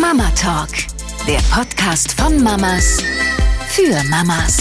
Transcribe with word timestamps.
Mama 0.00 0.30
Talk, 0.40 0.68
der 1.26 1.38
Podcast 1.54 2.12
von 2.12 2.42
Mamas 2.42 2.98
für 3.68 4.02
Mamas. 4.04 4.56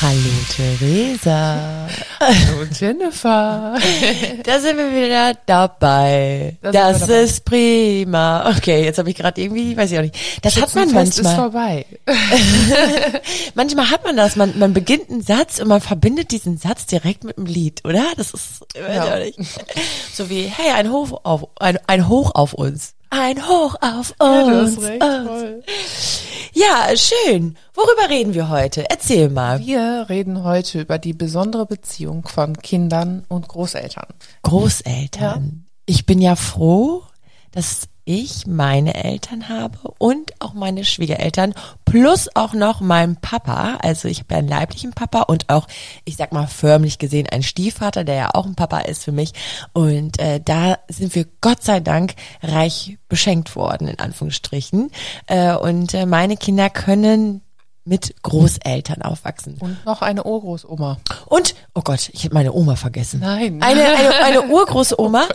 Hallo 0.00 0.18
Theresa. 0.54 1.88
Hallo 2.18 2.64
Jennifer. 2.78 3.78
Da 4.42 4.58
sind 4.60 4.76
wir 4.78 4.90
wieder 4.92 5.34
dabei. 5.46 6.56
Da 6.60 6.72
das 6.72 7.00
dabei. 7.00 7.20
ist 7.22 7.44
prima. 7.44 8.50
Okay, 8.56 8.84
jetzt 8.84 8.98
habe 8.98 9.10
ich 9.10 9.16
gerade 9.16 9.40
irgendwie, 9.40 9.76
weiß 9.76 9.92
ich 9.92 9.98
auch 9.98 10.02
nicht. 10.02 10.16
Das 10.42 10.60
hat 10.60 10.74
man 10.74 10.88
ist 10.88 10.94
manchmal. 11.22 11.36
vorbei. 11.36 11.86
Manchmal 13.54 13.90
hat 13.90 14.04
man 14.04 14.16
das. 14.16 14.34
Man, 14.36 14.58
man 14.58 14.72
beginnt 14.72 15.08
einen 15.10 15.22
Satz 15.22 15.60
und 15.60 15.68
man 15.68 15.80
verbindet 15.80 16.32
diesen 16.32 16.58
Satz 16.58 16.86
direkt 16.86 17.22
mit 17.24 17.36
einem 17.38 17.46
Lied, 17.46 17.84
oder? 17.84 18.04
Das 18.16 18.30
ist 18.32 18.60
weiß 18.74 18.96
Ja. 18.96 19.18
ich 19.18 19.34
auch 19.36 19.38
nicht. 19.38 19.50
so 20.12 20.28
wie 20.30 20.42
hey 20.44 20.72
ein 20.72 20.90
Hoch 20.90 21.20
auf 21.24 21.46
ein, 21.60 21.78
ein 21.86 22.08
Hoch 22.08 22.32
auf 22.34 22.54
uns. 22.54 22.94
Ein 23.14 23.46
Hoch 23.46 23.74
auf 23.82 24.14
uns. 24.18 24.76
Ja, 24.80 24.88
recht, 24.88 25.02
uns. 25.02 26.22
Ja, 26.54 26.96
schön. 26.96 27.58
Worüber 27.74 28.08
reden 28.08 28.32
wir 28.32 28.48
heute? 28.48 28.88
Erzähl 28.88 29.28
mal. 29.28 29.60
Wir 29.60 30.06
reden 30.08 30.44
heute 30.44 30.80
über 30.80 30.96
die 30.96 31.12
besondere 31.12 31.66
Beziehung 31.66 32.26
von 32.26 32.56
Kindern 32.56 33.26
und 33.28 33.48
Großeltern. 33.48 34.06
Großeltern. 34.40 35.66
Ich 35.84 36.06
bin 36.06 36.22
ja 36.22 36.36
froh, 36.36 37.02
dass 37.50 37.82
ich 38.04 38.46
meine 38.46 38.94
Eltern 38.94 39.48
habe 39.48 39.78
und 39.98 40.32
auch 40.40 40.54
meine 40.54 40.84
Schwiegereltern 40.84 41.54
plus 41.84 42.28
auch 42.34 42.52
noch 42.52 42.80
meinen 42.80 43.16
Papa. 43.16 43.78
Also 43.82 44.08
ich 44.08 44.20
habe 44.20 44.34
ja 44.34 44.38
einen 44.38 44.48
leiblichen 44.48 44.92
Papa 44.92 45.22
und 45.22 45.48
auch, 45.48 45.68
ich 46.04 46.16
sag 46.16 46.32
mal 46.32 46.46
förmlich 46.46 46.98
gesehen, 46.98 47.28
einen 47.28 47.42
Stiefvater, 47.42 48.04
der 48.04 48.14
ja 48.14 48.30
auch 48.34 48.46
ein 48.46 48.54
Papa 48.54 48.80
ist 48.80 49.04
für 49.04 49.12
mich. 49.12 49.32
Und 49.72 50.18
äh, 50.18 50.40
da 50.40 50.78
sind 50.88 51.14
wir 51.14 51.26
Gott 51.40 51.62
sei 51.62 51.80
Dank 51.80 52.14
reich 52.42 52.98
beschenkt 53.08 53.54
worden, 53.54 53.88
in 53.88 53.98
Anführungsstrichen. 53.98 54.90
Äh, 55.26 55.54
und 55.54 55.94
äh, 55.94 56.06
meine 56.06 56.36
Kinder 56.36 56.70
können 56.70 57.42
mit 57.84 58.14
Großeltern 58.22 59.02
aufwachsen. 59.02 59.56
Und 59.58 59.84
noch 59.84 60.02
eine 60.02 60.24
Urgroßoma. 60.24 60.98
Und, 61.26 61.54
oh 61.74 61.80
Gott, 61.82 62.10
ich 62.12 62.24
hätte 62.24 62.34
meine 62.34 62.52
Oma 62.52 62.76
vergessen. 62.76 63.20
Nein. 63.20 63.62
Eine, 63.62 63.84
eine, 63.84 64.14
eine 64.24 64.42
urgroße 64.42 65.00
Oma, 65.00 65.26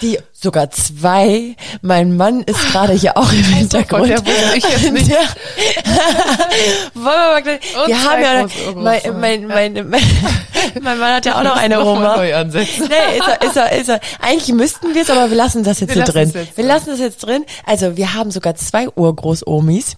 die 0.00 0.18
sogar 0.32 0.70
zwei, 0.70 1.56
mein 1.80 2.16
Mann 2.16 2.42
ist 2.42 2.60
gerade 2.72 2.92
hier 2.92 3.16
auch 3.16 3.32
im 3.32 3.44
Hintergrund. 3.44 4.08
der 4.08 4.18
wusste 4.18 4.56
ich 4.56 4.64
jetzt 4.64 4.92
nicht. 4.92 5.10
Der, 5.10 5.20
wir 6.94 8.04
haben 8.04 8.22
ja, 8.22 8.46
mein, 8.74 9.18
mein, 9.18 9.46
mein, 9.46 9.90
mein, 10.82 10.98
Mann 10.98 11.14
hat 11.14 11.26
ja 11.26 11.38
auch 11.38 11.44
noch 11.44 11.56
eine 11.56 11.84
Oma. 11.84 12.16
neu 12.16 12.34
ansetzen. 12.34 12.88
Nee, 12.88 13.18
ist 13.18 13.28
er, 13.28 13.42
ist 13.42 13.56
er, 13.56 13.72
ist 13.72 13.88
er. 13.88 14.00
Eigentlich 14.20 14.54
müssten 14.54 14.94
wir 14.94 15.02
es, 15.02 15.10
aber 15.10 15.30
wir 15.30 15.36
lassen 15.36 15.64
das 15.64 15.80
jetzt 15.80 15.94
hier 15.94 16.04
drin. 16.04 16.32
wir 16.32 16.64
lassen 16.64 16.90
es 16.90 17.00
jetzt 17.00 17.24
drin. 17.24 17.44
Also 17.64 17.96
wir 17.96 18.14
haben 18.14 18.30
sogar 18.30 18.54
zwei 18.56 18.88
Urgroßomis 18.88 19.96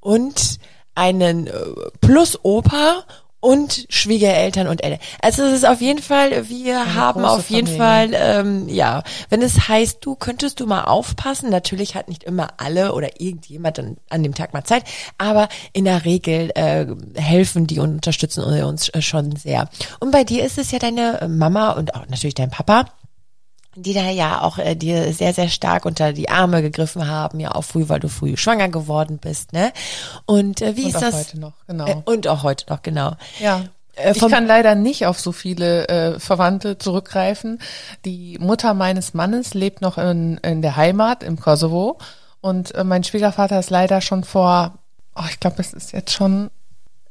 und 0.00 0.58
einen 0.98 1.46
äh, 1.46 1.52
plus 2.00 2.38
Opa 2.42 3.04
und 3.40 3.86
Schwiegereltern 3.88 4.66
und 4.66 4.82
Eltern. 4.82 4.98
Also 5.20 5.44
es 5.44 5.58
ist 5.58 5.66
auf 5.66 5.80
jeden 5.80 6.02
Fall, 6.02 6.48
wir 6.48 6.96
haben 6.96 7.22
große 7.22 7.34
auf 7.34 7.50
jeden 7.50 7.68
Familie. 7.68 7.78
Fall, 7.78 8.10
ähm, 8.14 8.68
ja, 8.68 9.04
wenn 9.28 9.42
es 9.42 9.68
heißt, 9.68 9.98
du 10.00 10.16
könntest 10.16 10.58
du 10.58 10.66
mal 10.66 10.84
aufpassen, 10.84 11.48
natürlich 11.50 11.94
hat 11.94 12.08
nicht 12.08 12.24
immer 12.24 12.48
alle 12.56 12.94
oder 12.94 13.20
irgendjemand 13.20 13.78
dann 13.78 13.96
an 14.10 14.24
dem 14.24 14.34
Tag 14.34 14.54
mal 14.54 14.64
Zeit, 14.64 14.82
aber 15.18 15.48
in 15.72 15.84
der 15.84 16.04
Regel 16.04 16.50
äh, 16.56 16.86
helfen 17.14 17.68
die 17.68 17.78
und 17.78 17.92
unterstützen 17.94 18.42
uns 18.42 18.88
äh, 18.88 19.02
schon 19.02 19.36
sehr. 19.36 19.68
Und 20.00 20.10
bei 20.10 20.24
dir 20.24 20.44
ist 20.44 20.58
es 20.58 20.72
ja 20.72 20.80
deine 20.80 21.28
Mama 21.28 21.72
und 21.72 21.94
auch 21.94 22.08
natürlich 22.08 22.34
dein 22.34 22.50
Papa, 22.50 22.86
die 23.82 23.94
da 23.94 24.08
ja 24.10 24.42
auch 24.42 24.58
äh, 24.58 24.74
dir 24.74 25.12
sehr, 25.12 25.32
sehr 25.34 25.48
stark 25.48 25.84
unter 25.84 26.12
die 26.12 26.28
Arme 26.28 26.62
gegriffen 26.62 27.06
haben, 27.08 27.40
ja 27.40 27.54
auch 27.54 27.62
früh, 27.62 27.88
weil 27.88 28.00
du 28.00 28.08
früh 28.08 28.36
schwanger 28.36 28.68
geworden 28.68 29.18
bist, 29.18 29.52
ne? 29.52 29.72
Und 30.26 30.62
äh, 30.62 30.76
wie 30.76 30.84
Und 30.84 30.88
ist 30.90 30.96
auch 30.96 31.00
das? 31.00 31.14
heute 31.14 31.40
noch, 31.40 31.52
genau. 31.66 31.86
Äh, 31.86 32.02
und 32.04 32.26
auch 32.28 32.42
heute 32.42 32.66
noch, 32.68 32.82
genau. 32.82 33.12
Ja. 33.40 33.64
Äh, 33.96 34.12
Ich 34.14 34.20
kann 34.28 34.46
leider 34.46 34.74
nicht 34.74 35.06
auf 35.06 35.20
so 35.20 35.32
viele 35.32 35.88
äh, 35.88 36.20
Verwandte 36.20 36.78
zurückgreifen. 36.78 37.60
Die 38.04 38.38
Mutter 38.40 38.74
meines 38.74 39.14
Mannes 39.14 39.54
lebt 39.54 39.80
noch 39.80 39.98
in, 39.98 40.38
in 40.38 40.62
der 40.62 40.76
Heimat 40.76 41.22
im 41.22 41.38
Kosovo 41.38 41.98
und 42.40 42.74
äh, 42.74 42.84
mein 42.84 43.04
Schwiegervater 43.04 43.58
ist 43.58 43.70
leider 43.70 44.00
schon 44.00 44.24
vor, 44.24 44.74
oh, 45.16 45.24
ich 45.30 45.40
glaube, 45.40 45.56
es 45.60 45.72
ist 45.72 45.92
jetzt 45.92 46.12
schon, 46.12 46.50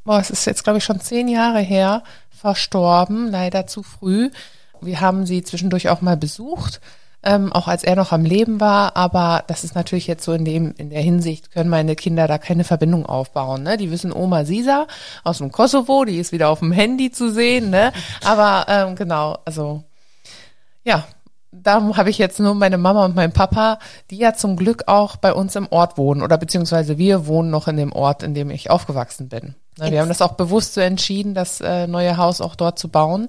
boah, 0.05 0.19
es 0.19 0.29
ist 0.29 0.45
jetzt 0.45 0.63
glaube 0.63 0.79
ich 0.79 0.83
schon 0.83 1.01
zehn 1.01 1.27
Jahre 1.27 1.59
her 1.59 2.03
verstorben, 2.29 3.29
leider 3.31 3.67
zu 3.67 3.83
früh. 3.83 4.29
Wir 4.81 5.01
haben 5.01 5.25
sie 5.25 5.43
zwischendurch 5.43 5.89
auch 5.89 6.01
mal 6.01 6.17
besucht, 6.17 6.81
ähm, 7.23 7.51
auch 7.51 7.67
als 7.67 7.83
er 7.83 7.95
noch 7.95 8.11
am 8.11 8.25
Leben 8.25 8.59
war, 8.59 8.95
aber 8.95 9.43
das 9.47 9.63
ist 9.63 9.75
natürlich 9.75 10.07
jetzt 10.07 10.23
so 10.23 10.33
in 10.33 10.45
dem, 10.45 10.73
in 10.77 10.89
der 10.91 11.01
Hinsicht 11.01 11.51
können 11.51 11.69
meine 11.69 11.95
Kinder 11.95 12.27
da 12.27 12.37
keine 12.37 12.63
Verbindung 12.63 13.05
aufbauen, 13.05 13.63
ne? 13.63 13.77
Die 13.77 13.91
wissen 13.91 14.13
Oma 14.13 14.45
Sisa 14.45 14.87
aus 15.23 15.39
dem 15.39 15.51
Kosovo, 15.51 16.05
die 16.05 16.17
ist 16.17 16.31
wieder 16.31 16.49
auf 16.49 16.59
dem 16.59 16.71
Handy 16.71 17.11
zu 17.11 17.31
sehen, 17.31 17.69
ne? 17.69 17.91
Aber 18.23 18.65
ähm, 18.69 18.95
genau, 18.95 19.37
also 19.45 19.83
ja, 20.83 21.05
da 21.51 21.81
habe 21.97 22.09
ich 22.09 22.17
jetzt 22.17 22.39
nur 22.39 22.53
meine 22.53 22.77
Mama 22.77 23.05
und 23.05 23.15
meinen 23.15 23.33
Papa, 23.33 23.79
die 24.11 24.17
ja 24.17 24.33
zum 24.33 24.55
Glück 24.55 24.83
auch 24.87 25.15
bei 25.15 25.33
uns 25.33 25.55
im 25.55 25.67
Ort 25.71 25.97
wohnen 25.97 26.21
oder 26.21 26.37
beziehungsweise 26.37 26.97
wir 26.97 27.25
wohnen 27.25 27.49
noch 27.49 27.67
in 27.67 27.77
dem 27.77 27.93
Ort, 27.93 28.23
in 28.23 28.33
dem 28.33 28.49
ich 28.49 28.69
aufgewachsen 28.69 29.27
bin. 29.27 29.55
Ne, 29.79 29.91
wir 29.91 30.01
haben 30.01 30.09
das 30.09 30.21
auch 30.21 30.33
bewusst 30.33 30.73
so 30.73 30.81
entschieden, 30.81 31.33
das 31.33 31.61
äh, 31.61 31.87
neue 31.87 32.17
Haus 32.17 32.41
auch 32.41 32.55
dort 32.55 32.79
zu 32.79 32.89
bauen, 32.89 33.27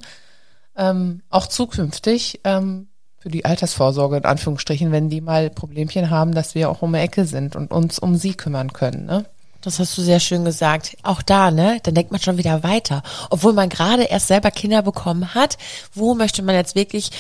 ähm, 0.78 1.22
auch 1.28 1.46
zukünftig 1.46 2.40
ähm, 2.44 2.88
für 3.18 3.28
die 3.28 3.44
Altersvorsorge 3.44 4.16
in 4.16 4.24
Anführungsstrichen, 4.24 4.92
wenn 4.92 5.10
die 5.10 5.20
mal 5.20 5.50
Problemchen 5.50 6.08
haben, 6.08 6.34
dass 6.34 6.54
wir 6.54 6.70
auch 6.70 6.82
um 6.82 6.92
die 6.92 7.00
Ecke 7.00 7.24
sind 7.24 7.56
und 7.56 7.70
uns 7.70 7.98
um 7.98 8.16
sie 8.16 8.34
kümmern 8.34 8.72
können. 8.72 9.04
Ne? 9.04 9.26
Das 9.60 9.80
hast 9.80 9.98
du 9.98 10.02
sehr 10.02 10.20
schön 10.20 10.44
gesagt. 10.44 10.96
Auch 11.02 11.20
da, 11.20 11.50
ne? 11.50 11.80
Dann 11.82 11.94
denkt 11.94 12.12
man 12.12 12.20
schon 12.20 12.38
wieder 12.38 12.62
weiter. 12.62 13.02
Obwohl 13.28 13.52
man 13.52 13.68
gerade 13.68 14.04
erst 14.04 14.28
selber 14.28 14.52
Kinder 14.52 14.82
bekommen 14.82 15.34
hat. 15.34 15.58
Wo 15.92 16.14
möchte 16.14 16.42
man 16.42 16.54
jetzt 16.54 16.76
wirklich, 16.76 17.10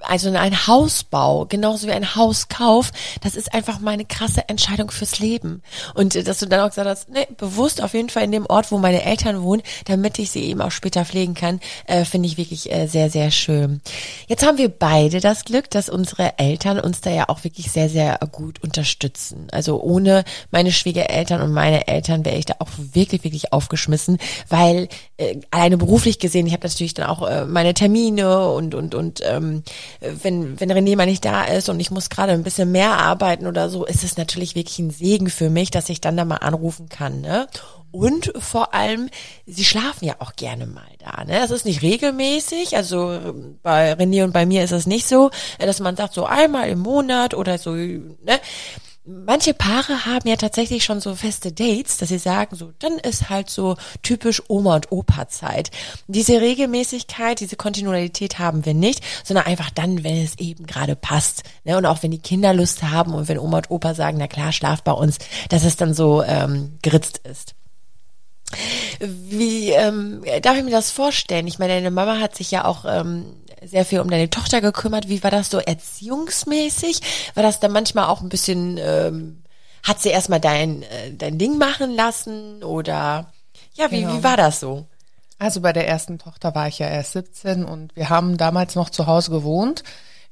also 0.00 0.30
ein 0.30 0.66
Hausbau, 0.66 1.46
genauso 1.46 1.86
wie 1.86 1.92
ein 1.92 2.14
Hauskauf, 2.14 2.90
das 3.22 3.34
ist 3.34 3.54
einfach 3.54 3.80
mal 3.80 3.92
eine 3.92 4.04
krasse 4.04 4.48
Entscheidung 4.48 4.90
fürs 4.90 5.18
Leben. 5.18 5.62
Und 5.94 6.14
äh, 6.14 6.22
dass 6.22 6.38
du 6.38 6.46
dann 6.46 6.60
auch 6.60 6.68
gesagt 6.68 6.88
hast, 6.88 7.08
ne, 7.08 7.26
bewusst 7.36 7.82
auf 7.82 7.94
jeden 7.94 8.10
Fall 8.10 8.24
in 8.24 8.32
dem 8.32 8.46
Ort, 8.46 8.70
wo 8.70 8.78
meine 8.78 9.02
Eltern 9.02 9.42
wohnen, 9.42 9.62
damit 9.86 10.18
ich 10.18 10.30
sie 10.30 10.44
eben 10.44 10.60
auch 10.60 10.70
später 10.70 11.04
pflegen 11.04 11.34
kann, 11.34 11.60
äh, 11.86 12.04
finde 12.04 12.28
ich 12.28 12.36
wirklich 12.36 12.72
äh, 12.72 12.86
sehr, 12.86 13.10
sehr 13.10 13.30
schön. 13.30 13.80
Jetzt 14.28 14.44
haben 14.44 14.58
wir 14.58 14.68
beide 14.68 15.20
das 15.20 15.44
Glück, 15.44 15.70
dass 15.70 15.88
unsere 15.88 16.38
Eltern 16.38 16.78
uns 16.78 17.00
da 17.00 17.10
ja 17.10 17.28
auch 17.28 17.44
wirklich 17.44 17.70
sehr, 17.72 17.88
sehr 17.88 18.18
gut 18.32 18.62
unterstützen. 18.62 19.48
Also 19.52 19.80
ohne 19.80 20.24
meine 20.50 20.72
Schwiegereltern 20.72 21.40
und 21.40 21.52
meine 21.52 21.88
Eltern 21.88 22.24
wäre 22.24 22.36
ich 22.36 22.46
da 22.46 22.54
auch 22.58 22.68
wirklich, 22.76 23.24
wirklich 23.24 23.52
aufgeschmissen, 23.52 24.18
weil 24.48 24.88
äh, 25.16 25.40
alleine 25.50 25.76
beruflich 25.76 26.18
gesehen, 26.18 26.46
ich 26.46 26.52
habe 26.52 26.66
natürlich 26.66 26.94
dann 26.94 27.06
auch 27.06 27.26
äh, 27.26 27.44
meine 27.46 27.74
Termine 27.74 28.50
und 28.50 28.74
und 28.74 28.94
und 28.94 29.20
ähm, 29.24 29.62
wenn 30.00 30.58
wenn 30.60 30.70
René 30.70 30.96
mal 30.96 31.06
nicht 31.06 31.24
da 31.24 31.44
ist 31.44 31.68
und 31.68 31.80
ich 31.80 31.90
muss 31.90 32.10
gerade 32.10 32.32
ein 32.32 32.42
bisschen 32.42 32.72
mehr 32.72 32.92
arbeiten 32.98 33.46
oder 33.46 33.68
so, 33.70 33.84
ist 33.84 34.04
es 34.04 34.16
natürlich 34.16 34.54
wirklich 34.54 34.78
ein 34.78 34.90
Segen 34.90 35.30
für 35.30 35.50
mich, 35.50 35.70
dass 35.70 35.88
ich 35.88 36.00
dann 36.00 36.16
da 36.16 36.24
mal 36.24 36.36
anrufen 36.36 36.88
kann, 36.88 37.20
ne? 37.20 37.46
Und 37.92 38.32
vor 38.36 38.74
allem, 38.74 39.08
sie 39.46 39.64
schlafen 39.64 40.04
ja 40.04 40.16
auch 40.18 40.34
gerne 40.36 40.66
mal 40.66 40.82
da. 40.98 41.24
Ne? 41.24 41.38
Das 41.40 41.50
ist 41.50 41.64
nicht 41.64 41.80
regelmäßig. 41.80 42.76
Also 42.76 43.34
bei 43.62 43.94
René 43.94 44.22
und 44.24 44.32
bei 44.32 44.44
mir 44.44 44.64
ist 44.64 44.72
es 44.72 44.86
nicht 44.86 45.06
so, 45.08 45.30
dass 45.58 45.80
man 45.80 45.96
sagt, 45.96 46.12
so 46.12 46.26
einmal 46.26 46.68
im 46.68 46.80
Monat 46.80 47.32
oder 47.32 47.56
so. 47.56 47.70
Ne? 47.70 48.10
Manche 49.08 49.54
Paare 49.54 50.04
haben 50.04 50.28
ja 50.28 50.34
tatsächlich 50.34 50.82
schon 50.82 51.00
so 51.00 51.14
feste 51.14 51.52
Dates, 51.52 51.98
dass 51.98 52.08
sie 52.08 52.18
sagen, 52.18 52.56
so, 52.56 52.72
dann 52.80 52.98
ist 52.98 53.30
halt 53.30 53.48
so 53.48 53.76
typisch 54.02 54.42
Oma 54.48 54.74
und 54.74 54.90
Opa 54.90 55.28
Zeit. 55.28 55.70
Diese 56.08 56.40
Regelmäßigkeit, 56.40 57.38
diese 57.38 57.54
Kontinuität 57.54 58.40
haben 58.40 58.64
wir 58.66 58.74
nicht, 58.74 59.04
sondern 59.22 59.46
einfach 59.46 59.70
dann, 59.70 60.02
wenn 60.02 60.24
es 60.24 60.38
eben 60.38 60.66
gerade 60.66 60.96
passt. 60.96 61.44
Ne? 61.62 61.76
Und 61.76 61.86
auch 61.86 62.02
wenn 62.02 62.10
die 62.10 62.18
Kinder 62.18 62.52
Lust 62.52 62.82
haben 62.82 63.14
und 63.14 63.28
wenn 63.28 63.38
Oma 63.38 63.58
und 63.58 63.70
Opa 63.70 63.94
sagen, 63.94 64.18
na 64.18 64.26
klar, 64.26 64.50
schlaf 64.50 64.82
bei 64.82 64.92
uns, 64.92 65.18
dass 65.50 65.62
es 65.62 65.76
dann 65.76 65.94
so 65.94 66.24
ähm, 66.24 66.78
geritzt 66.82 67.18
ist. 67.18 67.54
Wie 69.00 69.70
ähm, 69.70 70.22
darf 70.42 70.56
ich 70.56 70.64
mir 70.64 70.70
das 70.70 70.90
vorstellen? 70.90 71.46
Ich 71.46 71.58
meine, 71.60 71.74
deine 71.74 71.90
Mama 71.92 72.18
hat 72.18 72.34
sich 72.34 72.50
ja 72.50 72.64
auch 72.64 72.84
ähm, 72.88 73.26
sehr 73.64 73.84
viel 73.84 74.00
um 74.00 74.10
deine 74.10 74.30
Tochter 74.30 74.60
gekümmert. 74.60 75.08
Wie 75.08 75.22
war 75.22 75.30
das 75.30 75.50
so 75.50 75.58
erziehungsmäßig? 75.58 77.00
War 77.34 77.42
das 77.42 77.60
dann 77.60 77.72
manchmal 77.72 78.06
auch 78.06 78.20
ein 78.20 78.28
bisschen, 78.28 78.78
ähm, 78.78 79.42
hat 79.82 80.00
sie 80.00 80.10
erstmal 80.10 80.40
dein, 80.40 80.82
äh, 80.82 81.12
dein 81.12 81.38
Ding 81.38 81.58
machen 81.58 81.94
lassen 81.94 82.62
oder 82.62 83.32
ja, 83.74 83.90
wie, 83.90 84.02
Genau. 84.02 84.14
wie 84.18 84.22
war 84.24 84.36
das 84.36 84.60
so? 84.60 84.86
Also 85.38 85.60
bei 85.60 85.72
der 85.72 85.86
ersten 85.86 86.18
Tochter 86.18 86.54
war 86.54 86.66
ich 86.68 86.78
ja 86.78 86.88
erst 86.88 87.12
17 87.12 87.64
und 87.64 87.94
wir 87.94 88.08
haben 88.08 88.38
damals 88.38 88.74
noch 88.74 88.88
zu 88.88 89.06
Hause 89.06 89.30
gewohnt. 89.30 89.82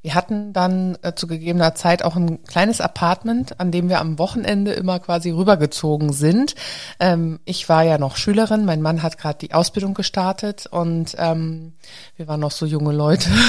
Wir 0.04 0.14
hatten 0.14 0.52
dann 0.52 0.98
äh, 1.00 1.14
zu 1.14 1.26
gegebener 1.26 1.74
Zeit 1.74 2.04
auch 2.04 2.14
ein 2.14 2.44
kleines 2.44 2.82
Apartment, 2.82 3.58
an 3.58 3.70
dem 3.72 3.88
wir 3.88 4.00
am 4.00 4.18
Wochenende 4.18 4.74
immer 4.74 4.98
quasi 4.98 5.30
rübergezogen 5.30 6.12
sind. 6.12 6.54
Ähm, 7.00 7.40
ich 7.46 7.70
war 7.70 7.84
ja 7.84 7.96
noch 7.96 8.16
Schülerin, 8.16 8.66
mein 8.66 8.82
Mann 8.82 9.02
hat 9.02 9.16
gerade 9.16 9.38
die 9.38 9.54
Ausbildung 9.54 9.94
gestartet 9.94 10.66
und 10.66 11.16
ähm, 11.16 11.72
wir 12.16 12.28
waren 12.28 12.40
noch 12.40 12.50
so 12.50 12.66
junge 12.66 12.92
Leute. 12.92 13.30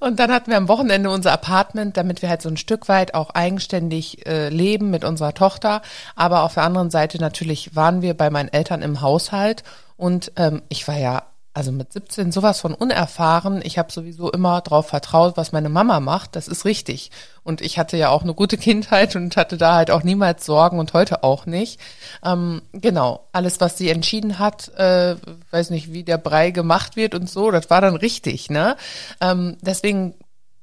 Und 0.00 0.20
dann 0.20 0.30
hatten 0.30 0.50
wir 0.50 0.56
am 0.56 0.68
Wochenende 0.68 1.10
unser 1.10 1.32
Apartment, 1.32 1.96
damit 1.96 2.22
wir 2.22 2.28
halt 2.28 2.40
so 2.40 2.48
ein 2.48 2.56
Stück 2.56 2.88
weit 2.88 3.14
auch 3.14 3.30
eigenständig 3.30 4.26
äh, 4.28 4.48
leben 4.48 4.90
mit 4.90 5.04
unserer 5.04 5.34
Tochter. 5.34 5.82
Aber 6.14 6.44
auf 6.44 6.54
der 6.54 6.62
anderen 6.62 6.90
Seite 6.90 7.18
natürlich 7.18 7.74
waren 7.74 8.00
wir 8.00 8.14
bei 8.14 8.30
meinen 8.30 8.48
Eltern 8.48 8.82
im 8.82 9.00
Haushalt 9.00 9.64
und 9.96 10.30
ähm, 10.36 10.62
ich 10.68 10.86
war 10.86 10.96
ja 10.96 11.24
also 11.58 11.72
mit 11.72 11.92
17 11.92 12.30
sowas 12.30 12.60
von 12.60 12.72
unerfahren. 12.72 13.62
Ich 13.64 13.78
habe 13.78 13.90
sowieso 13.90 14.30
immer 14.30 14.60
darauf 14.60 14.86
vertraut, 14.86 15.36
was 15.36 15.50
meine 15.50 15.68
Mama 15.68 15.98
macht. 15.98 16.36
Das 16.36 16.46
ist 16.46 16.64
richtig. 16.64 17.10
Und 17.42 17.62
ich 17.62 17.80
hatte 17.80 17.96
ja 17.96 18.10
auch 18.10 18.22
eine 18.22 18.32
gute 18.32 18.56
Kindheit 18.58 19.16
und 19.16 19.36
hatte 19.36 19.56
da 19.56 19.74
halt 19.74 19.90
auch 19.90 20.04
niemals 20.04 20.46
Sorgen 20.46 20.78
und 20.78 20.92
heute 20.92 21.24
auch 21.24 21.46
nicht. 21.46 21.80
Ähm, 22.24 22.62
genau, 22.70 23.26
alles, 23.32 23.60
was 23.60 23.76
sie 23.76 23.90
entschieden 23.90 24.38
hat, 24.38 24.68
äh, 24.76 25.16
weiß 25.50 25.70
nicht, 25.70 25.92
wie 25.92 26.04
der 26.04 26.18
Brei 26.18 26.52
gemacht 26.52 26.94
wird 26.94 27.16
und 27.16 27.28
so, 27.28 27.50
das 27.50 27.68
war 27.70 27.80
dann 27.80 27.96
richtig. 27.96 28.50
Ne? 28.50 28.76
Ähm, 29.20 29.56
deswegen 29.60 30.14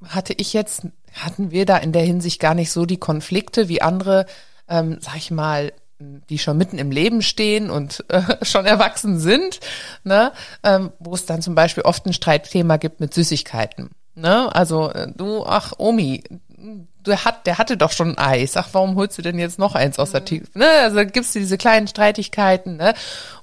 hatte 0.01 0.31
ich 0.37 0.53
jetzt, 0.53 0.83
hatten 1.11 1.51
wir 1.51 1.65
da 1.65 1.75
in 1.75 1.91
der 1.91 2.03
Hinsicht 2.03 2.39
gar 2.39 2.53
nicht 2.53 2.71
so 2.71 2.85
die 2.85 2.99
Konflikte 2.99 3.67
wie 3.67 3.81
andere, 3.81 4.27
ähm, 4.69 4.99
sag 5.01 5.17
ich 5.17 5.29
mal, 5.29 5.73
die 5.99 6.37
schon 6.37 6.57
mitten 6.57 6.77
im 6.77 6.91
Leben 6.91 7.21
stehen 7.21 7.69
und 7.69 8.03
äh, 8.09 8.21
schon 8.45 8.65
erwachsen 8.65 9.19
sind, 9.19 9.59
ne, 10.03 10.31
ähm, 10.63 10.91
wo 10.99 11.13
es 11.13 11.25
dann 11.25 11.41
zum 11.41 11.55
Beispiel 11.55 11.83
oft 11.83 12.05
ein 12.05 12.13
Streitthema 12.13 12.77
gibt 12.77 12.99
mit 12.99 13.13
Süßigkeiten. 13.13 13.91
Ne? 14.15 14.53
Also 14.53 14.91
äh, 14.91 15.11
du, 15.13 15.45
ach 15.45 15.73
Omi, 15.77 16.23
du 17.03 17.15
hat, 17.25 17.45
der 17.47 17.57
hatte 17.57 17.77
doch 17.77 17.91
schon 17.91 18.17
Eis. 18.17 18.57
Ach, 18.57 18.69
warum 18.71 18.95
holst 18.95 19.17
du 19.17 19.21
denn 19.21 19.37
jetzt 19.37 19.59
noch 19.59 19.75
eins 19.75 19.99
aus 19.99 20.11
der 20.11 20.21
mhm. 20.21 20.25
Tüte? 20.25 20.57
Ne? 20.57 20.67
Also 20.81 21.05
gibt's 21.05 21.31
diese 21.31 21.57
kleinen 21.57 21.87
Streitigkeiten. 21.87 22.77
Ne? 22.77 22.93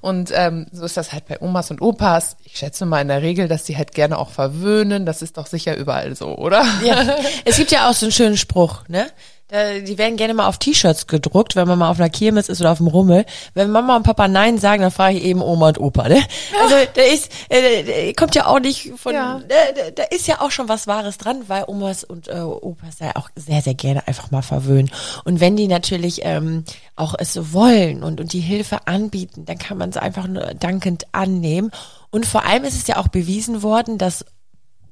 Und 0.01 0.31
ähm, 0.33 0.67
so 0.71 0.83
ist 0.85 0.97
das 0.97 1.13
halt 1.13 1.27
bei 1.27 1.41
Omas 1.41 1.71
und 1.71 1.81
Opas. 1.81 2.37
Ich 2.43 2.57
schätze 2.57 2.85
mal 2.85 3.01
in 3.01 3.07
der 3.07 3.21
Regel, 3.21 3.47
dass 3.47 3.63
die 3.63 3.77
halt 3.77 3.93
gerne 3.93 4.17
auch 4.17 4.29
verwöhnen. 4.29 5.05
Das 5.05 5.21
ist 5.21 5.37
doch 5.37 5.47
sicher 5.47 5.77
überall 5.77 6.15
so, 6.15 6.35
oder? 6.37 6.65
Ja. 6.83 7.03
Es 7.45 7.57
gibt 7.57 7.71
ja 7.71 7.89
auch 7.89 7.93
so 7.93 8.05
einen 8.05 8.11
schönen 8.11 8.37
Spruch, 8.37 8.87
ne? 8.87 9.07
Äh, 9.53 9.83
die 9.83 9.99
werden 9.99 10.17
gerne 10.17 10.33
mal 10.33 10.47
auf 10.47 10.57
T-Shirts 10.57 11.05
gedruckt, 11.05 11.55
wenn 11.55 11.67
man 11.67 11.77
mal 11.77 11.89
auf 11.89 11.99
einer 11.99 12.09
Kirmes 12.09 12.49
ist 12.49 12.59
oder 12.59 12.71
auf 12.71 12.79
dem 12.79 12.87
Rummel. 12.87 13.23
Wenn 13.53 13.69
Mama 13.69 13.95
und 13.95 14.01
Papa 14.01 14.27
Nein 14.27 14.57
sagen, 14.57 14.81
dann 14.81 14.89
frage 14.89 15.17
ich 15.17 15.23
eben 15.23 15.43
Oma 15.43 15.67
und 15.67 15.79
Opa. 15.79 16.09
Ne? 16.09 16.23
Also 16.59 16.75
der 16.95 17.13
ist, 17.13 17.31
äh, 17.49 18.13
kommt 18.13 18.33
ja 18.33 18.47
auch 18.47 18.59
nicht 18.59 18.93
von, 18.95 19.13
ja. 19.13 19.37
ne, 19.37 19.93
da 19.93 20.03
ist 20.03 20.27
ja 20.27 20.41
auch 20.41 20.49
schon 20.49 20.69
was 20.69 20.87
Wahres 20.87 21.19
dran, 21.19 21.43
weil 21.49 21.65
Omas 21.67 22.03
und 22.03 22.29
äh, 22.29 22.39
Opas 22.39 22.97
ja 22.99 23.11
auch 23.13 23.29
sehr, 23.35 23.61
sehr 23.61 23.75
gerne 23.75 24.07
einfach 24.07 24.31
mal 24.31 24.41
verwöhnen. 24.41 24.89
Und 25.23 25.39
wenn 25.39 25.55
die 25.55 25.67
natürlich 25.67 26.21
ähm, 26.23 26.63
auch 26.95 27.13
es 27.15 27.53
wollen 27.53 28.03
und, 28.03 28.19
und 28.19 28.33
die 28.33 28.39
Hilfe 28.39 28.87
anbieten, 28.87 29.45
dann 29.45 29.59
kann 29.59 29.77
man 29.77 29.91
es 29.91 29.97
einfach 29.97 30.25
nur 30.25 30.45
dankend 30.55 31.05
annehmen. 31.11 31.69
Und 32.09 32.25
vor 32.25 32.45
allem 32.45 32.63
ist 32.63 32.75
es 32.75 32.87
ja 32.87 32.97
auch 32.97 33.07
bewiesen 33.07 33.61
worden, 33.61 33.99
dass 33.99 34.25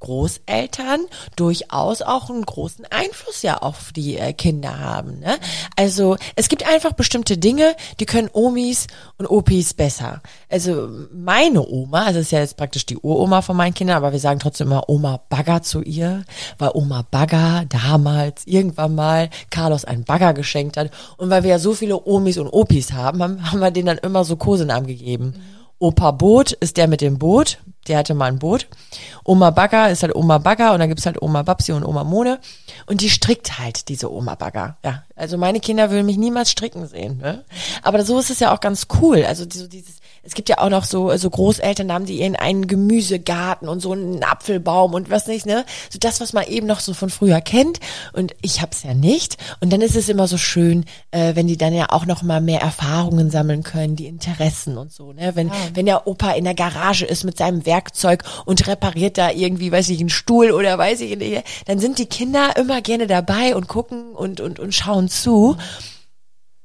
Großeltern 0.02 1.06
durchaus 1.36 2.02
auch 2.02 2.28
einen 2.28 2.44
großen 2.44 2.84
Einfluss 2.90 3.42
ja 3.42 3.58
auf 3.58 3.92
die 3.92 4.18
äh, 4.18 4.32
Kinder 4.32 4.80
haben. 4.80 5.20
Ne? 5.20 5.38
Also 5.76 6.16
es 6.34 6.48
gibt 6.48 6.66
einfach 6.66 6.92
bestimmte 6.92 7.38
Dinge, 7.38 7.76
die 8.00 8.06
können 8.06 8.28
Omis 8.32 8.88
und 9.16 9.26
Opis 9.26 9.74
besser. 9.74 10.20
Also 10.50 10.88
meine 11.12 11.66
Oma, 11.66 12.04
also 12.06 12.18
ist 12.18 12.32
ja 12.32 12.40
jetzt 12.40 12.56
praktisch 12.56 12.84
die 12.84 12.98
Uroma 12.98 13.42
von 13.42 13.56
meinen 13.56 13.74
Kindern, 13.74 13.96
aber 13.96 14.12
wir 14.12 14.18
sagen 14.18 14.40
trotzdem 14.40 14.66
immer 14.66 14.88
Oma 14.88 15.20
Bagger 15.28 15.62
zu 15.62 15.82
ihr, 15.82 16.24
weil 16.58 16.72
Oma 16.74 17.04
Bagger 17.10 17.64
damals 17.68 18.46
irgendwann 18.46 18.94
mal 18.94 19.30
Carlos 19.50 19.84
einen 19.84 20.04
Bagger 20.04 20.34
geschenkt 20.34 20.76
hat 20.76 20.90
und 21.16 21.30
weil 21.30 21.44
wir 21.44 21.50
ja 21.50 21.58
so 21.58 21.74
viele 21.74 22.04
Omis 22.04 22.38
und 22.38 22.48
Opis 22.48 22.92
haben, 22.92 23.22
haben, 23.22 23.52
haben 23.52 23.60
wir 23.60 23.70
denen 23.70 23.86
dann 23.86 23.98
immer 23.98 24.24
so 24.24 24.36
Kosenamen 24.36 24.88
gegeben. 24.88 25.34
Mhm. 25.36 25.61
Opa 25.82 26.12
Boot 26.12 26.52
ist 26.52 26.76
der 26.76 26.86
mit 26.86 27.00
dem 27.00 27.18
Boot, 27.18 27.58
der 27.88 27.98
hatte 27.98 28.14
mal 28.14 28.26
ein 28.26 28.38
Boot. 28.38 28.68
Oma 29.24 29.50
Bagger 29.50 29.90
ist 29.90 30.04
halt 30.04 30.14
Oma 30.14 30.38
Bagger 30.38 30.72
und 30.72 30.78
dann 30.78 30.88
gibt's 30.88 31.06
halt 31.06 31.20
Oma 31.20 31.42
Babsi 31.42 31.72
und 31.72 31.84
Oma 31.84 32.04
Mone. 32.04 32.38
Und 32.86 33.00
die 33.00 33.10
strickt 33.10 33.58
halt 33.58 33.88
diese 33.88 34.12
Oma 34.12 34.36
Bagger. 34.36 34.76
Ja, 34.84 35.02
also 35.22 35.38
meine 35.38 35.60
Kinder 35.60 35.92
würden 35.92 36.04
mich 36.04 36.18
niemals 36.18 36.50
stricken 36.50 36.88
sehen. 36.88 37.18
Ne? 37.18 37.44
Aber 37.84 38.04
so 38.04 38.18
ist 38.18 38.28
es 38.28 38.40
ja 38.40 38.52
auch 38.52 38.58
ganz 38.58 38.88
cool. 39.00 39.24
Also 39.24 39.44
so 39.48 39.68
dieses 39.68 40.02
es 40.24 40.34
gibt 40.34 40.48
ja 40.48 40.58
auch 40.58 40.68
noch 40.68 40.84
so, 40.84 41.14
so 41.16 41.28
Großeltern, 41.28 41.88
da 41.88 41.94
haben 41.94 42.06
die 42.06 42.20
ihren 42.20 42.36
einen 42.36 42.68
Gemüsegarten 42.68 43.68
und 43.68 43.80
so 43.80 43.92
einen 43.92 44.22
Apfelbaum 44.22 44.94
und 44.94 45.10
was 45.10 45.26
nicht, 45.26 45.46
ne? 45.46 45.64
So 45.90 45.98
das, 45.98 46.20
was 46.20 46.32
man 46.32 46.46
eben 46.46 46.68
noch 46.68 46.78
so 46.78 46.94
von 46.94 47.10
früher 47.10 47.40
kennt. 47.40 47.80
Und 48.12 48.32
ich 48.40 48.62
hab's 48.62 48.84
ja 48.84 48.94
nicht. 48.94 49.36
Und 49.60 49.72
dann 49.72 49.80
ist 49.80 49.96
es 49.96 50.08
immer 50.08 50.28
so 50.28 50.38
schön, 50.38 50.84
äh, 51.10 51.34
wenn 51.34 51.48
die 51.48 51.56
dann 51.56 51.74
ja 51.74 51.86
auch 51.90 52.06
noch 52.06 52.22
mal 52.22 52.40
mehr 52.40 52.60
Erfahrungen 52.60 53.30
sammeln 53.30 53.64
können, 53.64 53.96
die 53.96 54.06
Interessen 54.06 54.78
und 54.78 54.92
so, 54.92 55.12
ne? 55.12 55.32
Wenn, 55.34 55.48
ja. 55.48 55.54
wenn 55.74 55.86
der 55.86 56.06
Opa 56.06 56.32
in 56.32 56.44
der 56.44 56.54
Garage 56.54 57.04
ist 57.04 57.24
mit 57.24 57.36
seinem 57.36 57.66
Werkzeug 57.66 58.22
und 58.44 58.64
repariert 58.68 59.18
da 59.18 59.30
irgendwie, 59.30 59.72
weiß 59.72 59.88
ich, 59.88 59.98
einen 59.98 60.08
Stuhl 60.08 60.52
oder 60.52 60.78
weiß 60.78 61.00
ich 61.00 61.16
nicht, 61.18 61.42
dann 61.66 61.80
sind 61.80 61.98
die 61.98 62.06
Kinder 62.06 62.56
immer 62.56 62.80
gerne 62.80 63.08
dabei 63.08 63.56
und 63.56 63.66
gucken 63.66 64.12
und, 64.12 64.40
und, 64.40 64.60
und 64.60 64.72
schauen 64.72 65.08
zu. 65.12 65.56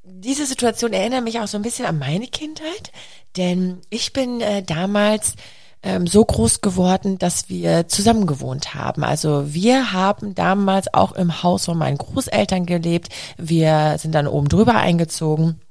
Diese 0.04 0.46
Situation 0.46 0.94
erinnert 0.94 1.24
mich 1.24 1.40
auch 1.40 1.48
so 1.48 1.58
ein 1.58 1.64
bisschen 1.64 1.86
an 1.86 2.00
meine 2.00 2.28
Kindheit. 2.28 2.92
Denn 3.36 3.82
ich 3.90 4.14
bin 4.14 4.42
äh, 4.42 4.64
damals 4.64 5.36
ähm, 5.84 6.08
so 6.08 6.26
groß 6.26 6.62
geworden, 6.62 7.18
dass 7.18 7.50
wir 7.50 7.88
zusammen 7.88 8.26
gewohnt 8.26 8.74
haben. 8.74 9.04
Also 9.04 9.54
wir 9.54 9.94
haben 9.94 10.34
damals 10.34 10.94
auch 10.94 11.12
im 11.12 11.44
Haus 11.44 11.66
von 11.66 11.78
meinen 11.78 11.98
Großeltern 11.98 12.66
gelebt. 12.66 13.10
Wir 13.38 13.98
sind 14.00 14.14
dann 14.14 14.28
oben 14.28 14.50
drüber 14.50 14.76
eingezogen. 14.76 15.62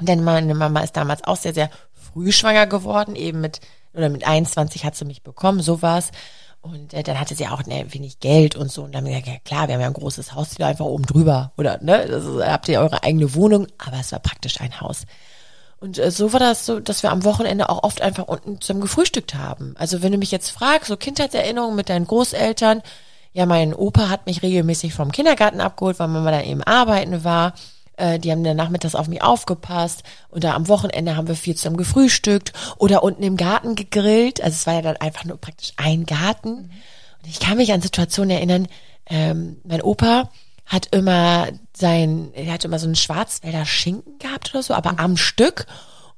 Denn 0.00 0.22
meine 0.22 0.54
Mama 0.54 0.80
ist 0.80 0.96
damals 0.96 1.24
auch 1.24 1.36
sehr, 1.36 1.54
sehr 1.54 1.70
früh 1.94 2.32
schwanger 2.32 2.66
geworden, 2.66 3.16
eben 3.16 3.40
mit, 3.40 3.60
oder 3.94 4.10
mit 4.10 4.26
21 4.26 4.84
hat 4.84 4.94
sie 4.94 5.06
mich 5.06 5.22
bekommen, 5.22 5.62
sowas. 5.62 6.10
Und 6.72 6.94
äh, 6.94 7.02
dann 7.02 7.18
hatte 7.18 7.34
sie 7.34 7.46
auch 7.46 7.64
ne, 7.66 7.86
wenig 7.90 8.20
Geld 8.20 8.56
und 8.56 8.70
so. 8.70 8.82
Und 8.84 8.92
dann 8.92 9.04
haben 9.04 9.10
wir 9.10 9.20
gesagt, 9.20 9.28
ja 9.28 9.40
klar, 9.44 9.68
wir 9.68 9.74
haben 9.74 9.80
ja 9.82 9.86
ein 9.86 9.92
großes 9.92 10.34
Haus, 10.34 10.50
die 10.50 10.64
einfach 10.64 10.84
oben 10.84 11.06
drüber. 11.06 11.52
Oder, 11.56 11.78
ne, 11.82 12.02
ist, 12.02 12.26
habt 12.44 12.68
ihr 12.68 12.80
eure 12.80 13.02
eigene 13.02 13.34
Wohnung, 13.34 13.66
aber 13.78 13.98
es 14.00 14.12
war 14.12 14.18
praktisch 14.18 14.60
ein 14.60 14.80
Haus. 14.80 15.04
Und 15.78 15.98
äh, 15.98 16.10
so 16.10 16.32
war 16.32 16.40
das 16.40 16.66
so, 16.66 16.80
dass 16.80 17.02
wir 17.02 17.10
am 17.10 17.24
Wochenende 17.24 17.68
auch 17.68 17.82
oft 17.82 18.00
einfach 18.00 18.28
unten 18.28 18.60
zusammen 18.60 18.80
gefrühstückt 18.80 19.34
haben. 19.34 19.74
Also 19.78 20.02
wenn 20.02 20.12
du 20.12 20.18
mich 20.18 20.30
jetzt 20.30 20.50
fragst, 20.50 20.88
so 20.88 20.96
Kindheitserinnerungen 20.96 21.76
mit 21.76 21.88
deinen 21.88 22.06
Großeltern, 22.06 22.82
ja, 23.32 23.44
mein 23.44 23.74
Opa 23.74 24.08
hat 24.08 24.26
mich 24.26 24.42
regelmäßig 24.42 24.94
vom 24.94 25.12
Kindergarten 25.12 25.60
abgeholt, 25.60 25.98
weil 25.98 26.08
Mama 26.08 26.30
dann 26.30 26.44
eben 26.44 26.62
arbeiten 26.62 27.22
war. 27.22 27.52
Äh, 27.96 28.18
die 28.18 28.30
haben 28.30 28.44
dann 28.44 28.56
nachmittags 28.56 28.94
auf 28.94 29.08
mich 29.08 29.22
aufgepasst. 29.22 30.02
Und 30.28 30.44
da 30.44 30.54
am 30.54 30.68
Wochenende 30.68 31.16
haben 31.16 31.28
wir 31.28 31.36
viel 31.36 31.54
zusammen 31.54 31.76
gefrühstückt 31.76 32.52
oder 32.78 33.02
unten 33.02 33.22
im 33.22 33.36
Garten 33.36 33.74
gegrillt. 33.74 34.42
Also 34.42 34.54
es 34.54 34.66
war 34.66 34.74
ja 34.74 34.82
dann 34.82 34.96
einfach 34.96 35.24
nur 35.24 35.38
praktisch 35.38 35.72
ein 35.76 36.06
Garten. 36.06 36.70
Und 37.22 37.28
ich 37.28 37.40
kann 37.40 37.56
mich 37.56 37.72
an 37.72 37.80
Situationen 37.80 38.30
erinnern, 38.30 38.68
ähm, 39.08 39.58
mein 39.64 39.82
Opa 39.82 40.30
hat 40.66 40.88
immer 40.90 41.48
sein, 41.72 42.30
er 42.34 42.52
hat 42.52 42.64
immer 42.64 42.78
so 42.78 42.86
einen 42.86 42.96
Schwarzwälder 42.96 43.64
Schinken 43.64 44.18
gehabt 44.18 44.52
oder 44.52 44.62
so, 44.62 44.74
aber 44.74 44.92
mhm. 44.92 44.98
am 44.98 45.16
Stück. 45.16 45.66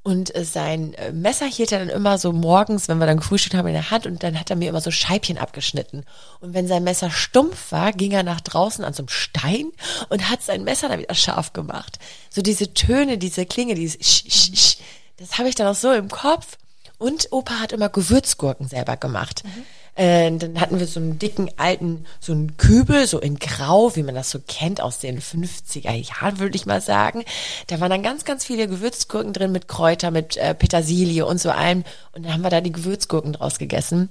Und 0.03 0.35
äh, 0.35 0.45
sein 0.45 0.95
äh, 0.95 1.13
Messer 1.13 1.47
hielt 1.47 1.73
er 1.73 1.81
dann 1.81 1.89
immer 1.89 2.19
so 2.19 2.33
morgens, 2.33 2.89
wenn 2.89 2.99
wir 2.99 3.07
dann 3.07 3.19
gefrühstückt 3.19 3.55
haben, 3.55 3.67
in 3.67 3.75
der 3.75 3.91
Hand 3.91 4.07
und 4.07 4.23
dann 4.23 4.39
hat 4.39 4.49
er 4.49 4.57
mir 4.57 4.69
immer 4.69 4.81
so 4.81 4.91
Scheibchen 4.91 5.39
abgeschnitten. 5.39 6.05
Und 6.41 6.55
wenn 6.55 6.67
sein 6.67 6.85
Messer 6.85 7.11
stumpf 7.11 7.73
war, 7.73 7.93
ging 7.93 8.13
er 8.13 8.23
nach 8.23 8.41
draußen 8.41 8.85
an 8.85 8.95
so 8.95 9.03
einem 9.03 9.09
Stein 9.09 9.73
und 10.09 10.31
hat 10.31 10.43
sein 10.43 10.65
Messer 10.65 10.89
dann 10.89 11.01
wieder 11.01 11.15
scharf 11.15 11.53
gemacht. 11.53 11.99
So 12.31 12.43
diese 12.43 12.73
Töne, 12.73 13.19
diese 13.19 13.45
Klinge, 13.45 13.75
dieses 13.75 14.01
Sch, 14.01 14.25
Sch, 14.31 14.57
Sch, 14.57 14.77
das 15.19 15.39
habe 15.39 15.49
ich 15.49 15.57
dann 15.57 15.67
auch 15.67 15.75
so 15.75 15.93
im 15.93 16.09
Kopf. 16.09 16.57
Und 16.97 17.29
Opa 17.31 17.61
hat 17.61 17.73
immer 17.73 17.89
Gewürzgurken 17.89 18.67
selber 18.67 18.97
gemacht. 18.97 19.43
Mhm. 19.45 19.65
Äh, 19.99 20.31
dann 20.31 20.61
hatten 20.61 20.79
wir 20.79 20.87
so 20.87 21.01
einen 21.01 21.19
dicken 21.19 21.51
alten, 21.57 22.07
so 22.21 22.31
einen 22.31 22.57
Kübel, 22.57 23.09
so 23.09 23.19
in 23.19 23.37
Grau, 23.37 23.97
wie 23.97 24.05
man 24.05 24.15
das 24.15 24.31
so 24.31 24.39
kennt 24.47 24.81
aus 24.81 25.01
den 25.01 25.21
50er 25.21 25.91
Jahren, 25.91 26.39
würde 26.39 26.55
ich 26.55 26.67
mal 26.67 26.81
sagen. 26.81 27.25
Da 27.67 27.81
waren 27.81 27.91
dann 27.91 28.05
ganz, 28.05 28.25
ganz 28.25 28.45
viele 28.45 28.69
Gewürzgurken 28.69 29.33
drin 29.33 29.51
mit 29.51 29.67
Kräuter, 29.67 30.13
mit 30.13 30.37
äh, 30.37 30.55
Petersilie 30.55 31.27
und 31.27 31.41
so 31.41 31.51
allem. 31.51 31.83
Und 32.13 32.25
dann 32.25 32.33
haben 32.33 32.43
wir 32.43 32.51
da 32.51 32.61
die 32.61 32.71
Gewürzgurken 32.71 33.33
draus 33.33 33.59
gegessen. 33.59 34.09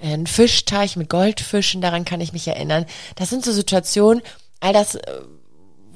Äh, 0.00 0.14
ein 0.14 0.26
Fischteich 0.26 0.96
mit 0.96 1.10
Goldfischen, 1.10 1.82
daran 1.82 2.06
kann 2.06 2.22
ich 2.22 2.32
mich 2.32 2.48
erinnern. 2.48 2.86
Das 3.16 3.28
sind 3.28 3.44
so 3.44 3.52
Situationen, 3.52 4.22
all 4.60 4.72
das 4.72 4.94
äh, 4.94 5.20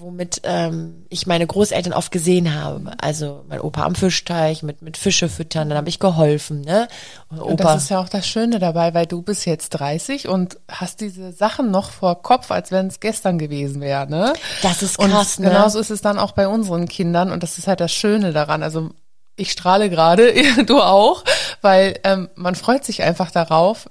womit 0.00 0.42
ähm, 0.44 1.06
ich 1.08 1.26
meine 1.26 1.46
Großeltern 1.46 1.92
oft 1.92 2.10
gesehen 2.10 2.54
habe. 2.54 2.92
Also 3.00 3.44
mein 3.48 3.60
Opa 3.60 3.84
am 3.84 3.94
Fischteich 3.94 4.62
mit 4.62 4.82
mit 4.82 4.96
Fische 4.96 5.28
füttern, 5.28 5.68
dann 5.68 5.78
habe 5.78 5.88
ich 5.88 5.98
geholfen, 5.98 6.62
ne? 6.62 6.88
Und, 7.28 7.40
Opa, 7.40 7.50
und 7.50 7.60
das 7.60 7.84
ist 7.84 7.90
ja 7.90 8.00
auch 8.00 8.08
das 8.08 8.26
Schöne 8.26 8.58
dabei, 8.58 8.94
weil 8.94 9.06
du 9.06 9.22
bist 9.22 9.46
jetzt 9.46 9.70
30 9.70 10.28
und 10.28 10.58
hast 10.68 11.00
diese 11.00 11.32
Sachen 11.32 11.70
noch 11.70 11.90
vor 11.90 12.22
Kopf, 12.22 12.50
als 12.50 12.70
wenn 12.70 12.86
es 12.88 13.00
gestern 13.00 13.38
gewesen 13.38 13.80
wäre, 13.80 14.08
ne? 14.08 14.32
Das 14.62 14.82
ist 14.82 14.98
krass, 14.98 15.38
und 15.38 15.44
ne? 15.44 15.50
Genauso 15.50 15.78
ist 15.78 15.90
es 15.90 16.00
dann 16.00 16.18
auch 16.18 16.32
bei 16.32 16.48
unseren 16.48 16.88
Kindern 16.88 17.30
und 17.30 17.42
das 17.42 17.58
ist 17.58 17.66
halt 17.66 17.80
das 17.80 17.92
Schöne 17.92 18.32
daran. 18.32 18.62
Also 18.62 18.90
ich 19.36 19.52
strahle 19.52 19.90
gerade, 19.90 20.32
du 20.66 20.80
auch, 20.80 21.24
weil 21.60 21.98
ähm, 22.04 22.28
man 22.34 22.54
freut 22.54 22.84
sich 22.84 23.02
einfach 23.02 23.30
darauf, 23.30 23.88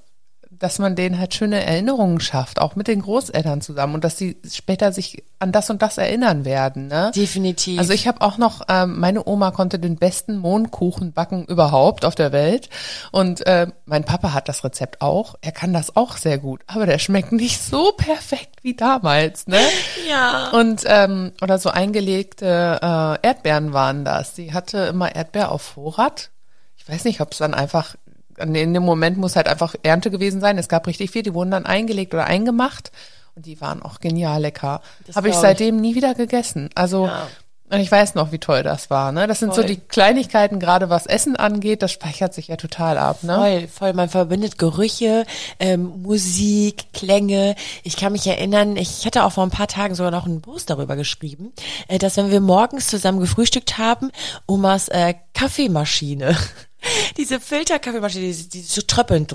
dass 0.60 0.78
man 0.78 0.96
denen 0.96 1.18
halt 1.18 1.34
schöne 1.34 1.64
Erinnerungen 1.64 2.20
schafft, 2.20 2.60
auch 2.60 2.76
mit 2.76 2.88
den 2.88 3.02
Großeltern 3.02 3.62
zusammen 3.62 3.96
und 3.96 4.04
dass 4.04 4.18
sie 4.18 4.38
später 4.50 4.92
sich 4.92 5.24
an 5.40 5.54
das 5.54 5.70
und 5.70 5.82
das 5.82 5.98
erinnern 5.98 6.44
werden. 6.44 6.88
Ne? 6.88 7.12
Definitiv. 7.16 7.80
Also 7.80 7.94
ich 7.94 8.08
habe 8.08 8.22
auch 8.22 8.38
noch, 8.38 8.64
ähm, 8.68 9.00
meine 9.00 9.26
Oma 9.26 9.52
konnte 9.52 9.80
den 9.80 9.96
besten 9.96 10.38
Mohnkuchen 10.38 11.14
backen 11.14 11.46
überhaupt 11.46 12.04
auf 12.04 12.14
der 12.14 12.34
Welt 12.34 12.70
und 13.12 13.48
äh, 13.48 13.68
mein 13.86 14.04
Papa 14.04 14.34
hat 14.34 14.50
das 14.50 14.66
Rezept 14.66 15.02
auch. 15.02 15.36
Er 15.42 15.54
kann 15.54 15.72
das 15.72 15.96
auch 15.96 16.18
sehr 16.18 16.38
gut, 16.38 16.62
aber 16.68 16.86
der 16.86 17.00
schmeckt 17.00 17.32
nicht 17.32 17.64
so 17.64 17.94
perfekt 17.94 18.60
wie 18.62 18.76
damals. 18.76 19.48
Ne? 19.48 19.60
Ja. 20.08 20.50
Und 20.52 20.84
ähm, 20.88 21.34
oder 21.42 21.60
so 21.60 21.70
eingelegte 21.70 22.80
äh, 22.82 23.28
Erdbeeren 23.28 23.74
waren 23.74 24.06
das. 24.06 24.36
Sie 24.36 24.54
hatte 24.54 24.80
immer 24.80 25.16
Erdbeer 25.16 25.52
auf 25.52 25.62
Vorrat. 25.62 26.32
Ich 26.78 26.90
weiß 26.90 27.04
nicht, 27.04 27.22
ob 27.22 27.32
es 27.32 27.38
dann 27.38 27.54
einfach 27.54 27.96
in 28.40 28.74
dem 28.74 28.84
Moment 28.84 29.18
muss 29.18 29.36
halt 29.36 29.48
einfach 29.48 29.76
Ernte 29.84 30.12
gewesen 30.12 30.42
sein. 30.42 30.58
Es 30.58 30.68
gab 30.70 30.88
richtig 30.88 31.12
viel, 31.12 31.24
die 31.24 31.34
wurden 31.34 31.52
dann 31.52 31.66
eingelegt 31.66 32.14
oder 32.14 32.26
eingemacht 32.26 32.92
und 33.36 33.46
die 33.46 33.60
waren 33.62 33.82
auch 33.82 34.00
genial 34.00 34.42
lecker. 34.42 34.82
Das 35.08 35.16
Habe 35.16 35.28
ich 35.28 35.34
glaub 35.34 35.44
ich. 35.44 35.50
seitdem 35.50 35.78
nie 35.80 35.96
wieder 35.96 36.14
gegessen. 36.14 36.70
Also 36.76 37.06
Ja. 37.06 37.28
und 37.72 37.80
ich 37.80 37.92
weiß 37.92 38.16
noch, 38.16 38.32
wie 38.32 38.40
toll 38.40 38.64
das 38.64 38.90
war. 38.90 39.12
Ne, 39.12 39.28
das 39.28 39.40
sind 39.40 39.54
so 39.54 39.62
Voll. 39.62 39.70
die 39.70 39.78
Kleinigkeiten, 39.78 40.60
gerade 40.60 40.90
was 40.90 41.06
Essen 41.06 41.36
angeht. 41.36 41.84
Das 41.84 41.92
speichert 41.92 42.34
sich 42.34 42.48
ja 42.48 42.56
total 42.58 42.98
ab. 42.98 43.24
Ne? 43.24 43.36
Voll, 43.36 43.68
voll. 43.68 43.94
Man 43.94 44.10
verbindet 44.10 44.58
Gerüche, 44.58 45.26
ähm, 45.60 46.02
Musik, 46.02 46.92
Klänge. 46.94 47.56
Ich 47.84 47.96
kann 47.96 48.12
mich 48.12 48.26
erinnern, 48.26 48.76
ich 48.76 49.06
hatte 49.06 49.24
auch 49.24 49.34
vor 49.34 49.44
ein 49.44 49.52
paar 49.52 49.68
Tagen 49.68 49.94
sogar 49.96 50.12
noch 50.12 50.26
einen 50.26 50.42
Post 50.42 50.70
darüber 50.72 50.96
geschrieben, 50.96 51.54
äh, 51.88 52.00
dass 52.00 52.18
wenn 52.18 52.32
wir 52.32 52.42
morgens 52.42 52.88
zusammen 52.88 53.20
gefrühstückt 53.20 53.78
haben, 53.78 54.10
Omas 54.48 54.88
äh, 54.90 55.14
Kaffeemaschine, 55.36 56.36
diese 57.18 57.40
Filterkaffeemaschine, 57.40 58.34
die, 58.34 58.50
die 58.50 58.62
so 58.62 58.82
tröppeln. 58.82 59.28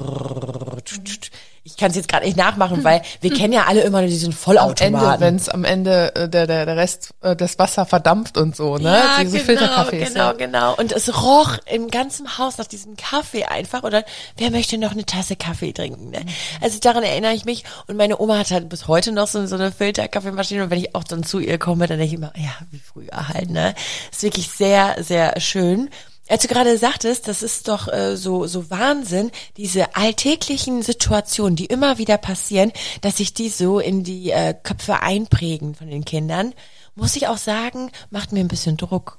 Ich 1.67 1.79
kann 1.79 1.91
es 1.91 1.97
jetzt 1.97 2.09
gerade 2.09 2.27
nicht 2.27 2.37
nachmachen, 2.37 2.85
weil 2.85 3.01
wir 3.23 3.33
kennen 3.35 3.55
ja 3.55 3.65
alle 3.65 3.81
immer 3.81 4.01
nur 4.01 4.11
diesen 4.11 4.27
Am 4.27 4.33
Ende, 4.33 4.39
Vollautomaten. 4.39 5.21
wenn 5.21 5.37
es 5.37 5.49
am 5.49 5.65
Ende 5.65 6.15
äh, 6.15 6.29
der, 6.29 6.47
der, 6.47 6.67
der 6.67 6.77
Rest 6.77 7.15
äh, 7.23 7.35
des 7.35 7.59
Wasser 7.59 7.87
verdampft 7.87 8.37
und 8.37 8.55
so, 8.55 8.77
ne? 8.77 8.83
Ja, 8.93 9.19
Diese 9.23 9.39
genau, 9.39 9.45
Filterkaffees. 9.45 10.09
genau, 10.13 10.27
ja. 10.27 10.33
genau. 10.33 10.75
Und 10.77 10.93
es 10.93 11.23
roch 11.23 11.57
im 11.65 11.89
ganzen 11.91 12.37
Haus 12.37 12.59
nach 12.59 12.67
diesem 12.67 12.97
Kaffee 12.99 13.45
einfach. 13.47 13.83
Oder 13.83 14.05
wer 14.37 14.51
möchte 14.51 14.77
noch 14.77 14.93
eine 14.93 15.07
Tasse 15.07 15.37
Kaffee 15.37 15.73
trinken? 15.73 16.11
Ne? 16.11 16.27
Also 16.61 16.79
daran 16.81 17.03
erinnere 17.03 17.33
ich 17.33 17.47
mich. 17.47 17.65
Und 17.87 17.97
meine 17.97 18.21
Oma 18.21 18.39
hat 18.39 18.51
halt 18.51 18.69
bis 18.69 18.87
heute 18.87 19.13
noch 19.13 19.27
so, 19.29 19.47
so 19.47 19.55
eine 19.55 19.73
Filterkaffeemaschine. 19.73 20.65
Und 20.65 20.71
wenn 20.71 20.81
ich 20.81 20.95
auch 20.95 21.05
dann 21.05 21.23
zu 21.25 21.39
ihr 21.39 21.59
komme, 21.59 21.87
dann 21.87 21.99
denke 21.99 22.15
ich 22.15 22.21
immer, 22.21 22.33
ja, 22.37 22.53
wie 22.71 22.79
früher 22.79 23.29
halt. 23.29 23.49
Ne, 23.49 23.75
ist 24.13 24.23
wirklich 24.23 24.51
sehr, 24.51 24.97
sehr 25.03 25.41
schön. 25.41 25.89
Als 26.29 26.43
du 26.43 26.49
gerade 26.49 26.79
sagtest, 26.79 27.29
das 27.29 27.43
ist 27.43 27.69
doch 27.69 27.87
äh, 27.93 28.17
so 28.17 28.47
so 28.47 28.71
Wahnsinn, 28.71 29.31
diese 29.59 29.95
alltäglichen 29.95 30.83
Situationen, 30.83 31.55
die 31.55 31.67
immer 31.67 31.99
wieder 31.99 32.17
passieren, 32.17 32.73
dass 33.03 33.19
sich 33.19 33.35
die 33.35 33.51
so 33.51 33.79
in 33.79 34.05
die 34.05 34.31
äh, 34.31 34.55
Köpfe 34.55 35.01
einprägen 35.01 35.75
von 35.75 35.89
den 35.91 36.05
Kindern, 36.05 36.55
muss 36.95 37.17
ich 37.17 37.29
auch 37.29 37.37
sagen, 37.37 37.91
macht 38.11 38.33
mir 38.33 38.41
ein 38.41 38.49
bisschen 38.49 38.77
Druck. 38.77 39.19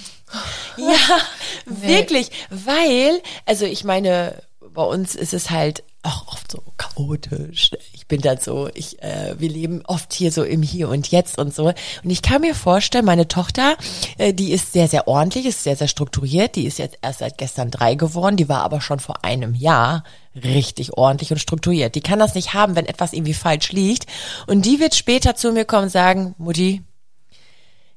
ja, 0.76 1.18
wirklich, 1.66 2.30
weil, 2.48 3.20
also 3.44 3.66
ich 3.66 3.84
meine, 3.84 4.42
bei 4.60 4.84
uns 4.84 5.14
ist 5.14 5.34
es 5.34 5.50
halt 5.50 5.82
auch 6.02 6.28
oft 6.28 6.50
so 6.50 6.62
chaotisch. 6.78 7.72
Ich 7.92 8.06
bin 8.06 8.20
dann 8.20 8.38
so, 8.38 8.70
ich, 8.74 9.02
äh, 9.02 9.34
wir 9.38 9.48
leben 9.48 9.82
oft 9.84 10.12
hier 10.12 10.32
so 10.32 10.42
im 10.42 10.62
Hier 10.62 10.88
und 10.88 11.10
Jetzt 11.10 11.38
und 11.38 11.54
so. 11.54 11.66
Und 11.66 12.10
ich 12.10 12.22
kann 12.22 12.40
mir 12.40 12.54
vorstellen, 12.54 13.04
meine 13.04 13.28
Tochter, 13.28 13.76
äh, 14.16 14.32
die 14.32 14.52
ist 14.52 14.72
sehr, 14.72 14.88
sehr 14.88 15.08
ordentlich, 15.08 15.46
ist 15.46 15.62
sehr, 15.62 15.76
sehr 15.76 15.88
strukturiert. 15.88 16.56
Die 16.56 16.64
ist 16.64 16.78
jetzt 16.78 16.98
erst 17.02 17.18
seit 17.18 17.36
gestern 17.36 17.70
drei 17.70 17.94
geworden. 17.94 18.36
Die 18.36 18.48
war 18.48 18.62
aber 18.62 18.80
schon 18.80 18.98
vor 18.98 19.24
einem 19.24 19.54
Jahr 19.54 20.04
richtig 20.34 20.94
ordentlich 20.94 21.32
und 21.32 21.38
strukturiert. 21.38 21.94
Die 21.94 22.00
kann 22.00 22.18
das 22.18 22.34
nicht 22.34 22.54
haben, 22.54 22.76
wenn 22.76 22.86
etwas 22.86 23.12
irgendwie 23.12 23.34
falsch 23.34 23.72
liegt. 23.72 24.06
Und 24.46 24.64
die 24.64 24.80
wird 24.80 24.94
später 24.94 25.34
zu 25.34 25.52
mir 25.52 25.64
kommen 25.66 25.84
und 25.84 25.90
sagen, 25.90 26.34
Mutti, 26.38 26.82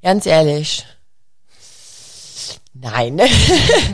ganz 0.01 0.25
ehrlich, 0.25 0.85
Nein. 2.75 3.21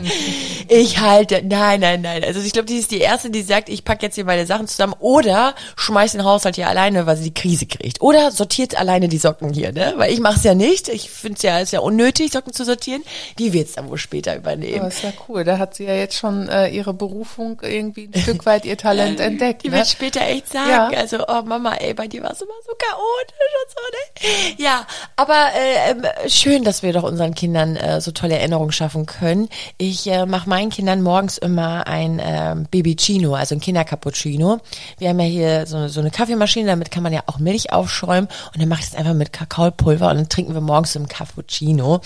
ich 0.68 1.00
halte, 1.00 1.42
nein, 1.44 1.80
nein, 1.80 2.00
nein. 2.00 2.24
Also 2.24 2.40
ich 2.40 2.52
glaube, 2.52 2.66
die 2.66 2.78
ist 2.78 2.90
die 2.90 3.00
Erste, 3.00 3.28
die 3.30 3.42
sagt, 3.42 3.68
ich 3.68 3.84
pack 3.84 4.02
jetzt 4.02 4.14
hier 4.14 4.24
meine 4.24 4.46
Sachen 4.46 4.66
zusammen 4.68 4.94
oder 5.00 5.54
schmeiß 5.76 6.12
den 6.12 6.24
Haushalt 6.24 6.54
hier 6.56 6.68
alleine, 6.68 7.04
weil 7.06 7.16
sie 7.16 7.24
die 7.24 7.34
Krise 7.34 7.66
kriegt. 7.66 8.00
Oder 8.00 8.30
sortiert 8.30 8.78
alleine 8.78 9.08
die 9.08 9.18
Socken 9.18 9.52
hier, 9.52 9.72
ne? 9.72 9.94
Weil 9.96 10.12
ich 10.12 10.20
mach's 10.20 10.44
ja 10.44 10.54
nicht. 10.54 10.88
Ich 10.88 11.10
finde 11.10 11.36
es 11.36 11.42
ja, 11.42 11.58
ist 11.58 11.72
ja 11.72 11.80
unnötig, 11.80 12.32
Socken 12.32 12.52
zu 12.52 12.64
sortieren. 12.64 13.02
Die 13.38 13.52
wird's 13.52 13.72
dann 13.74 13.90
wohl 13.90 13.98
später 13.98 14.34
übernehmen. 14.36 14.80
Aber 14.80 14.88
ist 14.88 15.02
ja 15.02 15.12
cool. 15.28 15.44
Da 15.44 15.58
hat 15.58 15.74
sie 15.74 15.84
ja 15.84 15.94
jetzt 15.94 16.16
schon 16.16 16.48
äh, 16.48 16.68
ihre 16.68 16.94
Berufung 16.94 17.60
irgendwie 17.62 18.08
ein 18.12 18.20
Stück 18.20 18.46
weit 18.46 18.64
ihr 18.64 18.78
Talent 18.78 19.20
entdeckt. 19.20 19.62
Die 19.64 19.68
Ne? 19.68 19.76
wird 19.76 19.88
später 19.88 20.22
echt 20.22 20.50
sagen, 20.52 20.70
Ja. 20.70 20.98
also, 20.98 21.18
oh 21.28 21.42
Mama, 21.44 21.74
ey, 21.74 21.92
bei 21.94 22.08
dir 22.08 22.22
war 22.22 22.30
es 22.32 22.40
immer 22.40 22.50
so 22.66 22.72
chaotisch 22.78 23.54
und 23.62 23.70
so, 23.70 23.80
ne? 23.90 24.54
Ja, 24.64 24.86
aber 25.16 25.48
äh, 25.54 25.90
ähm, 25.90 26.02
schön, 26.28 26.64
dass 26.64 26.82
wir 26.82 26.92
doch 26.92 27.02
unseren 27.02 27.34
Kindern 27.34 27.76
äh, 27.76 28.00
so 28.00 28.10
tolle 28.10 28.38
Erinnerungen 28.38 28.69
schaffen 28.72 29.06
können. 29.06 29.48
Ich 29.78 30.06
äh, 30.06 30.26
mache 30.26 30.48
meinen 30.48 30.70
Kindern 30.70 31.02
morgens 31.02 31.38
immer 31.38 31.86
ein 31.86 32.20
ähm, 32.22 32.66
Babycino, 32.70 33.34
also 33.34 33.54
ein 33.54 33.60
Kindercappuccino. 33.60 34.60
Wir 34.98 35.08
haben 35.08 35.20
ja 35.20 35.26
hier 35.26 35.66
so, 35.66 35.88
so 35.88 36.00
eine 36.00 36.10
Kaffeemaschine, 36.10 36.66
damit 36.66 36.90
kann 36.90 37.02
man 37.02 37.12
ja 37.12 37.22
auch 37.26 37.38
Milch 37.38 37.72
aufschäumen 37.72 38.28
und 38.52 38.60
dann 38.60 38.68
mache 38.68 38.80
ich 38.80 38.90
das 38.90 38.98
einfach 38.98 39.14
mit 39.14 39.32
Kakaopulver 39.32 40.10
und 40.10 40.16
dann 40.16 40.28
trinken 40.28 40.54
wir 40.54 40.60
morgens 40.60 40.96
ein 40.96 41.08
Cappuccino. 41.08 42.00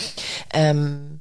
Ähm, 0.52 1.21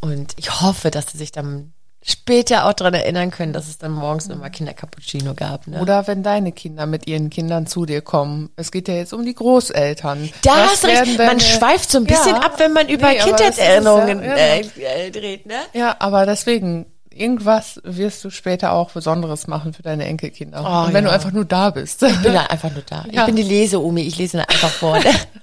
und 0.00 0.34
ich 0.36 0.60
hoffe, 0.60 0.90
dass 0.90 1.12
sie 1.12 1.18
sich 1.18 1.32
dann 1.32 1.72
später 2.02 2.66
auch 2.66 2.72
dran 2.72 2.94
erinnern 2.94 3.30
können, 3.30 3.52
dass 3.52 3.68
es 3.68 3.78
dann 3.78 3.92
morgens 3.92 4.26
immer 4.26 4.50
Kindercappuccino 4.50 5.34
gab. 5.34 5.66
Ne? 5.68 5.80
Oder 5.80 6.06
wenn 6.08 6.22
deine 6.22 6.50
Kinder 6.52 6.86
mit 6.86 7.06
ihren 7.06 7.30
Kindern 7.30 7.66
zu 7.66 7.86
dir 7.86 8.00
kommen. 8.00 8.50
Es 8.56 8.72
geht 8.72 8.88
ja 8.88 8.94
jetzt 8.94 9.12
um 9.12 9.24
die 9.24 9.34
Großeltern. 9.34 10.28
Da 10.42 10.68
hast 10.68 10.82
du 10.84 10.88
recht. 10.88 11.16
Man 11.18 11.38
schweift 11.40 11.90
so 11.90 11.98
ein 11.98 12.04
bisschen 12.04 12.34
Ja. 12.36 12.40
ab, 12.42 12.54
wenn 12.58 12.72
man 12.72 12.88
über 12.88 13.08
Nee, 13.08 13.18
Kindheitserinnerungen 13.18 14.22
ja, 14.22 14.34
äh, 14.34 14.60
ja. 14.76 14.88
äh, 14.90 15.10
dreht, 15.10 15.46
ne? 15.46 15.54
Ja, 15.74 15.94
aber 16.00 16.26
deswegen, 16.26 16.86
irgendwas 17.14 17.80
wirst 17.84 18.24
du 18.24 18.30
später 18.30 18.72
auch 18.72 18.90
Besonderes 18.90 19.46
machen 19.46 19.72
für 19.72 19.82
deine 19.82 20.06
Enkelkinder. 20.06 20.62
Oh, 20.64 20.86
Und 20.86 20.94
wenn 20.94 21.04
ja. 21.04 21.10
du 21.10 21.14
einfach 21.14 21.30
nur 21.32 21.44
da 21.44 21.70
bist. 21.70 22.02
Ich 22.02 22.22
bin 22.22 22.32
da 22.32 22.42
einfach 22.46 22.72
nur 22.72 22.82
da. 22.88 23.04
Ich 23.08 23.14
Ja. 23.14 23.26
bin 23.26 23.36
die 23.36 23.42
Lese-Umi, 23.42 24.00
ich 24.02 24.16
lese 24.18 24.38
da 24.38 24.44
einfach 24.44 24.70
vor. 24.70 24.98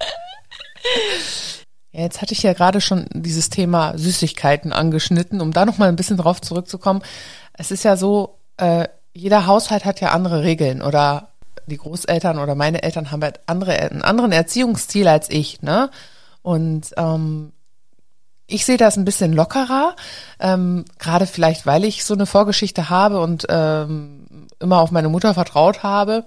Jetzt 1.99 2.21
hatte 2.21 2.33
ich 2.33 2.43
ja 2.43 2.53
gerade 2.53 2.79
schon 2.81 3.07
dieses 3.11 3.49
Thema 3.49 3.97
Süßigkeiten 3.97 4.71
angeschnitten, 4.71 5.41
um 5.41 5.51
da 5.51 5.65
nochmal 5.65 5.89
ein 5.89 5.95
bisschen 5.95 6.17
drauf 6.17 6.39
zurückzukommen. 6.39 7.01
Es 7.53 7.71
ist 7.71 7.83
ja 7.83 7.97
so, 7.97 8.39
äh, 8.57 8.87
jeder 9.13 9.45
Haushalt 9.47 9.83
hat 9.83 9.99
ja 9.99 10.11
andere 10.11 10.43
Regeln 10.43 10.81
oder 10.81 11.29
die 11.65 11.77
Großeltern 11.77 12.39
oder 12.39 12.55
meine 12.55 12.83
Eltern 12.83 13.11
haben 13.11 13.21
halt 13.21 13.41
andere, 13.47 13.73
einen 13.73 14.01
anderen 14.01 14.31
Erziehungsstil 14.31 15.07
als 15.07 15.29
ich, 15.29 15.61
ne? 15.61 15.91
Und 16.41 16.93
ähm, 16.97 17.51
ich 18.47 18.65
sehe 18.65 18.77
das 18.77 18.97
ein 18.97 19.05
bisschen 19.05 19.33
lockerer, 19.33 19.95
ähm, 20.39 20.85
gerade 20.97 21.27
vielleicht, 21.27 21.65
weil 21.65 21.83
ich 21.83 22.03
so 22.05 22.13
eine 22.13 22.25
Vorgeschichte 22.25 22.89
habe 22.89 23.19
und 23.19 23.45
ähm, 23.49 24.47
immer 24.59 24.79
auf 24.79 24.91
meine 24.91 25.09
Mutter 25.09 25.33
vertraut 25.33 25.83
habe. 25.83 26.25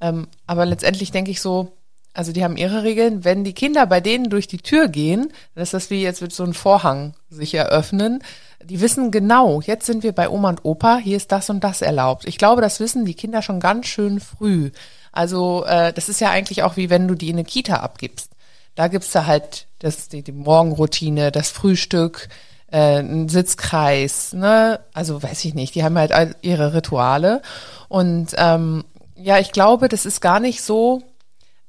Ähm, 0.00 0.26
aber 0.46 0.66
letztendlich 0.66 1.12
denke 1.12 1.30
ich 1.30 1.40
so, 1.40 1.76
also 2.14 2.32
die 2.32 2.44
haben 2.44 2.56
ihre 2.56 2.82
Regeln. 2.82 3.24
Wenn 3.24 3.44
die 3.44 3.54
Kinder 3.54 3.86
bei 3.86 4.00
denen 4.00 4.28
durch 4.28 4.46
die 4.46 4.58
Tür 4.58 4.88
gehen, 4.88 5.32
dann 5.54 5.62
ist 5.62 5.74
das 5.74 5.90
wie 5.90 6.02
jetzt 6.02 6.20
wird 6.20 6.32
so 6.32 6.44
ein 6.44 6.54
Vorhang 6.54 7.14
sich 7.30 7.54
eröffnen. 7.54 8.22
Die 8.64 8.80
wissen 8.80 9.10
genau, 9.10 9.60
jetzt 9.60 9.86
sind 9.86 10.02
wir 10.02 10.12
bei 10.12 10.28
Oma 10.28 10.50
und 10.50 10.64
Opa, 10.64 10.98
hier 10.98 11.16
ist 11.16 11.32
das 11.32 11.50
und 11.50 11.64
das 11.64 11.82
erlaubt. 11.82 12.26
Ich 12.26 12.38
glaube, 12.38 12.62
das 12.62 12.80
wissen 12.80 13.04
die 13.04 13.14
Kinder 13.14 13.42
schon 13.42 13.60
ganz 13.60 13.86
schön 13.86 14.20
früh. 14.20 14.70
Also 15.10 15.64
äh, 15.64 15.92
das 15.92 16.08
ist 16.08 16.20
ja 16.20 16.30
eigentlich 16.30 16.62
auch 16.62 16.76
wie 16.76 16.90
wenn 16.90 17.08
du 17.08 17.14
die 17.14 17.30
in 17.30 17.36
eine 17.36 17.44
Kita 17.44 17.76
abgibst. 17.76 18.30
Da 18.74 18.88
gibt's 18.88 19.12
da 19.12 19.26
halt 19.26 19.66
das, 19.80 20.08
die, 20.08 20.22
die 20.22 20.32
Morgenroutine, 20.32 21.32
das 21.32 21.50
Frühstück, 21.50 22.28
äh, 22.70 23.00
ein 23.00 23.28
Sitzkreis, 23.28 24.32
ne? 24.32 24.80
Also 24.94 25.22
weiß 25.22 25.44
ich 25.44 25.54
nicht, 25.54 25.74
die 25.74 25.84
haben 25.84 25.98
halt 25.98 26.12
ihre 26.42 26.72
Rituale. 26.72 27.42
Und 27.88 28.34
ähm, 28.38 28.84
ja, 29.14 29.38
ich 29.38 29.52
glaube, 29.52 29.88
das 29.88 30.06
ist 30.06 30.20
gar 30.20 30.40
nicht 30.40 30.62
so, 30.62 31.02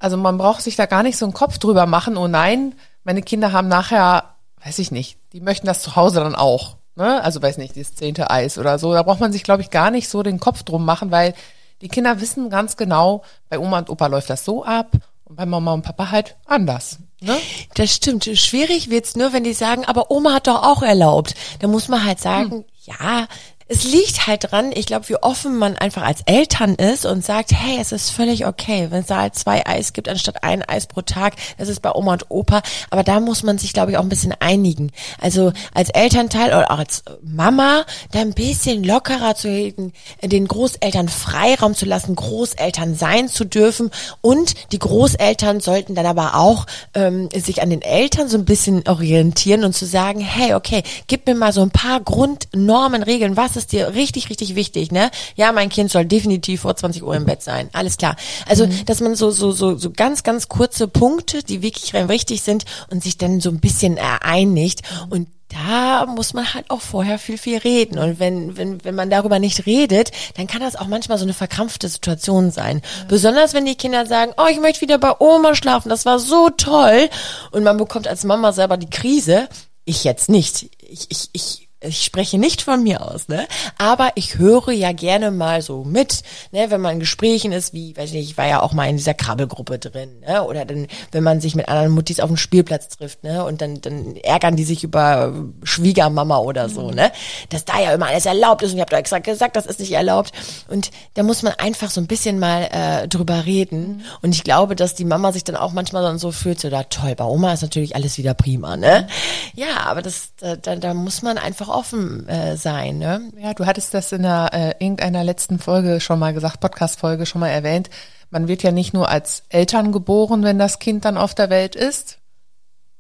also 0.03 0.17
man 0.17 0.38
braucht 0.38 0.62
sich 0.62 0.75
da 0.75 0.86
gar 0.86 1.01
nicht 1.01 1.17
so 1.17 1.25
einen 1.25 1.33
Kopf 1.33 1.60
drüber 1.60 1.86
machen, 1.86 2.17
oh 2.17 2.27
nein, 2.27 2.75
meine 3.05 3.22
Kinder 3.22 3.53
haben 3.53 3.69
nachher, 3.69 4.36
weiß 4.62 4.79
ich 4.79 4.91
nicht, 4.91 5.17
die 5.31 5.39
möchten 5.39 5.65
das 5.65 5.81
zu 5.81 5.95
Hause 5.95 6.19
dann 6.19 6.36
auch. 6.36 6.75
Ne? 6.95 7.24
Also 7.24 7.41
weiß 7.41 7.57
nicht, 7.57 7.77
das 7.77 7.95
zehnte 7.95 8.29
Eis 8.29 8.57
oder 8.57 8.79
so. 8.79 8.93
Da 8.93 9.03
braucht 9.03 9.22
man 9.22 9.31
sich, 9.31 9.43
glaube 9.43 9.62
ich, 9.62 9.69
gar 9.69 9.91
nicht 9.91 10.10
so 10.10 10.22
den 10.22 10.41
Kopf 10.41 10.63
drum 10.63 10.83
machen, 10.83 11.10
weil 11.10 11.33
die 11.79 11.88
Kinder 11.88 12.19
wissen 12.19 12.50
ganz 12.50 12.75
genau, 12.75 13.24
bei 13.48 13.57
Oma 13.57 13.79
und 13.79 13.89
Opa 13.89 14.07
läuft 14.07 14.29
das 14.29 14.43
so 14.43 14.65
ab 14.65 14.91
und 15.24 15.38
bei 15.38 15.45
Mama 15.45 15.72
und 15.74 15.83
Papa 15.83 16.12
halt 16.12 16.36
anders. 16.45 17.00
Ne? 17.22 17.38
Das 17.75 17.95
stimmt. 17.95 18.25
Schwierig 18.25 18.89
wird's 18.89 19.15
nur, 19.15 19.31
wenn 19.31 19.45
die 19.45 19.53
sagen, 19.53 19.86
aber 19.86 20.12
Oma 20.12 20.33
hat 20.33 20.48
doch 20.48 20.63
auch 20.63 20.83
erlaubt. 20.83 21.33
Da 21.60 21.67
muss 21.69 21.88
man 21.88 22.03
halt 22.03 22.19
sagen, 22.19 22.65
ja, 22.83 23.27
es 23.74 23.84
liegt 23.86 24.27
halt 24.27 24.51
dran, 24.51 24.72
ich 24.72 24.86
glaube, 24.86 25.10
wie 25.10 25.15
offen 25.15 25.58
man 25.58 25.75
einfach 25.75 26.03
als 26.03 26.22
Eltern 26.27 26.75
ist 26.75 27.08
und 27.08 27.25
sagt, 27.25 27.51
hey, 27.53 27.80
es 27.82 27.92
ist 27.92 28.12
völlig 28.12 28.46
okay, 28.46 28.88
wenn 28.92 29.00
es 29.01 29.08
da 29.08 29.22
halt 29.22 29.34
zwei 29.34 29.65
Eis 29.65 29.94
gibt 29.94 30.08
anstatt 30.08 30.44
ein 30.44 30.62
Eis 30.62 30.86
pro 30.86 31.01
Tag. 31.01 31.34
Das 31.58 31.70
ist 31.70 31.82
bei 31.82 31.92
Oma 31.92 32.13
und 32.13 32.30
Opa. 32.30 32.62
Aber 32.92 33.03
da 33.03 33.20
muss 33.20 33.42
man 33.42 33.58
sich, 33.58 33.74
glaube 33.74 33.89
ich, 33.89 33.98
auch 33.98 34.03
ein 34.03 34.10
bisschen 34.10 34.36
einigen. 34.39 34.92
Also 35.20 35.53
als 35.74 35.89
Elternteil 35.89 36.50
oder 36.50 36.70
auch 36.70 36.77
als 36.77 37.03
Mama, 37.24 37.84
da 38.12 38.20
ein 38.20 38.36
bisschen 38.36 38.84
lockerer 38.84 39.34
zu 39.34 39.48
reden, 39.48 39.92
den 40.22 40.48
Großeltern 40.48 41.10
Freiraum 41.10 41.74
zu 41.74 41.86
lassen, 41.86 42.15
Großeltern 42.15 42.94
sein 42.94 43.27
zu 43.27 43.44
dürfen. 43.44 43.89
Und 44.22 44.53
die 44.72 44.80
Großeltern 44.80 45.62
sollten 45.62 45.96
dann 45.96 46.06
aber 46.06 46.36
auch 46.36 46.68
ähm, 46.94 47.27
sich 47.34 47.63
an 47.63 47.72
den 47.72 47.82
Eltern 47.82 48.30
so 48.30 48.38
ein 48.38 48.46
bisschen 48.46 48.88
orientieren 48.88 49.63
und 49.63 49.74
zu 49.74 49.88
sagen, 49.88 50.20
hey, 50.20 50.53
okay, 50.53 50.84
gib 51.08 51.25
mir 51.25 51.34
mal 51.34 51.53
so 51.53 51.62
ein 51.62 51.72
paar 51.72 52.01
Grundnormen, 52.01 53.01
Regeln, 53.01 53.36
was 53.36 53.56
ist 53.56 53.62
dir 53.67 53.93
richtig, 53.93 54.29
richtig 54.29 54.55
wichtig, 54.55 54.91
ne? 54.91 55.12
Ja, 55.36 55.51
mein 55.51 55.70
Kind 55.70 55.91
soll 55.91 56.05
definitiv 56.05 56.62
vor 56.62 56.75
20 56.75 57.03
Uhr 57.03 57.15
im 57.15 57.25
Bett 57.25 57.41
sein. 57.41 57.70
Alles 57.74 57.98
klar. 57.98 58.15
Also, 58.48 58.67
mhm. 58.67 58.86
dass 58.86 59.01
man 59.01 59.15
so, 59.15 59.32
so, 59.32 59.51
so, 59.51 59.77
so 59.77 59.91
ganz, 59.91 60.24
ganz 60.24 60.48
kurze 60.48 60.88
Punkte, 60.88 61.43
die 61.43 61.62
wirklich 61.62 61.93
rein 61.93 62.10
wichtig 62.10 62.41
sind 62.41 62.65
und 62.89 63.03
sich 63.03 63.17
dann 63.17 63.41
so 63.41 63.50
ein 63.50 63.60
bisschen 63.60 63.98
einigt 64.00 64.82
und 65.10 65.27
da 65.53 66.05
muss 66.05 66.34
man 66.34 66.53
halt 66.53 66.70
auch 66.70 66.82
vorher 66.82 67.20
viel, 67.20 67.38
viel 67.38 67.58
reden. 67.58 68.00
Und 68.00 68.20
wenn, 68.20 68.58
wenn, 68.58 68.84
wenn 68.84 68.96
man 68.96 69.10
darüber 69.10 69.39
nicht 69.39 69.65
redet, 69.65 70.12
dann 70.36 70.48
kann 70.48 70.62
das 70.62 70.75
auch 70.75 70.88
manchmal 70.88 71.17
so 71.17 71.25
eine 71.25 71.34
verkrampfte 71.34 71.88
Situation 71.88 72.51
sein. 72.51 72.82
Ja. 72.84 73.05
Besonders 73.08 73.53
wenn 73.53 73.65
die 73.65 73.75
Kinder 73.75 74.05
sagen, 74.05 74.34
oh, 74.38 74.48
ich 74.50 74.60
möchte 74.60 74.82
wieder 74.82 74.98
bei 74.98 75.13
Oma 75.20 75.55
schlafen, 75.55 75.89
das 75.89 76.05
war 76.05 76.20
so 76.20 76.50
toll. 76.50 77.10
Und 77.51 77.63
man 77.63 77.77
bekommt 77.77 78.08
als 78.08 78.24
Mama 78.24 78.51
selber 78.51 78.77
die 78.77 78.89
Krise. 78.89 79.48
Ich 79.86 80.03
jetzt 80.03 80.29
nicht. 80.29 80.70
Ich, 80.79 81.08
ich, 81.10 81.29
ich 81.34 81.70
ich 81.84 82.04
spreche 82.04 82.38
nicht 82.38 82.62
von 82.62 82.84
mir 82.84 83.02
aus, 83.02 83.28
ne? 83.28 83.48
Aber 83.78 84.12
ich 84.16 84.38
höre 84.38 84.72
ja 84.72 84.92
gerne 84.92 85.32
mal 85.32 85.62
so 85.62 85.84
mit, 85.84 86.24
ne, 86.52 86.70
wenn 86.70 86.82
man 86.82 86.94
in 86.94 87.00
Gesprächen 87.00 87.52
ist, 87.52 87.74
wie, 87.74 87.96
weiß 87.96 88.10
ich 88.10 88.16
nicht, 88.16 88.30
ich 88.32 88.38
war 88.38 88.48
ja 88.48 88.62
auch 88.62 88.74
mal 88.74 88.90
in 88.90 88.98
dieser 88.98 89.13
Krabbelgruppe 89.13 89.80
drin, 89.80 90.20
ne? 90.25 90.44
Oder 90.44 90.66
dann, 90.66 90.88
wenn 91.12 91.24
man 91.24 91.42
sich 91.42 91.56
mit 91.56 91.68
anderen 91.68 91.92
Muttis 91.92 92.20
auf 92.20 92.30
dem 92.30 92.38
Spielplatz 92.38 92.90
trifft, 92.90 93.24
ne? 93.24 93.44
Und 93.44 93.62
dann, 93.62 93.82
dann 93.82 94.16
ärgern 94.18 94.56
die 94.56 94.63
sich 94.63 94.84
über 94.84 95.34
Schwiegermama 95.63 96.38
oder 96.38 96.70
so, 96.70 96.90
mhm. 96.90 96.96
ne? 96.96 97.12
Dass 97.50 97.66
da 97.66 97.80
ja 97.80 97.94
immer 97.94 98.08
alles 98.08 98.25
erlaubt 98.25 98.62
ist 98.62 98.72
und 98.72 98.78
ich 98.78 98.82
habe 98.82 98.92
da 98.92 98.98
extra 98.98 99.20
gesagt, 99.20 99.56
das 99.56 99.66
ist 99.66 99.80
nicht 99.80 99.92
erlaubt. 99.92 100.32
Und 100.70 100.92
da 101.16 101.24
muss 101.24 101.44
man 101.44 101.54
einfach 101.54 101.90
so 101.90 102.00
ein 102.00 102.08
bisschen 102.08 102.40
mal 102.40 102.70
äh, 102.72 103.08
drüber 103.08 103.46
reden. 103.46 103.98
Mhm. 103.98 104.04
Und 104.22 104.36
ich 104.36 104.44
glaube, 104.44 104.75
dass 104.75 104.96
die 104.96 105.06
Mama 105.06 105.32
sich 105.32 105.44
dann 105.44 105.56
auch 105.56 105.74
manchmal 105.74 106.04
dann 106.04 106.18
so 106.18 106.32
fühlt, 106.32 106.60
so 106.60 106.70
da 106.70 106.84
toll, 106.84 107.16
bei 107.16 107.25
Oma 107.25 107.54
ist 107.54 107.62
natürlich 107.62 107.96
alles 107.96 108.18
wieder 108.18 108.34
prima, 108.34 108.78
ne? 108.78 109.08
Mhm. 109.08 109.60
Ja, 109.62 109.82
aber 109.86 110.02
das, 110.02 110.30
da, 110.40 110.56
da, 110.56 110.75
da 110.75 110.94
muss 110.94 111.22
man 111.22 111.38
einfach 111.38 111.70
offen 111.74 112.27
äh, 112.27 112.56
sein. 112.58 112.98
Ne? 112.98 113.32
Ja, 113.42 113.53
du 113.53 113.65
hattest 113.65 113.94
das 113.94 114.12
in 114.12 114.24
der, 114.24 114.50
äh, 114.53 114.84
irgendeiner 114.84 115.24
letzten 115.24 115.60
Folge 115.60 116.00
schon 116.00 116.20
mal 116.20 116.34
gesagt, 116.34 116.60
Podcast-Folge 116.60 117.25
schon 117.25 117.42
mal 117.42 117.50
erwähnt. 117.50 117.89
Man 118.30 118.48
wird 118.48 118.63
ja 118.63 118.72
nicht 118.72 118.94
nur 118.94 119.10
als 119.10 119.44
Eltern 119.50 119.92
geboren, 119.92 120.44
wenn 120.44 120.58
das 120.58 120.80
Kind 120.80 121.06
dann 121.06 121.18
auf 121.18 121.36
der 121.36 121.50
Welt 121.50 121.75
ist, 121.75 122.18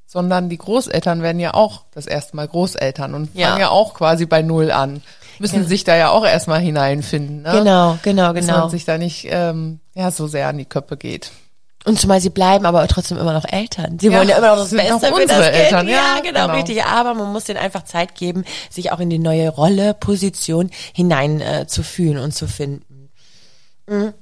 sondern 0.05 0.49
die 0.49 0.57
Großeltern 0.57 1.21
werden 1.23 1.39
ja 1.39 1.53
auch 1.53 1.85
das 1.91 2.05
erste 2.05 2.35
Mal 2.35 2.47
Großeltern 2.47 3.15
und 3.15 3.31
fangen 3.35 3.59
ja 3.59 3.69
auch 3.69 3.95
quasi 3.95 4.25
bei 4.25 4.41
Null 4.41 4.71
an. 4.71 5.01
Müssen 5.39 5.55
genau. 5.55 5.67
sich 5.67 5.83
da 5.83 5.95
ja 5.95 6.09
auch 6.09 6.25
erstmal 6.25 6.59
hineinfinden. 6.59 7.41
Ne? 7.41 7.51
Genau, 7.51 7.97
genau, 8.03 8.33
genau. 8.33 8.33
Dass 8.33 8.47
man 8.47 8.69
sich 8.69 8.85
da 8.85 8.99
nicht 8.99 9.27
ähm, 9.29 9.79
ja, 9.95 10.11
so 10.11 10.27
sehr 10.27 10.47
an 10.47 10.57
die 10.57 10.65
Köppe 10.65 10.97
geht. 10.97 11.31
Und 11.85 11.99
zumal 11.99 12.21
sie 12.21 12.29
bleiben 12.29 12.65
aber 12.65 12.87
trotzdem 12.87 13.17
immer 13.17 13.33
noch 13.33 13.45
Eltern. 13.45 13.99
Sie 13.99 14.07
ja, 14.07 14.17
wollen 14.17 14.29
ja 14.29 14.37
immer 14.37 14.55
noch 14.55 14.57
das 14.57 14.71
Beste 14.71 14.93
noch 14.93 15.01
für 15.01 15.27
das 15.27 15.45
Kind. 15.45 15.55
Eltern, 15.55 15.87
ja, 15.87 15.93
ja 15.93 16.19
genau, 16.21 16.47
genau, 16.47 16.55
richtig. 16.55 16.83
Aber 16.83 17.13
man 17.13 17.33
muss 17.33 17.43
denen 17.43 17.59
einfach 17.59 17.83
Zeit 17.83 18.15
geben, 18.15 18.45
sich 18.69 18.91
auch 18.91 18.99
in 18.99 19.09
die 19.09 19.19
neue 19.19 19.49
Rolle, 19.49 19.93
Position 19.93 20.69
hinein 20.93 21.41
äh, 21.41 21.67
zu 21.67 21.83
fühlen 21.83 22.17
und 22.17 22.33
zu 22.33 22.47
finden. 22.47 23.09
Mhm. 23.87 24.13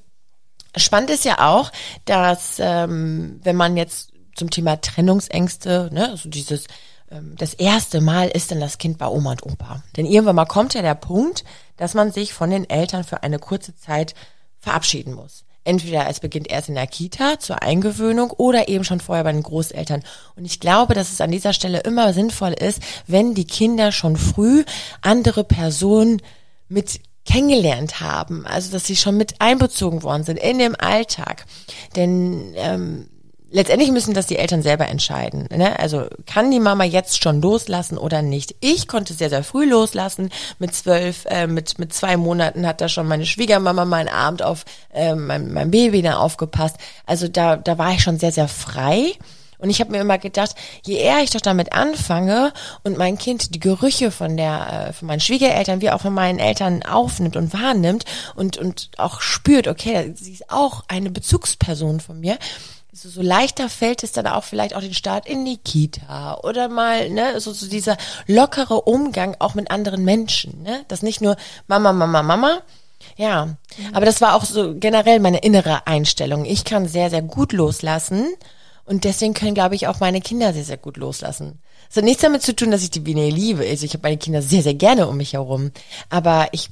Spannend 0.75 1.09
ist 1.11 1.25
ja 1.25 1.49
auch, 1.49 1.71
dass 2.05 2.55
ähm, 2.59 3.39
wenn 3.43 3.55
man 3.55 3.77
jetzt 3.77 4.11
zum 4.35 4.49
Thema 4.49 4.81
Trennungsängste, 4.81 5.89
ne, 5.91 6.09
also 6.09 6.29
dieses 6.29 6.65
ähm, 7.11 7.35
das 7.37 7.53
erste 7.53 8.01
Mal 8.01 8.29
ist 8.29 8.51
dann 8.51 8.59
das 8.59 8.77
Kind 8.77 8.97
bei 8.97 9.07
Oma 9.07 9.31
und 9.31 9.45
Opa. 9.45 9.83
Denn 9.97 10.05
irgendwann 10.05 10.35
mal 10.35 10.45
kommt 10.45 10.73
ja 10.73 10.81
der 10.81 10.95
Punkt, 10.95 11.43
dass 11.77 11.93
man 11.93 12.11
sich 12.11 12.33
von 12.33 12.49
den 12.49 12.69
Eltern 12.69 13.03
für 13.03 13.21
eine 13.23 13.37
kurze 13.37 13.75
Zeit 13.75 14.15
verabschieden 14.59 15.13
muss. 15.13 15.43
Entweder 15.63 16.09
es 16.09 16.19
beginnt 16.19 16.49
erst 16.49 16.69
in 16.69 16.75
der 16.75 16.87
Kita 16.87 17.39
zur 17.39 17.61
Eingewöhnung 17.61 18.31
oder 18.31 18.67
eben 18.67 18.83
schon 18.83 18.99
vorher 18.99 19.23
bei 19.23 19.31
den 19.31 19.43
Großeltern. 19.43 20.03
Und 20.35 20.45
ich 20.45 20.59
glaube, 20.59 20.95
dass 20.95 21.11
es 21.11 21.21
an 21.21 21.31
dieser 21.31 21.53
Stelle 21.53 21.81
immer 21.81 22.13
sinnvoll 22.13 22.53
ist, 22.53 22.81
wenn 23.05 23.35
die 23.35 23.45
Kinder 23.45 23.91
schon 23.91 24.17
früh 24.17 24.63
andere 25.01 25.43
Personen 25.43 26.21
mit 26.67 27.01
kennengelernt 27.25 27.99
haben, 27.99 28.47
also 28.47 28.71
dass 28.71 28.85
sie 28.85 28.95
schon 28.95 29.17
mit 29.17 29.39
einbezogen 29.39 30.01
worden 30.01 30.23
sind 30.23 30.37
in 30.37 30.57
dem 30.57 30.75
Alltag. 30.75 31.45
Denn 31.95 32.53
ähm, 32.55 33.09
letztendlich 33.51 33.91
müssen 33.91 34.13
das 34.13 34.27
die 34.27 34.37
Eltern 34.37 34.61
selber 34.61 34.87
entscheiden. 34.87 35.47
Ne? 35.55 35.77
Also 35.79 36.07
kann 36.25 36.51
die 36.51 36.59
Mama 36.59 36.83
jetzt 36.83 37.21
schon 37.21 37.41
loslassen 37.41 37.97
oder 37.97 38.21
nicht? 38.21 38.55
Ich 38.61 38.87
konnte 38.87 39.13
sehr, 39.13 39.29
sehr 39.29 39.43
früh 39.43 39.65
loslassen. 39.65 40.29
Mit 40.57 40.73
zwölf, 40.73 41.25
äh, 41.25 41.47
mit, 41.47 41.77
mit 41.77 41.93
zwei 41.93 42.17
Monaten 42.17 42.65
hat 42.65 42.81
da 42.81 42.89
schon 42.89 43.07
meine 43.07 43.25
Schwiegermama 43.25 43.85
meinen 43.85 44.09
Abend 44.09 44.41
auf 44.41 44.65
äh, 44.93 45.15
mein, 45.15 45.53
mein 45.53 45.71
Baby 45.71 46.01
da 46.01 46.17
aufgepasst. 46.17 46.77
Also 47.05 47.27
da, 47.27 47.57
da 47.57 47.77
war 47.77 47.91
ich 47.91 48.01
schon 48.01 48.19
sehr, 48.19 48.31
sehr 48.31 48.47
frei. 48.47 49.13
Und 49.61 49.69
ich 49.69 49.79
habe 49.79 49.91
mir 49.91 50.01
immer 50.01 50.17
gedacht, 50.17 50.55
je 50.83 50.95
eher 50.95 51.21
ich 51.21 51.29
doch 51.29 51.39
damit 51.39 51.71
anfange 51.71 52.51
und 52.83 52.97
mein 52.97 53.19
Kind 53.19 53.53
die 53.53 53.59
Gerüche 53.59 54.09
von 54.09 54.35
der, 54.35 54.87
äh, 54.89 54.93
von 54.93 55.07
meinen 55.07 55.19
Schwiegereltern 55.19 55.81
wie 55.81 55.91
auch 55.91 56.01
von 56.01 56.15
meinen 56.15 56.39
Eltern 56.39 56.81
aufnimmt 56.81 57.35
und 57.35 57.53
wahrnimmt 57.53 58.05
und, 58.35 58.57
und 58.57 58.89
auch 58.97 59.21
spürt, 59.21 59.67
okay, 59.67 60.13
sie 60.15 60.33
ist 60.33 60.49
auch 60.49 60.83
eine 60.87 61.11
Bezugsperson 61.11 61.99
von 61.99 62.19
mir, 62.19 62.39
so, 62.93 63.09
so 63.09 63.21
leichter 63.21 63.69
fällt 63.69 64.03
es 64.03 64.11
dann 64.11 64.27
auch 64.27 64.43
vielleicht 64.43 64.75
auch 64.75 64.81
den 64.81 64.93
Start 64.93 65.27
in 65.27 65.45
die 65.45 65.57
Kita 65.57 66.39
oder 66.43 66.67
mal, 66.67 67.09
ne, 67.09 67.39
so, 67.39 67.53
so 67.53 67.67
dieser 67.67 67.97
lockere 68.27 68.81
Umgang 68.81 69.35
auch 69.39 69.53
mit 69.53 69.71
anderen 69.71 70.03
Menschen, 70.03 70.61
ne, 70.63 70.83
das 70.87 71.01
nicht 71.01 71.21
nur 71.21 71.37
Mama, 71.67 71.93
Mama, 71.93 72.21
Mama, 72.21 72.61
ja, 73.17 73.45
mhm. 73.45 73.57
aber 73.93 74.05
das 74.05 74.21
war 74.21 74.35
auch 74.35 74.43
so 74.43 74.75
generell 74.75 75.19
meine 75.19 75.39
innere 75.39 75.87
Einstellung. 75.87 76.45
Ich 76.45 76.65
kann 76.65 76.87
sehr, 76.87 77.09
sehr 77.09 77.21
gut 77.21 77.53
loslassen 77.53 78.27
und 78.85 79.05
deswegen 79.05 79.33
können, 79.33 79.55
glaube 79.55 79.75
ich, 79.75 79.87
auch 79.87 79.99
meine 79.99 80.21
Kinder 80.21 80.53
sehr, 80.53 80.65
sehr 80.65 80.77
gut 80.77 80.97
loslassen. 80.97 81.61
Es 81.89 81.97
hat 81.97 82.03
nichts 82.03 82.21
damit 82.21 82.41
zu 82.41 82.55
tun, 82.55 82.71
dass 82.71 82.83
ich 82.83 82.91
die 82.91 82.99
Biene 82.99 83.29
liebe. 83.29 83.65
Also 83.67 83.85
ich 83.85 83.93
habe 83.93 84.03
meine 84.03 84.17
Kinder 84.17 84.41
sehr, 84.41 84.63
sehr 84.63 84.73
gerne 84.73 85.07
um 85.07 85.17
mich 85.17 85.33
herum, 85.33 85.71
aber 86.09 86.49
ich 86.51 86.69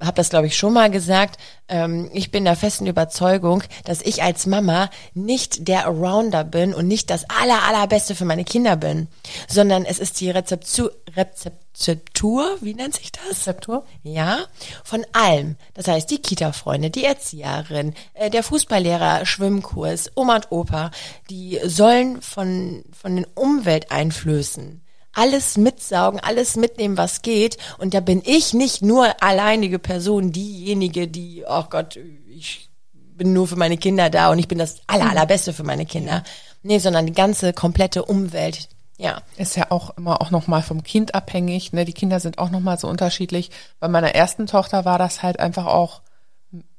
habe 0.00 0.16
das, 0.16 0.30
glaube 0.30 0.46
ich, 0.46 0.56
schon 0.56 0.72
mal 0.72 0.90
gesagt. 0.90 1.38
Ähm, 1.68 2.10
ich 2.12 2.30
bin 2.30 2.44
der 2.44 2.56
festen 2.56 2.86
Überzeugung, 2.86 3.62
dass 3.84 4.00
ich 4.00 4.22
als 4.22 4.46
Mama 4.46 4.90
nicht 5.14 5.68
der 5.68 5.86
Arounder 5.86 6.44
bin 6.44 6.74
und 6.74 6.86
nicht 6.86 7.10
das 7.10 7.28
aller, 7.28 7.62
allerbeste 7.64 8.14
für 8.14 8.24
meine 8.24 8.44
Kinder 8.44 8.76
bin, 8.76 9.08
sondern 9.48 9.84
es 9.84 9.98
ist 9.98 10.20
die 10.20 10.30
Rezeptur, 10.30 10.92
Rezeptur, 11.16 12.56
wie 12.60 12.74
nennt 12.74 12.94
sich 12.94 13.12
das? 13.12 13.40
Rezeptur? 13.40 13.84
Ja, 14.02 14.38
von 14.84 15.04
allem. 15.12 15.56
Das 15.74 15.88
heißt, 15.88 16.10
die 16.10 16.18
Kita-Freunde, 16.18 16.90
die 16.90 17.04
Erzieherin, 17.04 17.94
äh, 18.14 18.30
der 18.30 18.42
Fußballlehrer, 18.42 19.26
Schwimmkurs, 19.26 20.12
Oma 20.14 20.36
und 20.36 20.52
Opa, 20.52 20.90
die 21.30 21.60
sollen 21.64 22.22
von, 22.22 22.84
von 22.92 23.16
den 23.16 23.26
Umwelteinflüssen 23.34 24.82
alles 25.12 25.56
mitsaugen, 25.56 26.20
alles 26.20 26.56
mitnehmen, 26.56 26.96
was 26.96 27.22
geht. 27.22 27.58
Und 27.78 27.94
da 27.94 28.00
bin 28.00 28.22
ich 28.24 28.54
nicht 28.54 28.82
nur 28.82 29.22
alleinige 29.22 29.78
Person, 29.78 30.32
diejenige, 30.32 31.08
die, 31.08 31.44
oh 31.48 31.64
Gott, 31.68 31.98
ich 32.28 32.70
bin 32.92 33.32
nur 33.32 33.48
für 33.48 33.56
meine 33.56 33.76
Kinder 33.76 34.10
da 34.10 34.30
und 34.30 34.38
ich 34.38 34.48
bin 34.48 34.58
das 34.58 34.80
aller, 34.86 35.04
mhm. 35.04 35.10
allerbeste 35.10 35.52
für 35.52 35.64
meine 35.64 35.86
Kinder. 35.86 36.22
Nee, 36.62 36.78
sondern 36.78 37.06
die 37.06 37.12
ganze 37.12 37.52
komplette 37.52 38.04
Umwelt. 38.04 38.68
Ja. 38.96 39.22
Ist 39.36 39.56
ja 39.56 39.66
auch 39.70 39.96
immer 39.96 40.20
auch 40.20 40.30
nochmal 40.30 40.62
vom 40.62 40.82
Kind 40.82 41.14
abhängig. 41.14 41.72
Ne? 41.72 41.84
Die 41.84 41.92
Kinder 41.92 42.18
sind 42.20 42.38
auch 42.38 42.50
nochmal 42.50 42.78
so 42.78 42.88
unterschiedlich. 42.88 43.50
Bei 43.78 43.88
meiner 43.88 44.14
ersten 44.14 44.46
Tochter 44.46 44.84
war 44.84 44.98
das 44.98 45.22
halt 45.22 45.38
einfach 45.38 45.66
auch 45.66 46.02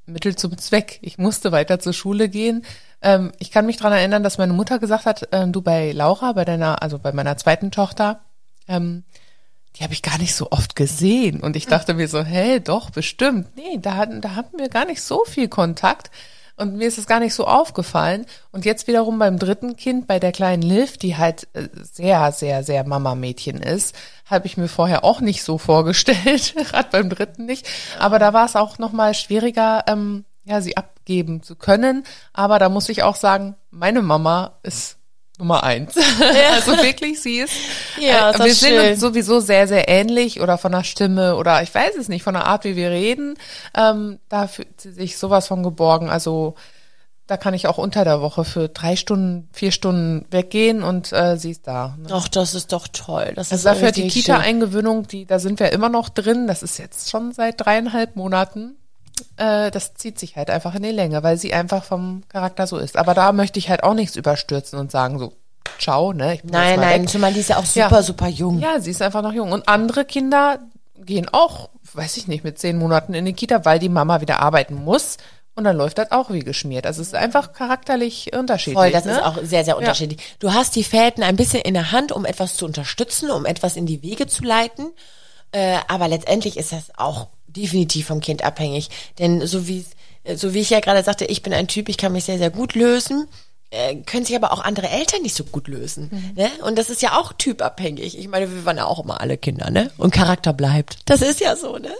Mittel 0.09 0.35
zum 0.35 0.57
Zweck. 0.57 0.99
Ich 1.01 1.17
musste 1.17 1.51
weiter 1.51 1.79
zur 1.79 1.93
Schule 1.93 2.29
gehen. 2.29 2.65
Ähm, 3.01 3.31
ich 3.39 3.51
kann 3.51 3.65
mich 3.65 3.77
dran 3.77 3.93
erinnern, 3.93 4.23
dass 4.23 4.37
meine 4.37 4.53
Mutter 4.53 4.79
gesagt 4.79 5.05
hat, 5.05 5.31
äh, 5.33 5.47
du 5.47 5.61
bei 5.61 5.91
Laura, 5.91 6.33
bei 6.33 6.45
deiner, 6.45 6.81
also 6.81 6.99
bei 6.99 7.11
meiner 7.11 7.37
zweiten 7.37 7.71
Tochter, 7.71 8.21
ähm, 8.67 9.03
die 9.75 9.83
habe 9.83 9.93
ich 9.93 10.01
gar 10.01 10.17
nicht 10.17 10.35
so 10.35 10.51
oft 10.51 10.75
gesehen. 10.75 11.39
Und 11.39 11.55
ich 11.55 11.67
dachte 11.67 11.93
mir 11.93 12.07
so, 12.07 12.23
hey, 12.23 12.59
doch, 12.59 12.89
bestimmt. 12.89 13.55
Nee, 13.55 13.77
da 13.81 14.05
da 14.05 14.35
hatten 14.35 14.57
wir 14.57 14.69
gar 14.69 14.85
nicht 14.85 15.01
so 15.01 15.23
viel 15.25 15.47
Kontakt. 15.47 16.11
Und 16.59 16.75
mir 16.75 16.87
ist 16.87 16.97
es 16.97 17.07
gar 17.07 17.19
nicht 17.19 17.33
so 17.33 17.47
aufgefallen. 17.47 18.25
Und 18.51 18.65
jetzt 18.65 18.87
wiederum 18.87 19.17
beim 19.17 19.39
dritten 19.39 19.75
Kind, 19.75 20.07
bei 20.07 20.19
der 20.19 20.31
kleinen 20.31 20.61
Liv, 20.61 20.97
die 20.97 21.17
halt 21.17 21.47
äh, 21.53 21.69
sehr, 21.81 22.31
sehr, 22.31 22.63
sehr 22.63 22.83
Mama-Mädchen 22.83 23.61
ist, 23.61 23.95
habe 24.25 24.45
ich 24.45 24.57
mir 24.57 24.67
vorher 24.67 25.03
auch 25.03 25.21
nicht 25.21 25.43
so 25.43 25.57
vorgestellt, 25.57 26.53
gerade 26.69 26.89
beim 26.91 27.09
dritten 27.09 27.45
nicht. 27.45 27.67
Aber 27.97 28.19
da 28.19 28.33
war 28.33 28.45
es 28.45 28.55
auch 28.55 28.77
nochmal 28.77 29.13
schwieriger, 29.13 29.85
ähm, 29.87 30.25
ja, 30.43 30.61
sie 30.61 30.77
abgeben 30.77 31.41
zu 31.41 31.55
können. 31.55 32.03
Aber 32.33 32.59
da 32.59 32.69
muss 32.69 32.89
ich 32.89 33.03
auch 33.03 33.15
sagen, 33.15 33.55
meine 33.71 34.01
Mama 34.01 34.59
ist 34.61 34.98
Nummer 35.39 35.63
eins. 35.63 35.95
also 36.53 36.77
wirklich, 36.83 37.21
sie 37.21 37.39
ist, 37.39 37.53
Ja, 37.99 38.29
äh, 38.29 38.33
ist 38.33 38.43
wir 38.43 38.53
sind 38.53 38.69
schön. 38.79 38.91
uns 38.91 38.99
sowieso 38.99 39.39
sehr, 39.39 39.67
sehr 39.67 39.87
ähnlich 39.87 40.41
oder 40.41 40.57
von 40.57 40.71
der 40.73 40.83
Stimme 40.83 41.35
oder 41.37 41.63
ich 41.63 41.73
weiß 41.73 41.95
es 41.97 42.09
nicht, 42.09 42.23
von 42.23 42.33
der 42.35 42.45
Art, 42.45 42.65
wie 42.65 42.75
wir 42.75 42.91
reden. 42.91 43.35
Ähm, 43.75 44.19
da 44.29 44.47
fühlt 44.47 44.79
sie 44.81 44.91
sich 44.91 45.17
sowas 45.17 45.47
von 45.47 45.63
geborgen. 45.63 46.09
Also 46.09 46.55
da 47.25 47.37
kann 47.37 47.53
ich 47.53 47.67
auch 47.67 47.77
unter 47.77 48.03
der 48.03 48.21
Woche 48.21 48.43
für 48.43 48.69
drei 48.69 48.95
Stunden, 48.95 49.47
vier 49.53 49.71
Stunden 49.71 50.25
weggehen 50.31 50.83
und 50.83 51.13
äh, 51.13 51.37
sie 51.37 51.51
ist 51.51 51.67
da. 51.67 51.95
Ne? 51.99 52.09
Ach, 52.11 52.27
das 52.27 52.53
ist 52.55 52.73
doch 52.73 52.87
toll. 52.87 53.33
Das 53.35 53.51
Also 53.51 53.55
ist 53.55 53.65
dafür 53.75 53.91
die. 53.91 54.07
Kita-Eingewöhnung, 54.07 55.07
die, 55.07 55.25
da 55.25 55.39
sind 55.39 55.59
wir 55.59 55.71
immer 55.71 55.89
noch 55.89 56.09
drin. 56.09 56.47
Das 56.47 56.63
ist 56.63 56.79
jetzt 56.79 57.09
schon 57.11 57.31
seit 57.31 57.63
dreieinhalb 57.63 58.15
Monaten. 58.15 58.75
Äh, 59.37 59.71
das 59.71 59.93
zieht 59.95 60.19
sich 60.19 60.35
halt 60.35 60.49
einfach 60.49 60.75
in 60.75 60.83
die 60.83 60.91
Länge, 60.91 61.23
weil 61.23 61.37
sie 61.37 61.53
einfach 61.53 61.83
vom 61.83 62.23
Charakter 62.29 62.67
so 62.67 62.77
ist. 62.77 62.97
Aber 62.97 63.13
da 63.13 63.31
möchte 63.31 63.59
ich 63.59 63.69
halt 63.69 63.83
auch 63.83 63.93
nichts 63.93 64.15
überstürzen 64.15 64.79
und 64.79 64.91
sagen 64.91 65.19
so, 65.19 65.33
ciao, 65.79 66.13
ne? 66.13 66.35
Ich 66.35 66.41
bin 66.41 66.49
jetzt 66.51 66.59
Nein, 66.59 66.79
mal 66.79 66.85
nein, 66.85 67.01
weg. 67.03 67.09
zumal 67.09 67.33
die 67.33 67.39
ist 67.39 67.49
ja 67.49 67.57
auch 67.57 67.75
Ja. 67.75 67.89
super, 67.89 68.03
super 68.03 68.27
jung. 68.27 68.59
Ja, 68.59 68.79
sie 68.79 68.91
ist 68.91 69.01
einfach 69.01 69.21
noch 69.21 69.33
jung. 69.33 69.51
Und 69.51 69.67
andere 69.67 70.05
Kinder 70.05 70.59
gehen 70.97 71.29
auch, 71.31 71.69
weiß 71.93 72.17
ich 72.17 72.27
nicht, 72.27 72.43
mit 72.43 72.59
zehn 72.59 72.77
Monaten 72.77 73.13
in 73.13 73.25
die 73.25 73.33
Kita, 73.33 73.65
weil 73.65 73.79
die 73.79 73.89
Mama 73.89 74.21
wieder 74.21 74.39
arbeiten 74.41 74.75
muss. 74.75 75.17
Und 75.55 75.65
dann 75.65 75.75
läuft 75.75 75.97
das 75.97 76.11
auch 76.11 76.29
wie 76.29 76.39
geschmiert. 76.39 76.85
Also 76.85 77.01
es 77.01 77.09
ist 77.09 77.15
einfach 77.15 77.51
charakterlich 77.51 78.31
unterschiedlich. 78.33 78.77
Voll, 78.77 78.91
das 78.91 79.03
ne? 79.05 79.13
ist 79.13 79.23
auch 79.23 79.37
sehr, 79.43 79.65
sehr 79.65 79.77
unterschiedlich. 79.77 80.35
Du 80.39 80.53
hast 80.53 80.75
die 80.75 80.85
Fäden 80.85 81.21
ein 81.21 81.35
bisschen 81.35 81.61
in 81.61 81.73
der 81.73 81.91
Hand, 81.91 82.13
um 82.13 82.23
etwas 82.23 82.55
zu 82.55 82.65
unterstützen, 82.65 83.29
um 83.29 83.45
etwas 83.45 83.75
in 83.75 83.85
die 83.85 84.01
Wege 84.01 84.27
zu 84.27 84.43
leiten. 84.43 84.87
Äh, 85.51 85.79
aber 85.87 86.07
letztendlich 86.07 86.57
ist 86.57 86.71
das 86.71 86.91
auch 86.97 87.27
definitiv 87.47 88.07
vom 88.07 88.19
Kind 88.19 88.43
abhängig. 88.43 88.89
Denn 89.17 89.45
so 89.45 89.67
wie, 89.67 89.85
so 90.35 90.53
wie 90.53 90.59
ich 90.59 90.69
ja 90.69 90.79
gerade 90.79 91.03
sagte, 91.03 91.25
ich 91.25 91.41
bin 91.43 91.53
ein 91.53 91.67
Typ, 91.67 91.89
ich 91.89 91.97
kann 91.97 92.11
mich 92.11 92.25
sehr, 92.25 92.37
sehr 92.37 92.51
gut 92.51 92.75
lösen. 92.75 93.27
Äh, 93.71 93.97
können 93.97 94.25
sich 94.25 94.35
aber 94.35 94.51
auch 94.51 94.63
andere 94.63 94.89
Eltern 94.89 95.21
nicht 95.21 95.35
so 95.35 95.43
gut 95.43 95.67
lösen. 95.67 96.33
Ne? 96.35 96.49
Und 96.63 96.77
das 96.77 96.89
ist 96.89 97.03
ja 97.03 97.19
auch 97.19 97.33
typabhängig. 97.33 98.17
Ich 98.17 98.27
meine, 98.27 98.51
wir 98.51 98.65
waren 98.65 98.77
ja 98.77 98.85
auch 98.85 99.03
immer 99.03 99.21
alle 99.21 99.37
Kinder, 99.37 99.69
ne? 99.69 99.91
Und 99.97 100.11
Charakter 100.11 100.53
bleibt. 100.53 100.97
Das 101.05 101.21
ist 101.21 101.39
ja 101.39 101.55
so, 101.55 101.77
ne? 101.77 101.91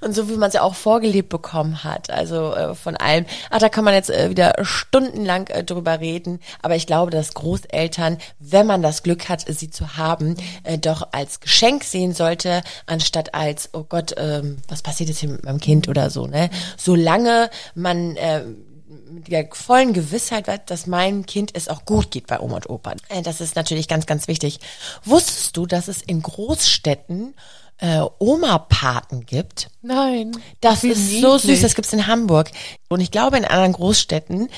Und 0.00 0.14
so 0.14 0.28
wie 0.28 0.36
man 0.36 0.48
es 0.48 0.54
ja 0.54 0.62
auch 0.62 0.76
vorgelebt 0.76 1.28
bekommen 1.28 1.82
hat. 1.82 2.10
Also 2.10 2.54
äh, 2.54 2.76
von 2.76 2.96
allem. 2.96 3.26
Ach, 3.50 3.58
da 3.58 3.68
kann 3.68 3.84
man 3.84 3.94
jetzt 3.94 4.10
äh, 4.10 4.30
wieder 4.30 4.54
stundenlang 4.62 5.48
äh, 5.48 5.64
drüber 5.64 5.98
reden. 5.98 6.38
Aber 6.62 6.76
ich 6.76 6.86
glaube, 6.86 7.10
dass 7.10 7.34
Großeltern, 7.34 8.18
wenn 8.38 8.66
man 8.66 8.80
das 8.80 9.02
Glück 9.02 9.28
hat, 9.28 9.44
sie 9.48 9.70
zu 9.70 9.96
haben, 9.96 10.36
äh, 10.62 10.78
doch 10.78 11.08
als 11.10 11.40
Geschenk 11.40 11.82
sehen 11.82 12.14
sollte, 12.14 12.62
anstatt 12.86 13.34
als, 13.34 13.70
oh 13.72 13.82
Gott, 13.82 14.14
ähm, 14.16 14.58
was 14.68 14.82
passiert 14.82 15.08
jetzt 15.08 15.18
hier 15.18 15.30
mit 15.30 15.44
meinem 15.44 15.60
Kind 15.60 15.88
oder 15.88 16.08
so, 16.10 16.28
ne? 16.28 16.50
Solange 16.76 17.50
man 17.74 18.14
äh, 18.14 18.44
mit 19.10 19.28
der 19.28 19.48
vollen 19.52 19.92
Gewissheit, 19.92 20.48
dass 20.70 20.86
meinem 20.86 21.26
Kind 21.26 21.50
es 21.54 21.68
auch 21.68 21.84
gut 21.84 22.10
geht 22.10 22.26
bei 22.26 22.40
Oma 22.40 22.56
und 22.56 22.70
Opa. 22.70 22.94
Äh, 23.08 23.22
Das 23.22 23.40
ist 23.40 23.56
natürlich 23.56 23.88
ganz, 23.88 24.06
ganz 24.06 24.28
wichtig. 24.28 24.60
Wusstest 25.04 25.56
du, 25.56 25.66
dass 25.66 25.88
es 25.88 26.02
in 26.02 26.22
Großstädten 26.22 27.34
äh, 27.78 28.00
Oma-Paten 28.18 29.26
gibt? 29.26 29.70
Nein. 29.82 30.32
Das 30.60 30.84
ist 30.84 31.20
so 31.20 31.38
süß, 31.38 31.44
niedlich. 31.44 31.62
das 31.62 31.74
gibt's 31.74 31.92
in 31.92 32.06
Hamburg. 32.06 32.50
Und 32.90 33.00
ich 33.00 33.10
glaube 33.10 33.38
in 33.38 33.44
anderen 33.44 33.72
Großstädten, 33.72 34.48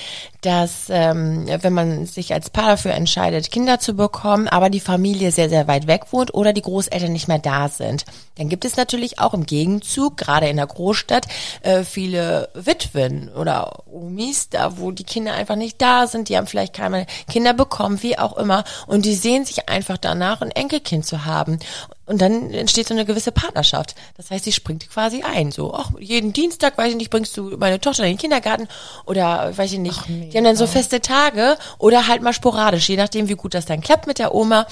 dass 0.40 0.86
ähm, 0.88 1.46
wenn 1.60 1.72
man 1.72 2.06
sich 2.06 2.32
als 2.32 2.50
Paar 2.50 2.70
dafür 2.70 2.92
entscheidet, 2.94 3.52
Kinder 3.52 3.78
zu 3.78 3.94
bekommen, 3.94 4.48
aber 4.48 4.68
die 4.68 4.80
Familie 4.80 5.30
sehr, 5.30 5.48
sehr 5.48 5.68
weit 5.68 5.86
weg 5.86 6.06
wohnt 6.10 6.34
oder 6.34 6.52
die 6.52 6.62
Großeltern 6.62 7.12
nicht 7.12 7.28
mehr 7.28 7.38
da 7.38 7.68
sind, 7.68 8.04
dann 8.36 8.48
gibt 8.48 8.64
es 8.64 8.76
natürlich 8.76 9.20
auch 9.20 9.34
im 9.34 9.46
Gegenzug, 9.46 10.16
gerade 10.16 10.48
in 10.48 10.56
der 10.56 10.66
Großstadt, 10.66 11.26
äh, 11.60 11.84
viele 11.84 12.48
Witwen 12.54 13.28
oder 13.28 13.84
Omis, 13.86 14.48
da 14.48 14.78
wo 14.78 14.90
die 14.90 15.04
Kinder 15.04 15.34
einfach 15.34 15.56
nicht 15.56 15.80
da 15.80 16.06
sind, 16.06 16.30
die 16.30 16.36
haben 16.36 16.46
vielleicht 16.46 16.74
keine 16.74 17.06
Kinder 17.30 17.52
bekommen, 17.52 18.02
wie 18.02 18.18
auch 18.18 18.36
immer, 18.36 18.64
und 18.86 19.04
die 19.04 19.14
sehen 19.14 19.44
sich 19.44 19.68
einfach 19.68 19.98
danach, 19.98 20.40
ein 20.40 20.50
Enkelkind 20.50 21.06
zu 21.06 21.26
haben. 21.26 21.58
Und 22.04 22.20
dann 22.20 22.52
entsteht 22.52 22.88
so 22.88 22.94
eine 22.94 23.04
gewisse 23.04 23.30
Partnerschaft. 23.30 23.94
Das 24.16 24.30
heißt, 24.30 24.44
sie 24.44 24.52
springt 24.52 24.90
quasi 24.90 25.11
ein. 25.22 25.52
So, 25.52 25.74
ach, 25.74 25.90
jeden 25.98 26.32
Dienstag, 26.32 26.78
weiß 26.78 26.90
ich 26.90 26.96
nicht, 26.96 27.10
bringst 27.10 27.36
du 27.36 27.56
meine 27.58 27.80
Tochter 27.80 28.04
in 28.04 28.10
den 28.12 28.18
Kindergarten 28.18 28.68
oder 29.04 29.56
weiß 29.56 29.72
ich 29.72 29.78
nicht. 29.78 30.00
die 30.08 30.36
haben 30.36 30.44
dann 30.44 30.56
so 30.56 30.66
feste 30.66 31.00
Tage 31.00 31.56
oder 31.78 32.08
halt 32.08 32.22
mal 32.22 32.32
sporadisch, 32.32 32.88
je 32.88 32.96
nachdem, 32.96 33.28
wie 33.28 33.34
gut 33.34 33.54
das 33.54 33.66
dann 33.66 33.80
klappt 33.80 34.06
mit 34.06 34.18
der 34.18 34.34
Oma. 34.34 34.66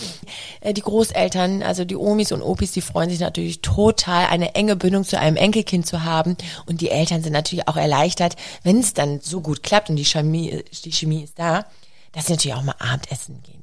Äh, 0.61 0.72
Die 0.72 0.83
Großeltern, 0.83 1.62
also 1.62 1.85
die 1.85 1.96
Omis 1.96 2.33
und 2.33 2.42
Opis, 2.42 2.72
die 2.72 2.81
freuen 2.81 3.11
sich 3.11 3.20
natürlich 3.20 3.61
total, 3.61 4.26
eine 4.26 4.55
enge 4.55 4.76
Bindung 4.76 5.05
zu 5.05 5.18
einem 5.18 5.37
Enkelkind 5.37 5.87
zu 5.87 6.05
haben. 6.05 6.37
Und 6.66 6.81
die 6.81 6.90
Eltern 6.90 7.22
sind 7.22 7.33
natürlich 7.33 7.68
auch 7.68 7.76
erleichtert, 7.76 8.37
wenn 8.62 8.81
es 8.81 8.94
dann 8.94 9.20
so 9.20 9.40
gut 9.40 9.62
klappt 9.62 9.90
und 9.90 9.96
die 9.96 10.05
Chemie, 10.05 10.64
die 10.85 10.92
Chemie 10.92 11.24
ist 11.24 11.38
da, 11.38 11.66
dass 12.12 12.26
sie 12.26 12.33
natürlich 12.33 12.57
auch 12.57 12.62
mal 12.62 12.74
Abendessen 12.79 13.42
gehen? 13.42 13.60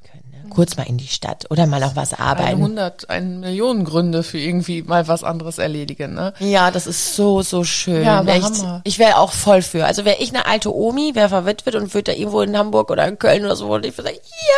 Kurz 0.49 0.77
mal 0.77 0.83
in 0.87 0.97
die 0.97 1.07
Stadt 1.07 1.45
oder 1.49 1.65
mal 1.67 1.79
noch 1.79 1.95
was 1.95 2.13
arbeiten. 2.13 2.61
hundert, 2.61 3.09
eine 3.09 3.25
Millionen 3.27 3.85
Gründe 3.85 4.23
für 4.23 4.37
irgendwie 4.37 4.81
mal 4.81 5.07
was 5.07 5.23
anderes 5.23 5.57
erledigen, 5.57 6.13
ne? 6.13 6.33
Ja, 6.39 6.71
das 6.71 6.87
ist 6.87 7.15
so, 7.15 7.41
so 7.41 7.63
schön. 7.63 8.03
Ja, 8.03 8.19
aber 8.19 8.33
Echt. 8.33 8.43
Hammer. 8.43 8.81
Ich 8.83 8.99
wäre 8.99 9.17
auch 9.17 9.31
voll 9.31 9.61
für. 9.61 9.85
Also 9.85 10.05
wäre 10.05 10.17
ich 10.19 10.33
eine 10.33 10.45
alte 10.45 10.75
Omi, 10.75 11.15
wäre 11.15 11.29
verwitwet 11.29 11.75
und 11.75 11.93
würde 11.93 12.11
da 12.11 12.17
irgendwo 12.17 12.41
in 12.41 12.57
Hamburg 12.57 12.89
oder 12.91 13.07
in 13.07 13.19
Köln 13.19 13.45
oder 13.45 13.55
so, 13.55 13.73
und 13.73 13.85
ich 13.85 13.97
würde 13.97 14.09
sagen, 14.09 14.21
hier, 14.23 14.55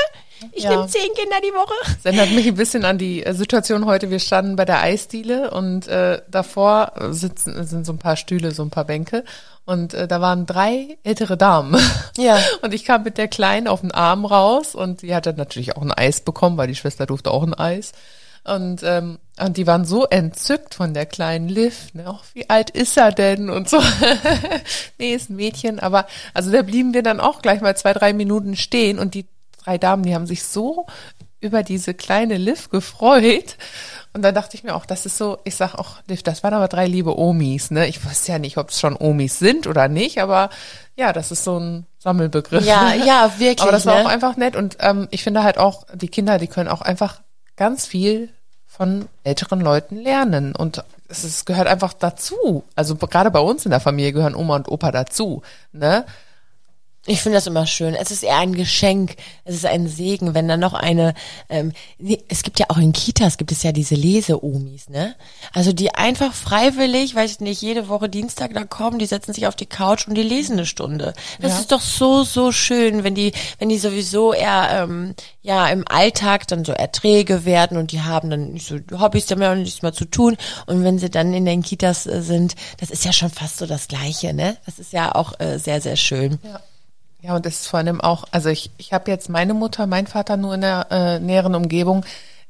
ich 0.52 0.64
Ja. 0.64 0.72
nehme 0.72 0.88
zehn 0.88 1.02
Kinder 1.16 1.38
die 1.44 1.54
Woche. 1.54 1.74
Das 1.96 2.06
erinnert 2.06 2.32
mich 2.32 2.48
ein 2.48 2.56
bisschen 2.56 2.86
an 2.86 2.98
die 2.98 3.26
äh, 3.26 3.34
Situation 3.34 3.86
heute. 3.86 4.10
Wir 4.10 4.20
standen 4.20 4.56
bei 4.56 4.66
der 4.66 4.82
Eisdiele 4.82 5.52
und 5.52 5.88
äh, 5.88 6.22
davor 6.30 6.94
äh, 6.96 7.14
sitzen 7.14 7.66
sind 7.66 7.86
so 7.86 7.94
ein 7.94 7.98
paar 8.00 8.16
Stühle, 8.16 8.52
so 8.52 8.64
ein 8.64 8.70
paar 8.70 8.86
Bänke 8.86 9.24
und 9.66 9.94
äh, 9.94 10.08
da 10.08 10.20
waren 10.22 10.46
drei 10.46 10.98
ältere 11.04 11.38
Damen. 11.38 11.80
Ja. 12.18 12.38
Und 12.62 12.74
ich 12.74 12.84
kam 12.84 13.04
mit 13.04 13.18
der 13.18 13.30
Kleinen 13.30 13.68
auf 13.70 13.80
den 13.82 13.92
Arm 13.92 14.26
raus 14.26 14.76
und 14.76 15.04
die 15.04 15.16
hatte 15.16 15.34
natürlich 15.34 15.78
auch 15.78 15.82
ein 15.82 15.92
Eis 15.94 16.20
bekommen, 16.20 16.58
weil 16.58 16.68
die 16.68 16.76
Schwester 16.76 17.06
durfte 17.06 17.32
auch 17.32 17.44
ein 17.44 17.54
Eis. 17.54 17.94
Und, 18.44 18.82
ähm, 18.84 19.20
und 19.40 19.58
die 19.58 19.68
waren 19.68 19.86
so 19.86 20.06
entzückt 20.06 20.74
von 20.74 20.94
der 20.94 21.06
kleinen 21.06 21.48
Liv. 21.48 21.94
Ne? 21.94 22.10
Auch 22.10 22.24
wie 22.34 22.50
alt 22.50 22.72
ist 22.72 22.98
er 22.98 23.12
denn? 23.12 23.50
Und 23.50 23.70
so. 23.70 23.82
nee, 24.98 25.14
ist 25.14 25.30
ein 25.30 25.36
Mädchen. 25.36 25.80
Aber 25.80 26.08
also 26.34 26.52
da 26.52 26.62
blieben 26.62 26.94
wir 26.94 27.04
dann 27.04 27.20
auch 27.20 27.42
gleich 27.42 27.62
mal 27.62 27.76
zwei, 27.78 27.94
drei 27.94 28.12
Minuten 28.14 28.56
stehen 28.56 29.00
und 29.00 29.14
die 29.14 29.28
drei 29.64 29.78
Damen, 29.78 30.04
die 30.04 30.16
haben 30.16 30.28
sich 30.28 30.44
so 30.44 30.86
über 31.42 31.64
diese 31.64 31.94
kleine 31.94 32.38
Liv 32.38 32.70
gefreut. 32.70 33.58
Und 34.14 34.24
dann 34.24 34.36
dachte 34.36 34.58
ich 34.58 34.64
mir 34.64 34.76
auch, 34.76 34.86
das 34.86 35.06
ist 35.06 35.18
so, 35.18 35.38
ich 35.44 35.56
sag 35.56 35.76
auch, 35.76 35.98
Liv, 36.08 36.24
das 36.24 36.44
waren 36.44 36.54
aber 36.54 36.68
drei 36.68 36.88
liebe 36.88 37.18
Omis, 37.18 37.72
ne? 37.72 37.88
Ich 37.88 38.04
wusste 38.04 38.34
ja 38.34 38.40
nicht, 38.40 38.58
ob 38.58 38.70
es 38.70 38.80
schon 38.80 38.98
Omis 38.98 39.40
sind 39.40 39.68
oder 39.68 39.88
nicht, 39.88 40.22
aber 40.22 40.50
ja, 40.96 41.14
das 41.14 41.32
ist 41.32 41.44
so 41.44 41.58
ein 41.58 41.86
Sammelbegriff. 42.00 42.66
Ja, 42.66 42.94
ja, 42.94 43.32
wirklich. 43.38 43.62
Aber 43.62 43.72
das 43.72 43.86
war 43.86 43.96
ne? 43.96 44.06
auch 44.06 44.10
einfach 44.10 44.36
nett 44.36 44.56
und 44.56 44.78
ähm, 44.80 45.08
ich 45.12 45.24
finde 45.24 45.44
halt 45.44 45.58
auch, 45.58 45.86
die 45.94 46.10
Kinder, 46.10 46.38
die 46.40 46.48
können 46.48 46.70
auch 46.70 46.82
einfach 46.82 47.22
ganz 47.56 47.86
viel 47.86 48.30
von 48.66 49.08
älteren 49.24 49.62
Leuten 49.62 49.98
lernen 49.98 50.56
und 50.56 50.84
es 51.08 51.24
ist, 51.24 51.46
gehört 51.46 51.68
einfach 51.68 51.94
dazu. 51.94 52.64
Also 52.76 52.96
gerade 52.96 53.32
bei 53.32 53.40
uns 53.40 53.66
in 53.66 53.72
der 53.72 53.80
Familie 53.80 54.14
gehören 54.14 54.36
Oma 54.36 54.56
und 54.56 54.70
Opa 54.70 54.92
dazu, 54.92 55.42
ne? 55.72 56.06
Ich 57.12 57.22
finde 57.24 57.38
das 57.38 57.48
immer 57.48 57.66
schön. 57.66 57.96
Es 57.96 58.12
ist 58.12 58.22
eher 58.22 58.38
ein 58.38 58.54
Geschenk. 58.54 59.16
Es 59.44 59.56
ist 59.56 59.66
ein 59.66 59.88
Segen, 59.88 60.36
wenn 60.36 60.48
dann 60.48 60.60
noch 60.60 60.76
eine. 60.76 61.16
Ähm, 61.50 61.72
nee, 61.98 62.20
es 62.28 62.44
gibt 62.44 62.60
ja 62.60 62.68
auch 62.70 62.78
in 62.78 62.94
Kitas 62.94 63.38
gibt 63.38 63.52
es 63.52 63.64
ja 63.64 63.72
diese 63.72 63.96
Lese-Omis, 63.96 64.90
ne? 64.90 65.16
Also 65.52 65.74
die 65.74 65.96
einfach 65.96 66.34
freiwillig, 66.36 67.16
weiß 67.16 67.32
ich 67.32 67.40
nicht, 67.40 67.64
jede 67.64 67.88
Woche 67.90 68.10
Dienstag 68.10 68.54
da 68.54 68.64
kommen, 68.64 69.00
die 69.00 69.08
setzen 69.08 69.34
sich 69.34 69.48
auf 69.48 69.56
die 69.56 69.66
Couch 69.66 70.08
und 70.08 70.14
die 70.14 70.22
lesen 70.22 70.54
eine 70.54 70.68
Stunde. 70.68 71.16
Das 71.42 71.54
Ja. 71.54 71.60
ist 71.62 71.72
doch 71.72 71.82
so 71.82 72.24
so 72.24 72.52
schön, 72.52 73.04
wenn 73.04 73.16
die 73.16 73.32
wenn 73.58 73.70
die 73.70 73.80
sowieso 73.80 74.32
eher 74.32 74.70
ähm, 74.84 75.16
ja 75.42 75.68
im 75.70 75.88
Alltag 75.88 76.48
dann 76.48 76.64
so 76.64 76.74
Erträge 76.74 77.44
werden 77.44 77.78
und 77.80 77.92
die 77.92 78.02
haben 78.02 78.30
dann 78.30 78.54
nicht 78.54 78.68
so 78.68 78.76
Hobbys 79.00 79.26
damit 79.26 79.48
auch 79.48 79.56
nichts 79.56 79.82
mehr 79.82 79.94
zu 79.94 80.06
tun 80.06 80.38
und 80.68 80.84
wenn 80.84 81.00
sie 81.00 81.10
dann 81.10 81.34
in 81.34 81.46
den 81.46 81.64
Kitas 81.64 82.06
äh, 82.06 82.22
sind, 82.22 82.54
das 82.80 82.92
ist 82.92 83.04
ja 83.04 83.14
schon 83.14 83.32
fast 83.32 83.58
so 83.58 83.66
das 83.66 83.88
Gleiche, 83.88 84.32
ne? 84.36 84.58
Das 84.68 84.78
ist 84.78 84.94
ja 84.94 85.16
auch 85.16 85.40
äh, 85.40 85.58
sehr 85.58 85.82
sehr 85.82 85.96
schön. 85.96 86.38
Ja. 86.44 86.60
Ja, 87.22 87.36
und 87.36 87.46
es 87.46 87.62
ist 87.62 87.68
vor 87.68 87.80
allem 87.80 88.00
auch, 88.00 88.26
also 88.32 88.50
ich, 88.50 88.72
ich 88.78 88.94
habe 88.94 89.12
jetzt 89.12 89.30
meine 89.30 89.54
Mutter, 89.54 89.88
mein 89.88 90.08
Vater 90.08 90.38
nur 90.38 90.56
in 90.56 90.62
der 90.62 90.88
äh, 90.90 91.20
näheren 91.20 91.54
Umgebung, 91.54 92.06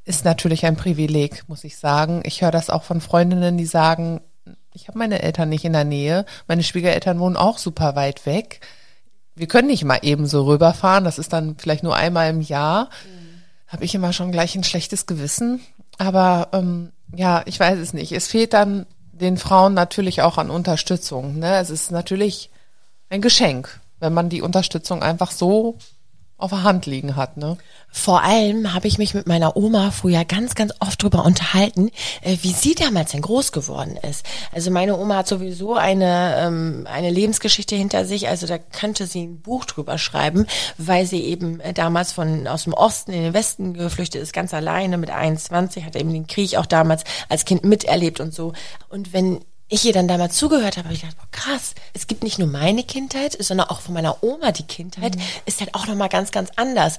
ist 0.06 0.26
natürlich 0.26 0.66
ein 0.66 0.76
Privileg, 0.76 1.44
muss 1.48 1.64
ich 1.64 1.78
sagen. 1.78 2.22
Ich 2.24 2.42
höre 2.42 2.52
das 2.52 2.70
auch 2.70 2.84
von 2.84 3.02
Freundinnen, 3.02 3.58
die 3.58 3.66
sagen, 3.66 4.22
ich 4.74 4.88
habe 4.88 4.98
meine 4.98 5.22
Eltern 5.22 5.50
nicht 5.50 5.66
in 5.66 5.74
der 5.74 5.84
Nähe, 5.84 6.26
meine 6.48 6.64
Schwiegereltern 6.64 7.20
wohnen 7.20 7.36
auch 7.36 7.58
super 7.58 7.96
weit 7.96 8.26
weg. 8.26 8.62
Wir 9.36 9.48
können 9.48 9.68
nicht 9.68 9.84
mal 9.84 10.00
eben 10.04 10.28
so 10.28 10.46
rüberfahren, 10.46 11.04
das 11.04 11.18
ist 11.18 11.34
dann 11.34 11.56
vielleicht 11.58 11.84
nur 11.84 11.96
einmal 11.96 12.30
im 12.30 12.42
Jahr. 12.42 12.90
Habe 13.68 13.86
ich 13.86 13.96
immer 13.96 14.14
schon 14.14 14.32
gleich 14.32 14.56
ein 14.56 14.64
schlechtes 14.64 15.06
Gewissen. 15.06 15.62
Aber 15.98 16.50
ähm, 16.54 16.92
ja, 17.16 17.44
ich 17.46 17.60
weiß 17.60 17.78
es 17.80 17.94
nicht. 17.94 18.12
Es 18.12 18.28
fehlt 18.28 18.54
dann 18.54 18.86
den 19.12 19.38
Frauen 19.38 19.74
natürlich 19.74 20.22
auch 20.22 20.38
an 20.38 20.50
Unterstützung. 20.50 21.40
Ne? 21.40 21.58
Es 21.58 21.70
ist 21.70 21.92
natürlich 21.92 22.50
ein 23.10 23.22
Geschenk, 23.22 23.80
wenn 24.00 24.14
man 24.14 24.30
die 24.30 24.42
Unterstützung 24.42 25.04
einfach 25.04 25.32
so 25.32 25.78
auf 26.40 26.52
der 26.52 26.64
Hand 26.64 26.86
liegen 26.86 27.18
hat, 27.18 27.36
ne? 27.36 27.58
Vor 27.92 28.24
allem 28.24 28.74
habe 28.74 28.88
ich 28.88 28.98
mich 28.98 29.14
mit 29.14 29.28
meiner 29.28 29.58
Oma 29.58 29.92
früher 29.92 30.24
ganz, 30.24 30.56
ganz 30.56 30.74
oft 30.80 31.04
drüber 31.04 31.26
unterhalten, 31.26 31.92
äh, 32.22 32.38
wie 32.42 32.54
sie 32.54 32.76
damals 32.76 33.12
denn 33.12 33.22
groß 33.22 33.52
geworden 33.52 33.98
ist. 33.98 34.26
Also 34.54 34.72
meine 34.72 34.98
Oma 34.98 35.18
hat 35.18 35.28
sowieso 35.28 35.76
eine, 35.76 36.36
ähm, 36.38 36.88
eine 36.90 37.10
Lebensgeschichte 37.10 37.76
hinter 37.76 38.06
sich, 38.06 38.30
also 38.30 38.48
da 38.48 38.58
könnte 38.58 39.06
sie 39.06 39.24
ein 39.24 39.42
Buch 39.42 39.66
drüber 39.66 39.98
schreiben, 39.98 40.48
weil 40.78 41.06
sie 41.06 41.24
eben 41.24 41.60
äh, 41.60 41.74
damals 41.74 42.14
von 42.14 42.48
aus 42.48 42.64
dem 42.64 42.74
Osten 42.74 43.12
in 43.12 43.24
den 43.24 43.34
Westen 43.34 43.74
geflüchtet 43.74 44.22
ist, 44.22 44.32
ganz 44.32 44.54
alleine 44.54 44.98
mit 44.98 45.10
21, 45.10 45.84
hat 45.84 45.98
eben 45.98 46.14
den 46.14 46.28
Krieg 46.28 46.56
auch 46.56 46.68
damals 46.68 47.04
als 47.28 47.44
Kind 47.44 47.66
miterlebt 47.66 48.22
und 48.22 48.34
so. 48.34 48.54
Und 48.88 49.12
wenn 49.12 49.42
ich 49.70 49.86
ihr 49.86 49.94
dann 49.94 50.08
damals 50.08 50.36
zugehört 50.36 50.78
habe, 50.78 50.86
habe 50.86 50.96
ich 50.96 51.02
gedacht, 51.02 51.18
boah, 51.18 51.28
krass, 51.32 51.76
es 51.94 52.08
gibt 52.08 52.24
nicht 52.24 52.40
nur 52.40 52.48
meine 52.48 52.84
Kindheit, 52.84 53.38
sondern 53.40 53.70
auch 53.70 53.82
von 53.82 53.94
meiner 53.94 54.24
Oma 54.24 54.52
die 54.52 54.66
Kindheit, 54.66 55.16
mhm. 55.16 55.22
ist 55.46 55.60
halt 55.60 55.76
auch 55.76 55.88
nochmal 55.88 56.10
ganz, 56.10 56.32
ganz 56.32 56.50
anders. 56.56 56.98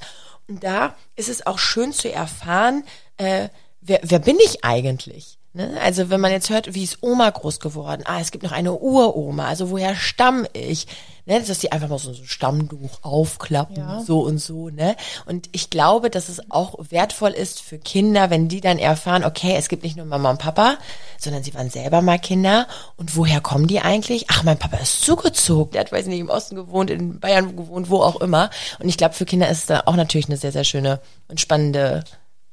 Und 0.49 0.63
da 0.63 0.95
ist 1.17 1.29
es 1.29 1.47
auch 1.47 1.59
schön 1.59 1.93
zu 1.93 2.11
erfahren, 2.11 2.85
äh, 3.17 3.49
wer, 3.81 4.01
wer 4.03 4.21
bin 4.21 4.39
ich 4.45 4.65
eigentlich? 4.65 5.40
Ne? 5.53 5.77
Also 5.83 6.11
wenn 6.11 6.21
man 6.21 6.31
jetzt 6.31 6.49
hört, 6.49 6.75
wie 6.75 6.85
ist 6.85 6.99
Oma 7.03 7.29
groß 7.29 7.59
geworden? 7.59 8.03
Ah, 8.05 8.21
es 8.21 8.31
gibt 8.31 8.45
noch 8.45 8.53
eine 8.53 8.73
Uroma. 8.73 9.47
Also 9.47 9.71
woher 9.71 9.97
stamm 9.97 10.47
ich? 10.53 10.87
Ne? 11.27 11.43
Dass 11.43 11.59
die 11.59 11.73
einfach 11.73 11.89
mal 11.89 11.99
so 11.99 12.11
ein 12.11 12.25
Stammduch 12.25 13.03
aufklappen, 13.03 13.77
ja. 13.77 14.01
so 14.01 14.21
und 14.21 14.39
so. 14.39 14.69
Ne? 14.69 14.95
Und 15.27 15.49
ich 15.51 15.69
glaube, 15.69 16.09
dass 16.09 16.29
es 16.29 16.53
auch 16.53 16.77
wertvoll 16.91 17.33
ist 17.33 17.61
für 17.63 17.79
Kinder, 17.79 18.31
wenn 18.31 18.47
die 18.47 18.61
dann 18.61 18.79
erfahren, 18.79 19.25
okay, 19.25 19.57
es 19.57 19.69
gibt 19.69 19.83
nicht 19.83 19.97
nur 19.97 20.07
Mama 20.07 20.31
und 20.31 20.39
Papa, 20.39 20.79
sondern 21.19 21.43
sie 21.43 21.53
waren 21.55 21.69
selber 21.69 22.01
mal 22.01 22.21
Kinder. 22.21 22.69
Und 22.97 23.17
woher 23.17 23.41
kommen 23.41 23.67
die 23.67 23.81
eigentlich? 23.81 24.27
Ach, 24.29 24.45
mein 24.45 24.59
Papa 24.59 24.77
ist 24.77 25.03
zugezogen. 25.03 25.73
Der 25.73 25.81
hat, 25.81 25.91
weiß 25.91 26.07
nicht, 26.07 26.21
im 26.21 26.31
Osten 26.31 26.55
gewohnt, 26.55 26.91
in 26.91 27.19
Bayern 27.19 27.57
gewohnt, 27.57 27.91
wo 27.91 28.03
auch 28.03 28.21
immer. 28.21 28.51
Und 28.79 28.89
ich 28.89 28.97
glaube, 28.97 29.15
für 29.15 29.27
Kinder 29.27 29.49
ist 29.49 29.59
es 29.59 29.67
da 29.67 29.83
auch 29.87 29.97
natürlich 29.97 30.29
eine 30.29 30.37
sehr, 30.37 30.53
sehr 30.53 30.65
schöne 30.65 31.01
und 31.27 31.41
spannende 31.41 32.05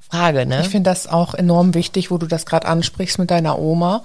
Frage, 0.09 0.45
ne? 0.45 0.61
Ich 0.61 0.69
finde 0.69 0.89
das 0.89 1.07
auch 1.07 1.33
enorm 1.33 1.73
wichtig, 1.73 2.11
wo 2.11 2.17
du 2.17 2.27
das 2.27 2.45
gerade 2.45 2.67
ansprichst 2.67 3.19
mit 3.19 3.31
deiner 3.31 3.59
Oma. 3.59 4.03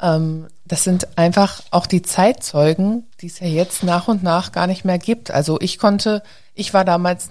Ähm, 0.00 0.48
das 0.64 0.84
sind 0.84 1.18
einfach 1.18 1.62
auch 1.70 1.86
die 1.86 2.02
Zeitzeugen, 2.02 3.06
die 3.20 3.26
es 3.26 3.40
ja 3.40 3.46
jetzt 3.46 3.82
nach 3.82 4.08
und 4.08 4.22
nach 4.22 4.52
gar 4.52 4.66
nicht 4.66 4.84
mehr 4.84 4.98
gibt. 4.98 5.30
Also 5.30 5.60
ich 5.60 5.78
konnte, 5.78 6.22
ich 6.54 6.74
war 6.74 6.84
damals 6.84 7.30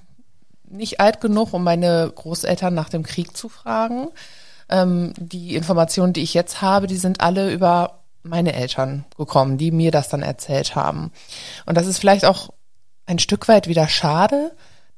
nicht 0.69 1.00
alt 1.00 1.21
genug, 1.21 1.54
um 1.54 1.63
meine 1.63 2.12
Großeltern 2.13 2.74
nach 2.74 2.89
dem 2.89 3.04
Krieg 3.04 3.36
zu 3.36 3.50
fragen. 3.50 4.08
Ähm, 4.69 5.13
die 5.17 5.56
Informationen, 5.56 6.13
die 6.13 6.24
ich 6.24 6.34
jetzt 6.34 6.62
habe, 6.62 6.88
die 6.88 6.97
sind 6.97 7.21
alle 7.21 7.52
über 7.52 8.00
meine 8.24 8.54
Eltern 8.54 9.06
gekommen, 9.17 9.58
die 9.58 9.71
mir 9.71 9.91
das 9.91 10.10
dann 10.10 10.21
erzählt 10.21 10.76
haben. 10.76 11.12
Und 11.65 11.76
das 11.76 11.88
ist 11.88 11.97
vielleicht 11.97 12.26
auch 12.26 12.50
ein 13.06 13.19
Stück 13.19 13.47
weit 13.47 13.67
wieder 13.67 13.88
schade, 13.88 14.52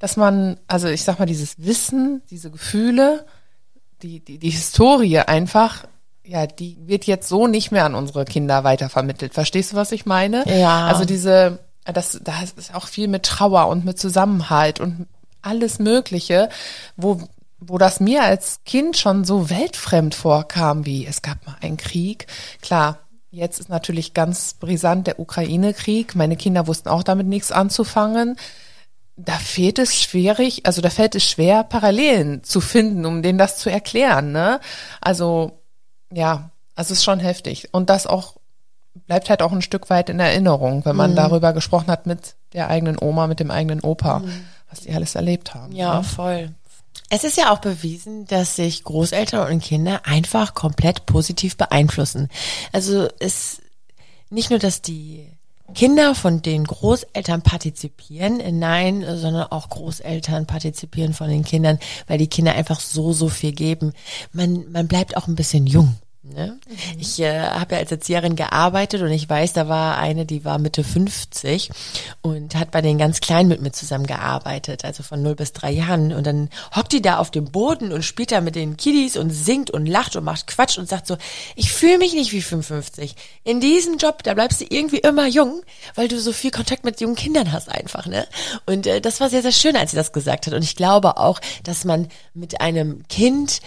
dass 0.04 0.18
man, 0.18 0.60
also 0.68 0.88
ich 0.88 1.02
sag 1.02 1.18
mal, 1.18 1.24
dieses 1.24 1.54
Wissen, 1.64 2.20
diese 2.28 2.50
Gefühle, 2.50 3.24
die, 4.02 4.20
die, 4.20 4.38
die 4.38 4.50
Historie 4.50 5.20
einfach, 5.20 5.86
ja, 6.26 6.46
die 6.46 6.76
wird 6.86 7.06
jetzt 7.06 7.26
so 7.26 7.46
nicht 7.46 7.72
mehr 7.72 7.86
an 7.86 7.94
unsere 7.94 8.26
Kinder 8.26 8.64
weitervermittelt. 8.64 9.32
Verstehst 9.32 9.72
du, 9.72 9.76
was 9.76 9.92
ich 9.92 10.04
meine? 10.04 10.44
Ja. 10.46 10.88
Also 10.88 11.06
diese, 11.06 11.60
das, 11.86 12.20
da 12.22 12.34
ist 12.42 12.74
auch 12.74 12.86
viel 12.86 13.08
mit 13.08 13.22
Trauer 13.22 13.68
und 13.68 13.86
mit 13.86 13.98
Zusammenhalt 13.98 14.78
und 14.78 15.06
alles 15.40 15.78
Mögliche, 15.78 16.50
wo, 16.98 17.22
wo 17.58 17.78
das 17.78 17.98
mir 17.98 18.24
als 18.24 18.60
Kind 18.66 18.98
schon 18.98 19.24
so 19.24 19.48
weltfremd 19.48 20.14
vorkam, 20.14 20.84
wie 20.84 21.06
es 21.06 21.22
gab 21.22 21.46
mal 21.46 21.56
einen 21.62 21.78
Krieg. 21.78 22.26
Klar, 22.60 22.98
jetzt 23.30 23.58
ist 23.58 23.70
natürlich 23.70 24.12
ganz 24.12 24.52
brisant 24.52 25.06
der 25.06 25.18
Ukraine-Krieg. 25.18 26.14
Meine 26.14 26.36
Kinder 26.36 26.66
wussten 26.66 26.90
auch 26.90 27.04
damit 27.04 27.26
nichts 27.26 27.50
anzufangen 27.50 28.36
da 29.16 29.38
fehlt 29.38 29.78
es 29.78 30.00
schwierig, 30.00 30.66
also 30.66 30.82
da 30.82 30.90
fällt 30.90 31.14
es 31.14 31.24
schwer, 31.24 31.62
Parallelen 31.62 32.42
zu 32.42 32.60
finden, 32.60 33.06
um 33.06 33.22
denen 33.22 33.38
das 33.38 33.58
zu 33.58 33.70
erklären, 33.70 34.32
ne? 34.32 34.60
Also, 35.00 35.60
ja, 36.12 36.50
also 36.74 36.92
es 36.92 36.98
ist 36.98 37.04
schon 37.04 37.20
heftig. 37.20 37.68
Und 37.72 37.90
das 37.90 38.06
auch 38.06 38.34
bleibt 39.06 39.30
halt 39.30 39.42
auch 39.42 39.52
ein 39.52 39.62
Stück 39.62 39.90
weit 39.90 40.08
in 40.08 40.20
Erinnerung, 40.20 40.84
wenn 40.84 40.96
man 40.96 41.12
mhm. 41.12 41.16
darüber 41.16 41.52
gesprochen 41.52 41.88
hat 41.88 42.06
mit 42.06 42.34
der 42.52 42.68
eigenen 42.68 42.96
Oma, 43.00 43.26
mit 43.26 43.40
dem 43.40 43.50
eigenen 43.50 43.80
Opa, 43.80 44.20
mhm. 44.20 44.46
was 44.70 44.80
die 44.80 44.92
alles 44.92 45.14
erlebt 45.14 45.54
haben. 45.54 45.74
Ja, 45.74 45.98
ne? 45.98 46.04
voll. 46.04 46.54
Es 47.10 47.24
ist 47.24 47.36
ja 47.36 47.52
auch 47.52 47.58
bewiesen, 47.58 48.26
dass 48.26 48.56
sich 48.56 48.82
Großeltern 48.82 49.52
und 49.52 49.62
Kinder 49.62 50.02
einfach 50.04 50.54
komplett 50.54 51.06
positiv 51.06 51.56
beeinflussen. 51.56 52.28
Also 52.72 53.08
es 53.18 53.60
nicht 54.30 54.50
nur, 54.50 54.58
dass 54.58 54.80
die 54.82 55.28
Kinder 55.72 56.14
von 56.14 56.42
den 56.42 56.64
Großeltern 56.64 57.42
partizipieren, 57.42 58.58
nein, 58.58 59.04
sondern 59.16 59.50
auch 59.50 59.70
Großeltern 59.70 60.46
partizipieren 60.46 61.14
von 61.14 61.28
den 61.28 61.42
Kindern, 61.42 61.78
weil 62.06 62.18
die 62.18 62.28
Kinder 62.28 62.52
einfach 62.52 62.80
so, 62.80 63.12
so 63.12 63.28
viel 63.28 63.52
geben. 63.52 63.92
Man, 64.32 64.70
man 64.70 64.88
bleibt 64.88 65.16
auch 65.16 65.26
ein 65.26 65.36
bisschen 65.36 65.66
jung. 65.66 65.96
Ne? 66.26 66.58
Mhm. 66.66 67.00
Ich 67.00 67.20
äh, 67.20 67.38
habe 67.38 67.74
ja 67.74 67.80
als 67.80 67.92
Erzieherin 67.92 68.34
gearbeitet 68.34 69.02
und 69.02 69.10
ich 69.10 69.28
weiß, 69.28 69.52
da 69.52 69.68
war 69.68 69.98
eine, 69.98 70.24
die 70.24 70.42
war 70.44 70.58
Mitte 70.58 70.82
50 70.82 71.70
und 72.22 72.54
hat 72.54 72.70
bei 72.70 72.80
den 72.80 72.96
ganz 72.96 73.20
Kleinen 73.20 73.50
mit 73.50 73.60
mir 73.60 73.72
zusammengearbeitet, 73.72 74.86
also 74.86 75.02
von 75.02 75.20
0 75.22 75.34
bis 75.34 75.52
3 75.52 75.70
Jahren. 75.70 76.12
Und 76.14 76.26
dann 76.26 76.48
hockt 76.74 76.92
die 76.92 77.02
da 77.02 77.18
auf 77.18 77.30
dem 77.30 77.44
Boden 77.44 77.92
und 77.92 78.04
spielt 78.04 78.32
da 78.32 78.40
mit 78.40 78.54
den 78.54 78.78
Kiddies 78.78 79.18
und 79.18 79.30
singt 79.30 79.70
und 79.70 79.84
lacht 79.84 80.16
und 80.16 80.24
macht 80.24 80.46
Quatsch 80.46 80.78
und 80.78 80.88
sagt 80.88 81.06
so, 81.06 81.18
ich 81.56 81.70
fühle 81.70 81.98
mich 81.98 82.14
nicht 82.14 82.32
wie 82.32 82.40
55. 82.40 83.16
In 83.44 83.60
diesem 83.60 83.98
Job, 83.98 84.22
da 84.22 84.32
bleibst 84.32 84.62
du 84.62 84.66
irgendwie 84.66 84.98
immer 84.98 85.26
jung, 85.26 85.62
weil 85.94 86.08
du 86.08 86.18
so 86.18 86.32
viel 86.32 86.50
Kontakt 86.50 86.84
mit 86.84 87.02
jungen 87.02 87.16
Kindern 87.16 87.52
hast 87.52 87.68
einfach. 87.68 88.06
ne? 88.06 88.26
Und 88.64 88.86
äh, 88.86 89.02
das 89.02 89.20
war 89.20 89.28
sehr, 89.28 89.42
sehr 89.42 89.52
schön, 89.52 89.76
als 89.76 89.90
sie 89.90 89.96
das 89.98 90.12
gesagt 90.12 90.46
hat. 90.46 90.54
Und 90.54 90.64
ich 90.64 90.74
glaube 90.74 91.18
auch, 91.18 91.38
dass 91.64 91.84
man 91.84 92.08
mit 92.32 92.62
einem 92.62 93.06
Kind 93.08 93.60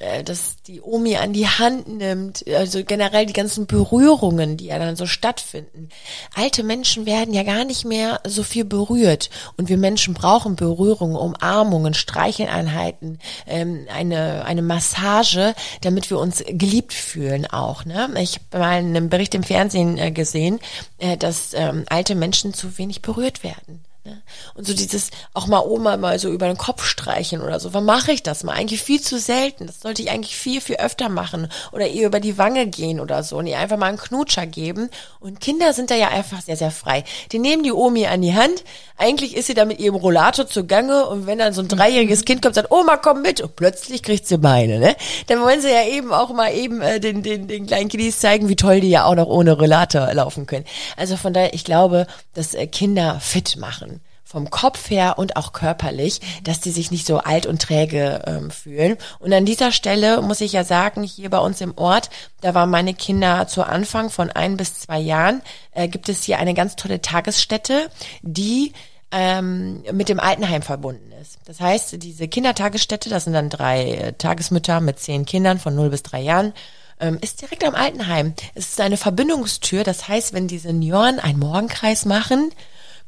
äh, 0.00 0.24
dass 0.24 0.56
die 0.62 0.80
Omi 0.80 1.16
an 1.16 1.32
die 1.32 1.46
Hand 1.46 1.86
nimmt, 1.86 2.44
also 2.48 2.82
generell 2.82 3.26
die 3.26 3.32
ganzen 3.32 3.66
Berührungen, 3.66 4.56
die 4.56 4.66
ja 4.66 4.78
dann 4.78 4.96
so 4.96 5.06
stattfinden. 5.06 5.90
Alte 6.34 6.62
Menschen 6.62 7.06
werden 7.06 7.34
ja 7.34 7.42
gar 7.42 7.64
nicht 7.64 7.84
mehr 7.84 8.20
so 8.26 8.42
viel 8.42 8.64
berührt 8.64 9.30
und 9.56 9.68
wir 9.68 9.76
Menschen 9.76 10.14
brauchen 10.14 10.56
Berührungen, 10.56 11.16
Umarmungen, 11.16 11.94
Streicheleinheiten, 11.94 13.18
ähm, 13.46 13.86
eine, 13.92 14.44
eine 14.44 14.62
Massage, 14.62 15.54
damit 15.82 16.10
wir 16.10 16.18
uns 16.18 16.42
geliebt 16.46 16.94
fühlen 16.94 17.46
auch. 17.46 17.84
Ne? 17.84 18.08
Ich 18.18 18.40
habe 18.52 18.58
mal 18.58 18.70
einen 18.70 19.08
Bericht 19.08 19.34
im 19.34 19.42
Fernsehen 19.42 19.98
äh, 19.98 20.10
gesehen, 20.10 20.58
äh, 20.98 21.16
dass 21.16 21.52
ähm, 21.54 21.84
alte 21.88 22.14
Menschen 22.14 22.54
zu 22.54 22.78
wenig 22.78 23.02
berührt 23.02 23.44
werden. 23.44 23.84
Ne? 24.04 24.20
Und 24.54 24.66
so 24.66 24.74
dieses 24.74 25.10
auch 25.32 25.46
mal 25.46 25.60
Oma 25.60 25.96
mal 25.96 26.18
so 26.18 26.28
über 26.28 26.48
den 26.48 26.56
Kopf 26.56 26.84
streichen 26.84 27.40
oder 27.40 27.60
so. 27.60 27.72
Wann 27.72 27.84
mache 27.84 28.10
ich 28.10 28.24
das 28.24 28.42
mal? 28.42 28.54
Eigentlich 28.54 28.82
viel 28.82 29.00
zu 29.00 29.16
selten. 29.16 29.68
Das 29.68 29.80
sollte 29.80 30.02
ich 30.02 30.10
eigentlich 30.10 30.36
viel, 30.36 30.60
viel 30.60 30.76
öfter 30.76 31.08
machen. 31.08 31.46
Oder 31.70 31.86
ihr 31.86 32.06
über 32.06 32.18
die 32.18 32.36
Wange 32.36 32.66
gehen 32.66 32.98
oder 32.98 33.22
so 33.22 33.36
und 33.38 33.46
ihr 33.46 33.60
einfach 33.60 33.76
mal 33.76 33.86
einen 33.86 33.98
Knutscher 33.98 34.44
geben. 34.46 34.90
Und 35.20 35.40
Kinder 35.40 35.72
sind 35.72 35.92
da 35.92 35.94
ja 35.94 36.08
einfach 36.08 36.42
sehr, 36.42 36.56
sehr 36.56 36.72
frei. 36.72 37.04
Die 37.30 37.38
nehmen 37.38 37.62
die 37.62 37.70
Omi 37.70 38.06
an 38.06 38.22
die 38.22 38.34
Hand. 38.34 38.64
Eigentlich 38.96 39.36
ist 39.36 39.46
sie 39.46 39.54
da 39.54 39.64
mit 39.64 39.78
ihrem 39.78 39.94
Rollator 39.94 40.48
zugange 40.48 41.06
und 41.06 41.26
wenn 41.26 41.38
dann 41.38 41.52
so 41.52 41.62
ein 41.62 41.68
dreijähriges 41.68 42.24
Kind 42.24 42.42
kommt, 42.42 42.56
sagt, 42.56 42.72
Oma, 42.72 42.96
komm 42.96 43.22
mit. 43.22 43.40
Und 43.40 43.54
plötzlich 43.54 44.02
kriegt 44.02 44.26
sie 44.26 44.38
Beine, 44.38 44.80
ne? 44.80 44.96
Dann 45.28 45.40
wollen 45.42 45.60
sie 45.60 45.70
ja 45.70 45.86
eben 45.86 46.12
auch 46.12 46.32
mal 46.32 46.52
eben 46.52 46.80
äh, 46.80 46.98
den, 46.98 47.22
den, 47.22 47.46
den 47.46 47.68
kleinen 47.68 47.88
Kiddies 47.88 48.18
zeigen, 48.18 48.48
wie 48.48 48.56
toll 48.56 48.80
die 48.80 48.90
ja 48.90 49.04
auch 49.04 49.14
noch 49.14 49.28
ohne 49.28 49.52
Rollator 49.52 50.12
laufen 50.12 50.46
können. 50.46 50.64
Also 50.96 51.16
von 51.16 51.32
daher, 51.32 51.54
ich 51.54 51.64
glaube, 51.64 52.08
dass 52.34 52.54
äh, 52.54 52.66
Kinder 52.66 53.20
fit 53.20 53.56
machen 53.56 53.91
vom 54.32 54.48
Kopf 54.48 54.88
her 54.88 55.18
und 55.18 55.36
auch 55.36 55.52
körperlich, 55.52 56.20
dass 56.42 56.60
die 56.60 56.70
sich 56.70 56.90
nicht 56.90 57.06
so 57.06 57.18
alt 57.18 57.44
und 57.44 57.60
träge 57.60 58.22
ähm, 58.26 58.50
fühlen. 58.50 58.96
Und 59.18 59.32
an 59.32 59.44
dieser 59.44 59.72
Stelle 59.72 60.22
muss 60.22 60.40
ich 60.40 60.52
ja 60.52 60.64
sagen, 60.64 61.02
hier 61.02 61.28
bei 61.28 61.38
uns 61.38 61.60
im 61.60 61.76
Ort, 61.76 62.08
da 62.40 62.54
waren 62.54 62.70
meine 62.70 62.94
Kinder 62.94 63.46
zu 63.46 63.62
Anfang 63.62 64.08
von 64.08 64.30
ein 64.30 64.56
bis 64.56 64.80
zwei 64.80 64.98
Jahren, 64.98 65.42
äh, 65.72 65.86
gibt 65.86 66.08
es 66.08 66.24
hier 66.24 66.38
eine 66.38 66.54
ganz 66.54 66.76
tolle 66.76 67.02
Tagesstätte, 67.02 67.90
die 68.22 68.72
ähm, 69.10 69.84
mit 69.92 70.08
dem 70.08 70.18
Altenheim 70.18 70.62
verbunden 70.62 71.12
ist. 71.20 71.38
Das 71.44 71.60
heißt, 71.60 72.02
diese 72.02 72.26
Kindertagesstätte, 72.26 73.10
das 73.10 73.24
sind 73.24 73.34
dann 73.34 73.50
drei 73.50 73.92
äh, 73.92 74.12
Tagesmütter 74.14 74.80
mit 74.80 74.98
zehn 74.98 75.26
Kindern 75.26 75.58
von 75.58 75.74
null 75.74 75.90
bis 75.90 76.02
drei 76.02 76.22
Jahren, 76.22 76.54
ähm, 77.00 77.18
ist 77.20 77.42
direkt 77.42 77.64
am 77.64 77.74
Altenheim. 77.74 78.32
Es 78.54 78.70
ist 78.70 78.80
eine 78.80 78.96
Verbindungstür. 78.96 79.84
Das 79.84 80.08
heißt, 80.08 80.32
wenn 80.32 80.48
die 80.48 80.58
Senioren 80.58 81.18
einen 81.20 81.38
Morgenkreis 81.38 82.06
machen, 82.06 82.50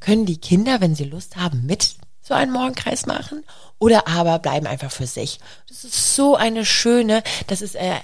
können 0.04 0.26
die 0.26 0.38
Kinder, 0.38 0.82
wenn 0.82 0.94
sie 0.94 1.04
Lust 1.04 1.36
haben, 1.36 1.64
mit 1.64 1.96
so 2.20 2.34
einen 2.34 2.52
Morgenkreis 2.52 3.06
machen 3.06 3.42
oder 3.78 4.06
aber 4.06 4.38
bleiben 4.38 4.66
einfach 4.66 4.90
für 4.90 5.06
sich. 5.06 5.40
Das 5.68 5.84
ist 5.84 6.14
so 6.14 6.36
eine 6.36 6.64
schöne, 6.66 7.22
das 7.46 7.62
ist 7.62 7.74
äh, 7.74 7.96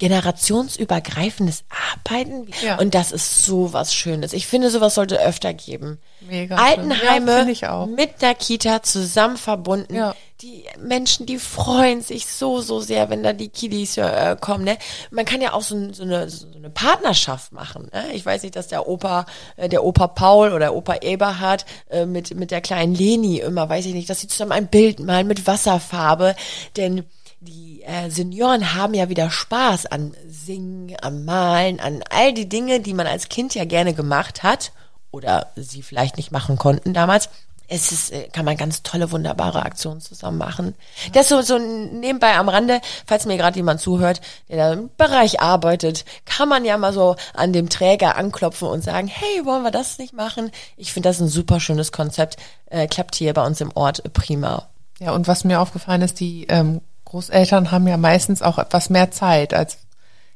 generationsübergreifendes 0.00 1.62
Arbeiten. 1.92 2.48
Ja. 2.64 2.78
Und 2.78 2.94
das 2.94 3.12
ist 3.12 3.44
so 3.44 3.72
was 3.72 3.94
Schönes. 3.94 4.32
Ich 4.32 4.46
finde, 4.46 4.70
sowas 4.70 4.96
sollte 4.96 5.20
öfter 5.20 5.54
geben. 5.54 5.98
Mega. 6.20 6.56
Ja, 6.56 6.62
Altenheime 6.62 7.46
auch. 7.68 7.86
mit 7.86 8.20
der 8.22 8.34
Kita 8.34 8.82
zusammen 8.82 9.36
verbunden. 9.36 9.94
Ja. 9.94 10.16
Die 10.40 10.64
Menschen, 10.78 11.26
die 11.26 11.38
freuen 11.38 12.00
sich 12.00 12.26
so, 12.26 12.62
so 12.62 12.80
sehr, 12.80 13.10
wenn 13.10 13.22
da 13.22 13.34
die 13.34 13.50
Kiddies 13.50 13.98
äh, 13.98 14.36
kommen. 14.40 14.64
Ne? 14.64 14.78
Man 15.10 15.26
kann 15.26 15.42
ja 15.42 15.52
auch 15.52 15.60
so, 15.60 15.92
so, 15.92 16.02
eine, 16.02 16.30
so 16.30 16.46
eine 16.56 16.70
Partnerschaft 16.70 17.52
machen. 17.52 17.90
Ne? 17.92 18.14
Ich 18.14 18.24
weiß 18.24 18.42
nicht, 18.42 18.56
dass 18.56 18.68
der 18.68 18.88
Opa, 18.88 19.26
äh, 19.56 19.68
der 19.68 19.84
Opa 19.84 20.08
Paul 20.08 20.54
oder 20.54 20.74
Opa 20.74 20.96
Eberhard 21.02 21.66
äh, 21.90 22.06
mit, 22.06 22.34
mit 22.34 22.50
der 22.50 22.62
kleinen 22.62 22.94
Leni 22.94 23.38
immer, 23.40 23.68
weiß 23.68 23.84
ich 23.84 23.92
nicht, 23.92 24.08
dass 24.08 24.20
sie 24.20 24.28
zusammen 24.28 24.52
ein 24.52 24.68
Bild 24.68 24.98
malen 24.98 25.26
mit 25.26 25.46
Wasserfarbe. 25.46 26.34
Denn 26.78 27.04
die 27.40 27.82
äh, 27.82 28.10
Senioren 28.10 28.74
haben 28.74 28.92
ja 28.92 29.08
wieder 29.08 29.30
Spaß 29.30 29.86
an 29.86 30.14
Singen, 30.28 30.94
am 31.00 31.24
Malen, 31.24 31.80
an 31.80 32.04
all 32.10 32.34
die 32.34 32.48
Dinge, 32.48 32.80
die 32.80 32.94
man 32.94 33.06
als 33.06 33.28
Kind 33.28 33.54
ja 33.54 33.64
gerne 33.64 33.94
gemacht 33.94 34.42
hat 34.42 34.72
oder 35.10 35.50
sie 35.56 35.82
vielleicht 35.82 36.18
nicht 36.18 36.32
machen 36.32 36.56
konnten 36.56 36.92
damals. 36.92 37.30
Es 37.66 37.92
ist, 37.92 38.12
äh, 38.12 38.28
kann 38.28 38.44
man 38.44 38.56
ganz 38.56 38.82
tolle, 38.82 39.10
wunderbare 39.10 39.62
Aktionen 39.62 40.00
zusammen 40.00 40.36
machen. 40.36 40.74
Das 41.12 41.28
so, 41.28 41.40
so 41.40 41.56
nebenbei 41.56 42.34
am 42.34 42.48
Rande, 42.48 42.80
falls 43.06 43.26
mir 43.26 43.36
gerade 43.36 43.56
jemand 43.56 43.80
zuhört, 43.80 44.20
der 44.48 44.56
da 44.56 44.72
im 44.74 44.90
Bereich 44.98 45.40
arbeitet, 45.40 46.04
kann 46.26 46.48
man 46.48 46.64
ja 46.64 46.76
mal 46.76 46.92
so 46.92 47.16
an 47.32 47.52
dem 47.52 47.70
Träger 47.70 48.16
anklopfen 48.16 48.68
und 48.68 48.82
sagen, 48.82 49.06
hey, 49.06 49.46
wollen 49.46 49.62
wir 49.62 49.70
das 49.70 49.98
nicht 49.98 50.12
machen? 50.12 50.50
Ich 50.76 50.92
finde 50.92 51.08
das 51.08 51.20
ein 51.20 51.28
super 51.28 51.60
schönes 51.60 51.92
Konzept. 51.92 52.36
Äh, 52.66 52.86
klappt 52.88 53.14
hier 53.14 53.32
bei 53.32 53.46
uns 53.46 53.60
im 53.60 53.70
Ort 53.74 54.12
prima. 54.12 54.68
Ja, 54.98 55.12
und 55.12 55.28
was 55.28 55.44
mir 55.44 55.60
aufgefallen 55.60 56.02
ist, 56.02 56.20
die 56.20 56.46
ähm, 56.48 56.82
Großeltern 57.10 57.72
haben 57.72 57.88
ja 57.88 57.96
meistens 57.96 58.40
auch 58.40 58.58
etwas 58.58 58.88
mehr 58.88 59.10
Zeit 59.10 59.52
als, 59.52 59.78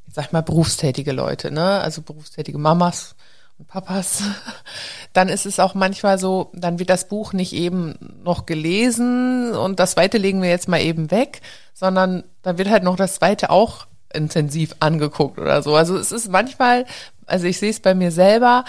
ich 0.08 0.14
sag 0.14 0.32
mal, 0.32 0.42
berufstätige 0.42 1.12
Leute, 1.12 1.52
ne? 1.52 1.80
Also 1.80 2.02
berufstätige 2.02 2.58
Mamas 2.58 3.14
und 3.58 3.68
Papas. 3.68 4.24
Dann 5.12 5.28
ist 5.28 5.46
es 5.46 5.60
auch 5.60 5.74
manchmal 5.74 6.18
so, 6.18 6.50
dann 6.52 6.80
wird 6.80 6.90
das 6.90 7.06
Buch 7.06 7.32
nicht 7.32 7.52
eben 7.52 7.94
noch 8.24 8.46
gelesen 8.46 9.54
und 9.54 9.78
das 9.78 9.92
zweite 9.92 10.18
legen 10.18 10.42
wir 10.42 10.48
jetzt 10.48 10.66
mal 10.66 10.80
eben 10.80 11.12
weg, 11.12 11.40
sondern 11.72 12.24
dann 12.42 12.58
wird 12.58 12.68
halt 12.68 12.82
noch 12.82 12.96
das 12.96 13.14
zweite 13.14 13.50
auch 13.50 13.86
intensiv 14.12 14.74
angeguckt 14.80 15.38
oder 15.38 15.62
so. 15.62 15.76
Also 15.76 15.96
es 15.96 16.10
ist 16.10 16.28
manchmal, 16.28 16.84
also 17.26 17.46
ich 17.46 17.60
sehe 17.60 17.70
es 17.70 17.78
bei 17.78 17.94
mir 17.94 18.10
selber, 18.10 18.64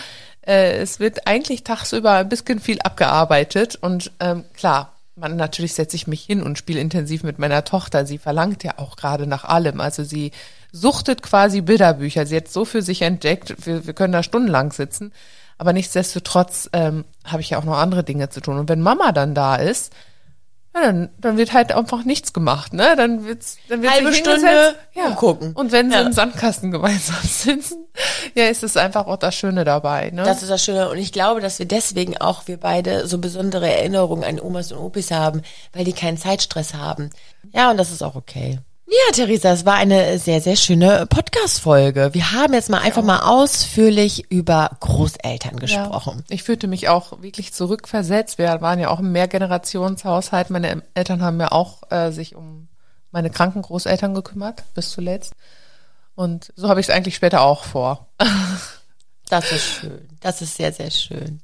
äh, 0.45 0.77
es 0.77 0.99
wird 0.99 1.25
eigentlich 1.25 1.63
tagsüber 1.63 2.11
ein 2.11 2.29
bisschen 2.29 2.59
viel 2.59 2.79
abgearbeitet 2.83 3.75
und 3.81 4.11
ähm, 4.19 4.43
klar, 4.53 4.94
man 5.15 5.35
natürlich 5.35 5.73
setze 5.73 5.95
ich 5.95 6.07
mich 6.07 6.23
hin 6.23 6.43
und 6.43 6.57
spiele 6.57 6.79
intensiv 6.79 7.23
mit 7.23 7.39
meiner 7.39 7.63
Tochter. 7.63 8.05
Sie 8.05 8.17
verlangt 8.17 8.63
ja 8.63 8.73
auch 8.77 8.95
gerade 8.97 9.27
nach 9.27 9.45
allem. 9.45 9.79
Also 9.79 10.03
sie 10.03 10.31
suchtet 10.71 11.21
quasi 11.21 11.61
Bilderbücher. 11.61 12.25
Sie 12.25 12.35
hat 12.35 12.49
so 12.49 12.65
für 12.65 12.81
sich 12.81 13.01
entdeckt, 13.01 13.65
wir, 13.65 13.85
wir 13.85 13.93
können 13.93 14.13
da 14.13 14.23
stundenlang 14.23 14.73
sitzen. 14.73 15.13
Aber 15.57 15.71
nichtsdestotrotz 15.71 16.69
ähm, 16.73 17.05
habe 17.23 17.41
ich 17.41 17.51
ja 17.51 17.57
auch 17.57 17.63
noch 17.63 17.77
andere 17.77 18.03
Dinge 18.03 18.29
zu 18.29 18.41
tun. 18.41 18.57
Und 18.57 18.67
wenn 18.67 18.81
Mama 18.81 19.13
dann 19.13 19.33
da 19.33 19.55
ist, 19.55 19.93
ja, 20.75 20.81
dann, 20.81 21.09
dann 21.17 21.37
wird 21.37 21.53
halt 21.53 21.71
einfach 21.71 22.03
nichts 22.03 22.33
gemacht, 22.33 22.73
ne? 22.73 22.95
Dann 22.97 23.25
wird's, 23.25 23.57
dann 23.69 23.81
wird 23.81 23.93
Halbe 23.93 24.13
Stunde 24.13 24.75
ja. 24.93 25.05
und 25.07 25.15
gucken. 25.15 25.53
Und 25.53 25.71
wenn 25.71 25.89
sie 25.89 25.95
Ja. 25.95 26.01
im 26.01 26.11
Sandkasten 26.11 26.69
gemeinsam 26.71 27.15
sitzen, 27.23 27.85
ja, 28.35 28.45
ist 28.47 28.61
es 28.63 28.75
einfach 28.75 29.07
auch 29.07 29.17
das 29.17 29.35
Schöne 29.35 29.63
dabei, 29.63 30.11
ne? 30.11 30.23
Das 30.23 30.43
ist 30.43 30.49
das 30.49 30.63
Schöne. 30.63 30.89
Und 30.89 30.97
ich 30.97 31.11
glaube, 31.13 31.39
dass 31.39 31.59
wir 31.59 31.65
deswegen 31.65 32.17
auch, 32.17 32.47
wir 32.47 32.57
beide, 32.59 33.07
so 33.07 33.17
besondere 33.19 33.71
Erinnerungen 33.73 34.23
an 34.25 34.39
Omas 34.39 34.71
und 34.73 34.79
Opis 34.79 35.11
haben, 35.11 35.41
weil 35.71 35.85
die 35.85 35.93
keinen 35.93 36.17
Zeitstress 36.17 36.73
haben. 36.73 37.09
Ja, 37.53 37.71
und 37.71 37.77
das 37.77 37.91
ist 37.91 38.03
auch 38.03 38.15
okay. 38.15 38.59
Ja, 38.87 39.11
Theresa, 39.13 39.51
es 39.51 39.65
war 39.65 39.75
eine 39.75 40.19
sehr, 40.19 40.41
sehr 40.41 40.55
schöne 40.55 41.07
Podcast-Folge. 41.07 42.13
Wir 42.13 42.33
haben 42.33 42.53
jetzt 42.53 42.69
mal 42.69 42.81
einfach 42.81 43.01
mal 43.01 43.21
ausführlich 43.21 44.31
über 44.31 44.69
Großeltern 44.79 45.57
gesprochen. 45.57 46.19
Ja, 46.19 46.35
ich 46.35 46.43
fühlte 46.43 46.67
mich 46.67 46.87
auch 46.87 47.19
wirklich 47.23 47.51
zurückversetzt. 47.51 48.37
Wir 48.37 48.61
waren 48.61 48.79
ja 48.79 48.89
auch 48.89 48.99
im 48.99 49.11
Mehrgenerationshaushalt. 49.11 50.51
Meine 50.51 50.83
Eltern 50.93 51.23
haben 51.23 51.39
ja 51.39 51.51
auch 51.51 51.81
äh, 51.91 52.11
sich 52.11 52.35
um 52.35 52.67
meine 53.11 53.31
kranken 53.31 53.63
Großeltern 53.63 54.13
gekümmert, 54.13 54.63
bis 54.75 54.91
zuletzt. 54.91 55.33
Und 56.13 56.53
so 56.55 56.69
habe 56.69 56.79
ich 56.79 56.87
es 56.87 56.93
eigentlich 56.93 57.15
später 57.15 57.41
auch 57.41 57.63
vor. 57.63 58.07
Das 59.29 59.51
ist 59.51 59.65
schön. 59.65 60.07
Das 60.19 60.43
ist 60.43 60.55
sehr, 60.55 60.71
sehr 60.71 60.91
schön. 60.91 61.41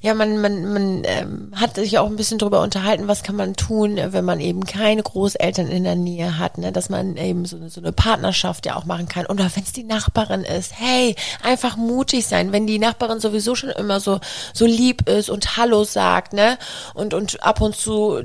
Ja, 0.00 0.14
man, 0.14 0.40
man, 0.40 0.72
man 0.72 1.02
ähm, 1.04 1.52
hat 1.54 1.76
sich 1.76 1.98
auch 1.98 2.06
ein 2.06 2.16
bisschen 2.16 2.38
drüber 2.38 2.62
unterhalten, 2.62 3.08
was 3.08 3.22
kann 3.22 3.36
man 3.36 3.54
tun, 3.54 3.98
wenn 4.02 4.24
man 4.24 4.40
eben 4.40 4.64
keine 4.64 5.02
Großeltern 5.02 5.68
in 5.68 5.84
der 5.84 5.96
Nähe 5.96 6.38
hat, 6.38 6.58
ne? 6.58 6.72
dass 6.72 6.88
man 6.88 7.16
eben 7.16 7.44
so, 7.44 7.68
so 7.68 7.80
eine 7.80 7.92
Partnerschaft 7.92 8.66
ja 8.66 8.76
auch 8.76 8.84
machen 8.84 9.08
kann. 9.08 9.26
Oder 9.26 9.50
wenn 9.54 9.62
es 9.62 9.72
die 9.72 9.84
Nachbarin 9.84 10.42
ist, 10.42 10.72
hey, 10.78 11.14
einfach 11.42 11.76
mutig 11.76 12.26
sein, 12.26 12.52
wenn 12.52 12.66
die 12.66 12.78
Nachbarin 12.78 13.20
sowieso 13.20 13.54
schon 13.54 13.70
immer 13.70 14.00
so, 14.00 14.20
so 14.52 14.66
lieb 14.66 15.08
ist 15.08 15.30
und 15.30 15.56
Hallo 15.56 15.84
sagt, 15.84 16.32
ne? 16.32 16.58
Und, 16.94 17.14
und 17.14 17.42
ab 17.42 17.60
und 17.60 17.76
zu 17.76 18.22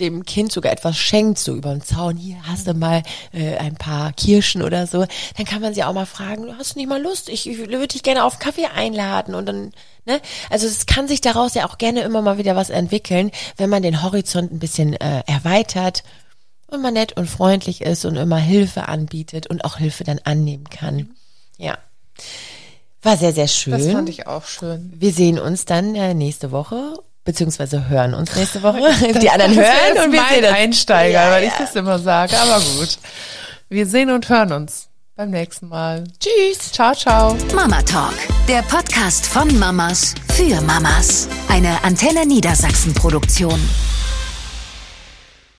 dem 0.00 0.24
Kind 0.24 0.52
sogar 0.52 0.72
etwas 0.72 0.96
schenkt, 0.96 1.38
so 1.38 1.54
über 1.54 1.70
den 1.70 1.82
Zaun, 1.82 2.16
hier 2.16 2.36
hast 2.44 2.66
du 2.66 2.74
mal 2.74 3.02
äh, 3.32 3.56
ein 3.56 3.74
paar 3.74 4.12
Kirschen 4.12 4.62
oder 4.62 4.86
so, 4.86 5.06
dann 5.36 5.46
kann 5.46 5.60
man 5.62 5.74
sie 5.74 5.84
auch 5.84 5.92
mal 5.92 6.06
fragen, 6.06 6.56
hast 6.58 6.74
du 6.74 6.78
nicht 6.78 6.88
mal 6.88 7.02
Lust? 7.02 7.28
Ich, 7.28 7.48
ich 7.48 7.58
würde 7.58 7.88
dich 7.88 8.02
gerne 8.02 8.24
auf 8.24 8.34
einen 8.34 8.40
Kaffee 8.40 8.66
einladen 8.66 9.34
und 9.34 9.46
dann, 9.46 9.72
ne? 10.04 10.20
Also 10.50 10.66
es 10.66 10.86
kann 10.86 11.08
sich 11.08 11.20
daraus 11.20 11.54
ja 11.54 11.68
auch 11.68 11.78
gerne 11.78 12.00
immer 12.02 12.22
mal 12.22 12.38
wieder 12.38 12.56
was 12.56 12.70
entwickeln, 12.70 13.30
wenn 13.56 13.70
man 13.70 13.82
den 13.82 14.02
Horizont 14.02 14.52
ein 14.52 14.58
bisschen 14.58 14.94
äh, 14.94 15.22
erweitert 15.26 16.02
und 16.68 16.82
man 16.82 16.94
nett 16.94 17.16
und 17.16 17.28
freundlich 17.28 17.80
ist 17.80 18.04
und 18.04 18.16
immer 18.16 18.38
Hilfe 18.38 18.88
anbietet 18.88 19.46
und 19.46 19.64
auch 19.64 19.78
Hilfe 19.78 20.04
dann 20.04 20.20
annehmen 20.24 20.68
kann. 20.68 21.10
Ja. 21.56 21.78
War 23.02 23.16
sehr, 23.16 23.32
sehr 23.32 23.48
schön. 23.48 23.72
Das 23.72 23.86
fand 23.86 24.08
ich 24.08 24.26
auch 24.26 24.44
schön. 24.44 24.92
Wir 24.96 25.12
sehen 25.12 25.38
uns 25.38 25.64
dann 25.64 25.94
äh, 25.94 26.14
nächste 26.14 26.50
Woche, 26.50 26.98
beziehungsweise 27.28 27.90
hören 27.90 28.14
uns 28.14 28.34
nächste 28.34 28.62
Woche. 28.62 28.78
Die 29.20 29.28
anderen 29.28 29.54
Das 29.54 29.66
hören 29.66 30.06
und 30.06 30.12
wir 30.14 30.22
sehen 30.30 30.44
uns. 30.44 30.54
Einsteiger, 30.54 31.24
Ja, 31.26 31.30
weil 31.30 31.44
ja. 31.44 31.50
ich 31.50 31.54
das 31.58 31.76
immer 31.76 31.98
sage. 31.98 32.34
Aber 32.40 32.58
gut. 32.58 32.96
Wir 33.68 33.86
sehen 33.86 34.10
und 34.10 34.30
hören 34.30 34.50
uns 34.52 34.88
beim 35.14 35.28
nächsten 35.28 35.68
Mal. 35.68 36.04
Tschüss. 36.18 36.72
Ciao, 36.72 36.94
ciao. 36.94 37.36
Mama 37.54 37.82
Talk, 37.82 38.14
der 38.48 38.62
Podcast 38.62 39.26
von 39.26 39.58
Mamas 39.58 40.14
für 40.32 40.58
Mamas. 40.62 41.28
Eine 41.50 41.84
Antenne 41.84 42.24
Niedersachsen 42.24 42.94
Produktion. 42.94 43.60